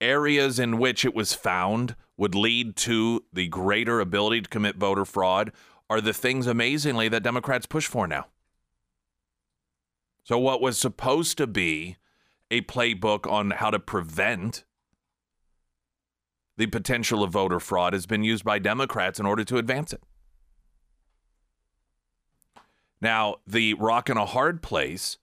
areas 0.00 0.58
in 0.58 0.78
which 0.78 1.04
it 1.04 1.14
was 1.14 1.34
found 1.34 1.94
would 2.16 2.34
lead 2.34 2.74
to 2.76 3.24
the 3.32 3.48
greater 3.48 4.00
ability 4.00 4.40
to 4.40 4.48
commit 4.48 4.76
voter 4.76 5.04
fraud 5.04 5.52
are 5.92 6.00
the 6.00 6.14
things, 6.14 6.46
amazingly, 6.46 7.08
that 7.10 7.22
Democrats 7.22 7.66
push 7.66 7.86
for 7.86 8.06
now. 8.06 8.26
So, 10.24 10.38
what 10.38 10.62
was 10.62 10.78
supposed 10.78 11.36
to 11.36 11.46
be 11.46 11.96
a 12.50 12.62
playbook 12.62 13.30
on 13.30 13.50
how 13.50 13.70
to 13.70 13.78
prevent 13.78 14.64
the 16.56 16.66
potential 16.66 17.22
of 17.22 17.32
voter 17.32 17.60
fraud 17.60 17.92
has 17.92 18.06
been 18.06 18.24
used 18.24 18.44
by 18.44 18.58
Democrats 18.58 19.18
in 19.20 19.26
order 19.26 19.44
to 19.44 19.58
advance 19.58 19.92
it. 19.92 20.02
Now, 23.00 23.36
the 23.46 23.74
rock 23.74 24.08
and 24.08 24.18
a 24.18 24.26
hard 24.26 24.62
place 24.62 25.18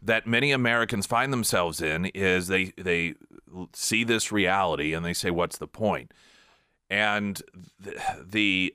that 0.00 0.26
many 0.26 0.52
Americans 0.52 1.06
find 1.06 1.32
themselves 1.32 1.80
in 1.80 2.06
is 2.06 2.48
they 2.48 2.72
they 2.76 3.14
see 3.72 4.04
this 4.04 4.32
reality 4.32 4.92
and 4.94 5.04
they 5.04 5.12
say, 5.12 5.30
"What's 5.30 5.58
the 5.58 5.68
point?" 5.68 6.12
And 6.88 7.42
the, 7.78 8.24
the 8.24 8.74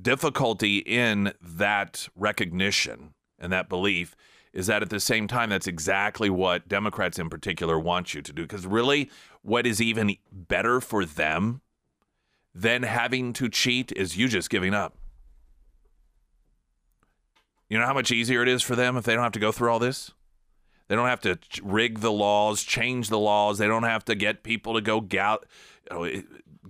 difficulty 0.00 0.78
in 0.78 1.32
that 1.40 2.08
recognition 2.14 3.14
and 3.38 3.52
that 3.52 3.68
belief 3.68 4.16
is 4.52 4.66
that 4.66 4.82
at 4.82 4.90
the 4.90 5.00
same 5.00 5.28
time, 5.28 5.50
that's 5.50 5.66
exactly 5.66 6.30
what 6.30 6.68
Democrats 6.68 7.18
in 7.18 7.28
particular 7.28 7.78
want 7.78 8.14
you 8.14 8.22
to 8.22 8.32
do. 8.32 8.42
Because 8.42 8.66
really, 8.66 9.10
what 9.42 9.66
is 9.66 9.80
even 9.80 10.16
better 10.32 10.80
for 10.80 11.04
them 11.04 11.60
than 12.54 12.82
having 12.82 13.32
to 13.34 13.48
cheat 13.48 13.92
is 13.92 14.16
you 14.16 14.26
just 14.26 14.50
giving 14.50 14.74
up. 14.74 14.96
You 17.68 17.78
know 17.78 17.86
how 17.86 17.94
much 17.94 18.10
easier 18.10 18.42
it 18.42 18.48
is 18.48 18.62
for 18.62 18.74
them 18.74 18.96
if 18.96 19.04
they 19.04 19.14
don't 19.14 19.22
have 19.22 19.32
to 19.32 19.38
go 19.38 19.52
through 19.52 19.70
all 19.70 19.78
this? 19.78 20.12
They 20.88 20.96
don't 20.96 21.08
have 21.08 21.20
to 21.20 21.38
rig 21.62 22.00
the 22.00 22.10
laws, 22.10 22.62
change 22.62 23.10
the 23.10 23.18
laws. 23.18 23.58
They 23.58 23.66
don't 23.66 23.82
have 23.82 24.06
to 24.06 24.14
get 24.14 24.42
people 24.42 24.72
to 24.74 24.80
go 24.80 25.00
know, 25.90 26.22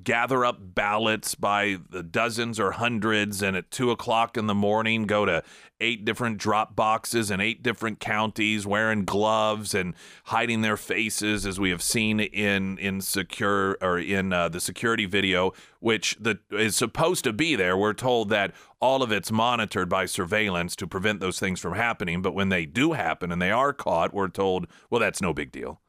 gather 0.05 0.45
up 0.45 0.59
ballots 0.61 1.35
by 1.35 1.79
the 1.91 2.03
dozens 2.03 2.59
or 2.59 2.73
hundreds, 2.73 3.43
and 3.43 3.57
at 3.57 3.71
two 3.71 3.91
o'clock 3.91 4.37
in 4.37 4.47
the 4.47 4.55
morning, 4.55 5.07
go 5.07 5.25
to 5.25 5.43
eight 5.81 6.05
different 6.05 6.39
drop 6.39 6.75
boxes 6.75 7.31
in 7.31 7.41
eight 7.41 7.63
different 7.63 8.01
counties, 8.01 8.67
wearing 8.67 9.05
gloves 9.05 9.75
and 9.75 9.95
hiding 10.25 10.63
their 10.63 10.77
faces, 10.77 11.47
as 11.47 11.61
we 11.61 11.71
have 11.71 11.83
seen 11.83 12.21
in 12.21 12.79
in 12.79 13.01
secure 13.01 13.77
or 13.81 13.99
in 13.99 14.33
uh, 14.33 14.49
the 14.49 14.61
security 14.61 15.07
video, 15.07 15.53
which 15.81 16.17
the 16.21 16.39
is 16.51 16.77
supposed 16.77 17.25
to 17.25 17.33
be 17.33 17.55
there. 17.55 17.77
We're 17.77 17.93
told 17.93 18.29
that 18.31 18.55
all 18.81 19.03
of 19.03 19.13
it's 19.13 19.33
monitored 19.33 19.89
by 19.89 20.07
surveillance 20.07 20.77
to 20.77 20.87
prevent 20.87 21.21
those 21.21 21.39
things 21.39 21.61
from 21.61 21.75
happening. 21.75 22.23
But 22.23 22.35
when 22.35 22.49
they 22.49 22.67
do 22.67 22.93
happen 22.93 23.33
and 23.33 23.43
they 23.43 23.51
are 23.51 23.73
caught, 23.73 24.15
we're 24.15 24.29
told, 24.29 24.67
well, 24.91 25.01
that's 25.01 25.21
no 25.21 25.33
big 25.33 25.53
deal. 25.53 25.81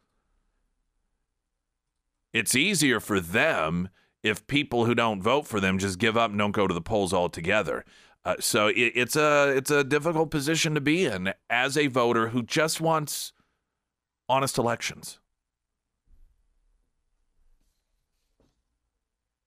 It's 2.32 2.55
easier 2.55 2.99
for 2.99 3.20
them 3.20 3.89
if 4.24 4.46
people 4.48 4.86
who 4.86 4.96
don't 4.96 5.22
vote 5.22 5.48
for 5.48 5.60
them 5.60 5.78
just 5.78 6.00
give 6.00 6.18
up 6.18 6.32
and 6.32 6.40
don't 6.40 6.52
go 6.52 6.68
to 6.68 6.74
the 6.74 6.82
polls 6.82 7.14
altogether. 7.14 7.86
Uh, 8.26 8.36
so 8.40 8.68
it, 8.68 8.92
it's 8.96 9.16
a 9.16 9.54
it's 9.56 9.72
a 9.72 9.84
difficult 9.84 10.30
position 10.30 10.76
to 10.76 10.82
be 10.82 11.06
in 11.06 11.34
as 11.50 11.78
a 11.78 11.88
voter 11.88 12.30
who 12.30 12.44
just 12.44 12.82
wants 12.82 13.34
honest 14.28 14.58
elections. 14.58 15.20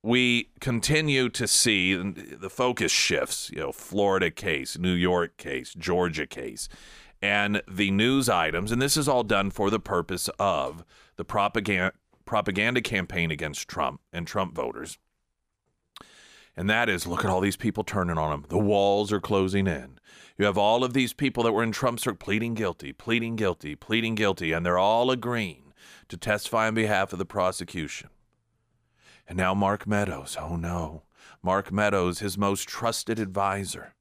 We 0.02 0.50
continue 0.58 1.28
to 1.28 1.46
see 1.46 1.94
the 1.94 2.50
focus 2.50 2.90
shifts, 2.90 3.50
you 3.50 3.60
know, 3.60 3.70
Florida 3.70 4.32
case, 4.32 4.76
New 4.76 4.94
York 4.94 5.36
case, 5.36 5.74
Georgia 5.74 6.26
case, 6.26 6.68
and 7.20 7.62
the 7.70 7.92
news 7.92 8.28
items, 8.28 8.72
and 8.72 8.82
this 8.82 8.96
is 8.96 9.06
all 9.06 9.22
done 9.22 9.50
for 9.52 9.70
the 9.70 9.78
purpose 9.78 10.28
of 10.40 10.84
the 11.16 11.24
propaganda 11.24 11.92
propaganda 12.32 12.80
campaign 12.80 13.30
against 13.30 13.68
Trump 13.68 14.00
and 14.10 14.26
Trump 14.26 14.54
voters. 14.54 14.96
And 16.56 16.70
that 16.70 16.88
is 16.88 17.06
look 17.06 17.26
at 17.26 17.30
all 17.30 17.42
these 17.42 17.58
people 17.58 17.84
turning 17.84 18.16
on 18.16 18.32
him. 18.32 18.46
The 18.48 18.56
walls 18.56 19.12
are 19.12 19.20
closing 19.20 19.66
in. 19.66 19.98
You 20.38 20.46
have 20.46 20.56
all 20.56 20.82
of 20.82 20.94
these 20.94 21.12
people 21.12 21.42
that 21.42 21.52
were 21.52 21.62
in 21.62 21.72
Trump's 21.72 22.04
circle 22.04 22.16
pleading 22.16 22.54
guilty, 22.54 22.94
pleading 22.94 23.36
guilty, 23.36 23.74
pleading 23.74 24.14
guilty, 24.14 24.52
and 24.52 24.64
they're 24.64 24.78
all 24.78 25.10
agreeing 25.10 25.74
to 26.08 26.16
testify 26.16 26.68
on 26.68 26.74
behalf 26.74 27.12
of 27.12 27.18
the 27.18 27.26
prosecution. 27.26 28.08
And 29.28 29.36
now 29.36 29.52
Mark 29.52 29.86
Meadows, 29.86 30.38
oh 30.40 30.56
no, 30.56 31.02
Mark 31.42 31.70
Meadows, 31.70 32.20
his 32.20 32.38
most 32.38 32.66
trusted 32.66 33.18
advisor. 33.18 33.94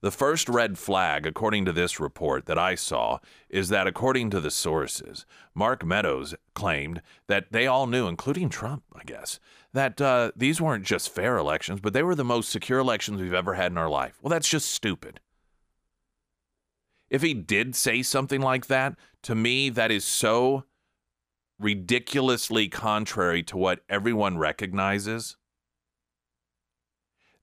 The 0.00 0.10
first 0.12 0.48
red 0.48 0.78
flag, 0.78 1.26
according 1.26 1.64
to 1.64 1.72
this 1.72 1.98
report 1.98 2.46
that 2.46 2.58
I 2.58 2.76
saw, 2.76 3.18
is 3.48 3.68
that 3.70 3.88
according 3.88 4.30
to 4.30 4.40
the 4.40 4.50
sources, 4.50 5.26
Mark 5.54 5.84
Meadows 5.84 6.36
claimed 6.54 7.02
that 7.26 7.50
they 7.50 7.66
all 7.66 7.88
knew, 7.88 8.06
including 8.06 8.48
Trump, 8.48 8.84
I 8.94 9.02
guess, 9.04 9.40
that 9.72 10.00
uh, 10.00 10.30
these 10.36 10.60
weren't 10.60 10.84
just 10.84 11.12
fair 11.12 11.36
elections, 11.36 11.80
but 11.80 11.94
they 11.94 12.04
were 12.04 12.14
the 12.14 12.24
most 12.24 12.50
secure 12.50 12.78
elections 12.78 13.20
we've 13.20 13.34
ever 13.34 13.54
had 13.54 13.72
in 13.72 13.78
our 13.78 13.88
life. 13.88 14.18
Well, 14.22 14.30
that's 14.30 14.48
just 14.48 14.70
stupid. 14.70 15.18
If 17.10 17.22
he 17.22 17.34
did 17.34 17.74
say 17.74 18.02
something 18.02 18.40
like 18.40 18.66
that, 18.66 18.96
to 19.22 19.34
me, 19.34 19.68
that 19.70 19.90
is 19.90 20.04
so 20.04 20.64
ridiculously 21.58 22.68
contrary 22.68 23.42
to 23.42 23.56
what 23.56 23.80
everyone 23.88 24.38
recognizes 24.38 25.36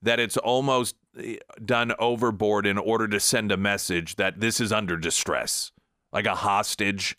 that 0.02 0.20
it's 0.20 0.38
almost 0.38 0.96
done 1.64 1.94
overboard 2.00 2.66
in 2.66 2.78
order 2.78 3.08
to 3.08 3.20
send 3.20 3.52
a 3.52 3.58
message 3.58 4.16
that 4.16 4.40
this 4.40 4.60
is 4.60 4.72
under 4.72 4.98
distress, 4.98 5.72
like 6.12 6.26
a 6.26 6.36
hostage. 6.36 7.18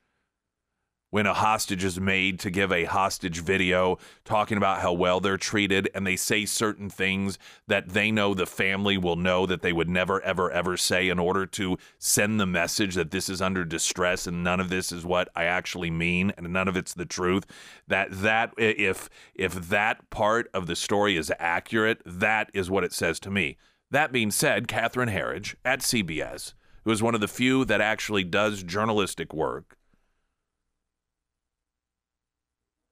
When 1.11 1.25
a 1.25 1.35
hostage 1.35 1.85
is 1.85 2.01
made 2.01 2.41
to 2.41 2.51
give 2.51 2.73
a 2.73 2.85
hostage 2.85 3.39
video 3.39 3.97
talking 4.25 4.59
about 4.59 4.83
how 4.83 4.93
well 4.93 5.21
they're 5.21 5.39
treated 5.39 5.89
and 5.95 6.05
they 6.05 6.17
say 6.17 6.45
certain 6.45 6.91
things 6.91 7.39
that 7.69 7.91
they 7.91 8.11
know 8.11 8.35
the 8.35 8.45
family 8.45 8.99
will 8.99 9.17
know 9.17 9.47
that 9.47 9.63
they 9.63 9.73
would 9.73 9.89
never 9.89 10.21
ever 10.23 10.51
ever 10.51 10.77
say 10.77 11.09
in 11.09 11.19
order 11.21 11.47
to 11.47 11.79
send 11.99 12.39
the 12.39 12.45
message 12.45 12.97
that 12.97 13.13
this 13.13 13.29
is 13.31 13.41
under 13.41 13.65
distress 13.65 14.27
and 14.27 14.43
none 14.43 14.59
of 14.59 14.69
this 14.69 14.91
is 14.91 15.07
what 15.07 15.29
I 15.35 15.45
actually 15.45 15.93
mean 15.93 16.33
and 16.37 16.53
none 16.53 16.69
of 16.69 16.77
it's 16.77 16.93
the 16.93 17.07
truth. 17.07 17.47
That 17.87 18.09
that 18.11 18.53
if 18.59 19.09
if 19.35 19.55
that 19.55 20.11
part 20.11 20.51
of 20.53 20.67
the 20.67 20.77
story 20.77 21.17
is 21.17 21.33
accurate 21.39 22.03
that 22.05 22.51
is 22.53 22.69
what 22.69 22.85
it 22.85 22.93
says 22.93 23.21
to 23.21 23.31
me 23.31 23.57
that 23.91 24.13
being 24.13 24.31
said 24.31 24.69
Catherine 24.69 25.11
Herridge 25.11 25.55
at 25.65 25.81
CBS 25.81 26.55
who 26.85 26.93
is 26.93 27.03
one 27.03 27.15
of 27.15 27.21
the 27.21 27.29
few 27.29 27.65
that 27.65 27.81
actually 27.81 28.25
does 28.25 28.63
journalistic 28.63 29.35
work 29.35 29.77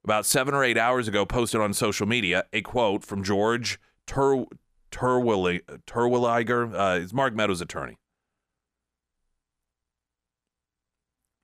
about 0.05 0.27
seven 0.27 0.55
or 0.55 0.63
eight 0.63 0.77
hours 0.77 1.09
ago 1.09 1.25
posted 1.25 1.61
on 1.61 1.73
social 1.73 2.07
media 2.07 2.45
a 2.53 2.61
quote 2.61 3.05
from 3.05 3.25
George 3.25 3.79
Tur- 4.07 4.47
Terwilliger, 4.91 6.75
uh, 6.75 6.99
is 6.99 7.13
Mark 7.13 7.35
Meadows' 7.35 7.61
attorney. 7.61 7.97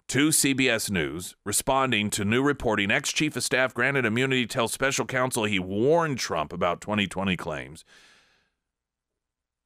To 0.08 0.28
CBS 0.28 0.90
News, 0.90 1.36
responding 1.44 2.10
to 2.10 2.24
new 2.24 2.42
reporting, 2.42 2.90
ex 2.90 3.12
chief 3.12 3.36
of 3.36 3.44
staff 3.44 3.72
granted 3.72 4.04
immunity 4.04 4.44
tells 4.44 4.72
special 4.72 5.06
counsel 5.06 5.44
he 5.44 5.60
warned 5.60 6.18
Trump 6.18 6.52
about 6.52 6.80
2020 6.80 7.36
claims. 7.36 7.84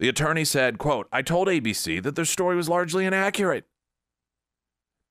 The 0.04 0.10
attorney 0.10 0.44
said, 0.44 0.76
quote, 0.76 1.08
I 1.10 1.22
told 1.22 1.48
ABC 1.48 2.02
that 2.02 2.14
their 2.14 2.26
story 2.26 2.56
was 2.56 2.68
largely 2.68 3.06
inaccurate. 3.06 3.64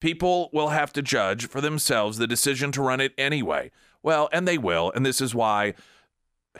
People 0.00 0.50
will 0.52 0.68
have 0.68 0.92
to 0.92 1.02
judge 1.02 1.48
for 1.48 1.60
themselves 1.60 2.16
the 2.16 2.28
decision 2.28 2.70
to 2.70 2.80
run 2.80 3.00
it 3.00 3.12
anyway. 3.18 3.72
Well, 4.04 4.28
and 4.32 4.46
they 4.46 4.56
will. 4.56 4.92
And 4.94 5.04
this 5.04 5.20
is 5.20 5.34
why 5.34 5.74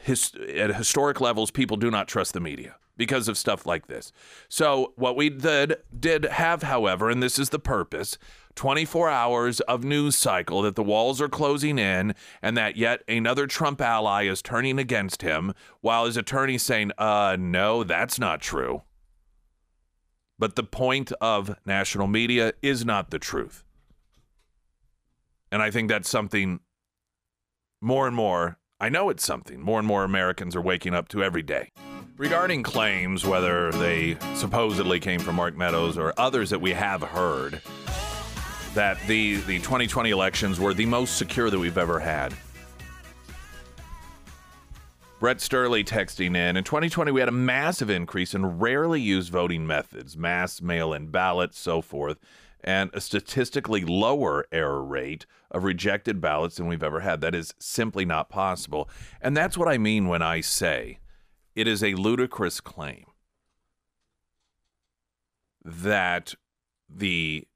his, 0.01 0.32
at 0.53 0.74
historic 0.74 1.20
levels, 1.20 1.53
people 1.53 1.76
do 1.76 1.93
not 1.93 2.09
trust 2.09 2.32
the 2.32 2.41
media 2.41 2.74
because 2.97 3.28
of 3.28 3.39
stuff 3.39 3.66
like 3.66 3.87
this. 3.87 4.11
So, 4.49 4.95
what 4.97 5.14
we 5.14 5.30
did, 5.30 5.76
did 5.97 6.24
have, 6.24 6.64
however, 6.64 7.11
and 7.11 7.22
this 7.22 7.39
is 7.39 7.51
the 7.51 7.61
purpose 7.61 8.18
24 8.55 9.11
hours 9.11 9.61
of 9.61 9.85
news 9.85 10.17
cycle 10.17 10.63
that 10.63 10.77
the 10.77 10.83
walls 10.83 11.21
are 11.21 11.29
closing 11.29 11.79
in 11.79 12.15
and 12.43 12.57
that 12.57 12.77
yet 12.77 13.03
another 13.09 13.47
Trump 13.47 13.81
ally 13.81 14.25
is 14.25 14.43
turning 14.43 14.79
against 14.79 15.23
him 15.23 15.53
while 15.81 16.07
his 16.07 16.17
attorney 16.17 16.59
saying, 16.59 16.93
uh, 16.99 17.37
no, 17.39 17.85
that's 17.85 18.19
not 18.19 18.41
true. 18.41 18.83
But 20.39 20.57
the 20.57 20.65
point 20.65 21.13
of 21.21 21.57
national 21.65 22.07
media 22.07 22.53
is 22.63 22.85
not 22.85 23.11
the 23.11 23.19
truth. 23.19 23.65
And 25.53 25.63
I 25.63 25.71
think 25.71 25.89
that's 25.89 26.09
something 26.09 26.61
more 27.81 28.07
and 28.07 28.17
more, 28.17 28.59
I 28.81 28.89
know 28.89 29.09
it's 29.09 29.25
something 29.25 29.61
more 29.61 29.79
and 29.79 29.87
more 29.87 30.05
Americans 30.05 30.57
are 30.57 30.61
waking 30.61 30.95
up 30.95 31.09
to 31.09 31.23
every 31.23 31.43
day. 31.43 31.71
Regarding 32.17 32.63
claims, 32.63 33.25
whether 33.25 33.71
they 33.73 34.17
supposedly 34.35 35.01
came 35.01 35.21
from 35.21 35.37
Mark 35.37 35.57
Meadows 35.57 35.99
or 35.99 36.13
others 36.17 36.51
that 36.51 36.61
we 36.61 36.73
have 36.73 37.03
heard, 37.03 37.61
that 38.75 38.99
the, 39.07 39.37
the 39.43 39.59
2020 39.61 40.11
elections 40.11 40.61
were 40.61 40.75
the 40.75 40.87
most 40.87 41.16
secure 41.16 41.49
that 41.51 41.59
we've 41.59 41.79
ever 41.79 42.01
had. 42.01 42.35
Brett 45.20 45.39
Sturley 45.39 45.85
texting 45.85 46.37
in. 46.37 46.57
In 46.57 46.64
2020, 46.64 47.12
we 47.12 47.20
had 47.20 47.29
a 47.29 47.33
massive 47.33 47.89
increase 47.89 48.35
in 48.35 48.59
rarely 48.59 49.01
used 49.01 49.33
voting 49.33 49.66
methods, 49.66 50.16
mass 50.16 50.61
mail 50.61 50.93
in 50.93 51.07
ballots, 51.07 51.59
so 51.59 51.81
forth, 51.81 52.18
and 52.62 52.91
a 52.93 53.01
statistically 53.01 53.85
lower 53.85 54.45
error 54.53 54.85
rate 54.85 55.25
of 55.51 55.64
rejected 55.64 56.20
ballots 56.20 56.57
than 56.57 56.66
we've 56.66 56.83
ever 56.83 57.01
had. 57.01 57.20
That 57.20 57.35
is 57.35 57.55
simply 57.59 58.05
not 58.05 58.29
possible. 58.29 58.89
And 59.22 59.37
that's 59.37 59.57
what 59.57 59.68
I 59.68 59.79
mean 59.79 60.09
when 60.09 60.20
I 60.20 60.41
say 60.41 60.99
it 61.55 61.68
is 61.68 61.83
a 61.83 61.95
ludicrous 61.95 62.61
claim 62.61 63.07
that 65.64 66.35
the 66.89 67.47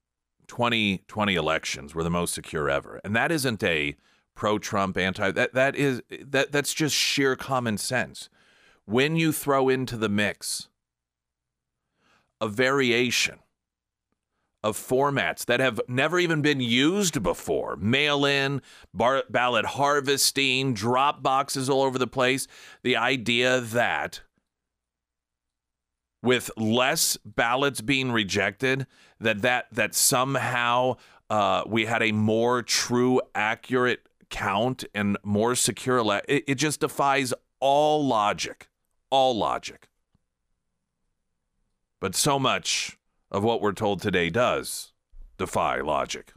2020 0.49 1.35
elections 1.35 1.95
were 1.95 2.03
the 2.03 2.11
most 2.11 2.35
secure 2.35 2.69
ever. 2.69 3.01
And 3.05 3.15
that 3.15 3.31
isn't 3.31 3.63
a 3.63 3.97
pro-Trump, 4.35 4.97
anti 4.97 5.31
that 5.33 5.55
that 5.55 5.77
is 5.77 6.03
that 6.25 6.53
that's 6.53 6.75
just 6.75 6.95
sheer 6.95 7.37
common 7.37 7.79
sense. 7.79 8.29
When 8.85 9.17
you 9.17 9.33
throw 9.33 9.69
into 9.69 9.97
the 9.97 10.09
mix 10.09 10.69
a 12.41 12.49
variation 12.49 13.41
of 14.63 14.77
formats 14.77 15.45
that 15.45 15.61
have 15.61 15.81
never 15.89 16.19
even 16.19 16.43
been 16.43 16.61
used 16.61 17.23
before 17.23 17.77
mail 17.77 18.25
in, 18.25 18.61
bar- 18.93 19.25
ballot 19.31 19.65
harvesting, 19.65 20.75
drop 20.75 21.23
boxes 21.23 21.71
all 21.71 21.83
over 21.83 21.99
the 21.99 22.07
place. 22.07 22.47
The 22.83 22.97
idea 22.97 23.61
that 23.61 24.23
with 26.23 26.51
less 26.57 27.16
ballots 27.25 27.81
being 27.81 28.12
rejected, 28.12 28.87
that 29.21 29.43
that 29.43 29.66
that 29.73 29.95
somehow 29.95 30.97
uh, 31.31 31.62
we 31.66 31.87
had 31.87 32.03
a 32.03 32.12
more 32.12 32.62
true, 32.62 33.21
accurate 33.35 34.09
count 34.31 34.85
and 34.95 35.16
more 35.23 35.55
secure. 35.55 36.21
It, 36.29 36.45
it 36.47 36.55
just 36.57 36.81
defies 36.81 37.33
all 37.61 38.07
logic, 38.07 38.69
all 39.11 39.37
logic. 39.37 39.89
But 42.01 42.14
so 42.14 42.39
much 42.39 42.99
of 43.31 43.43
what 43.43 43.61
we're 43.61 43.73
told 43.73 44.01
today 44.01 44.31
does 44.31 44.93
defy 45.37 45.81
logic. 45.81 46.33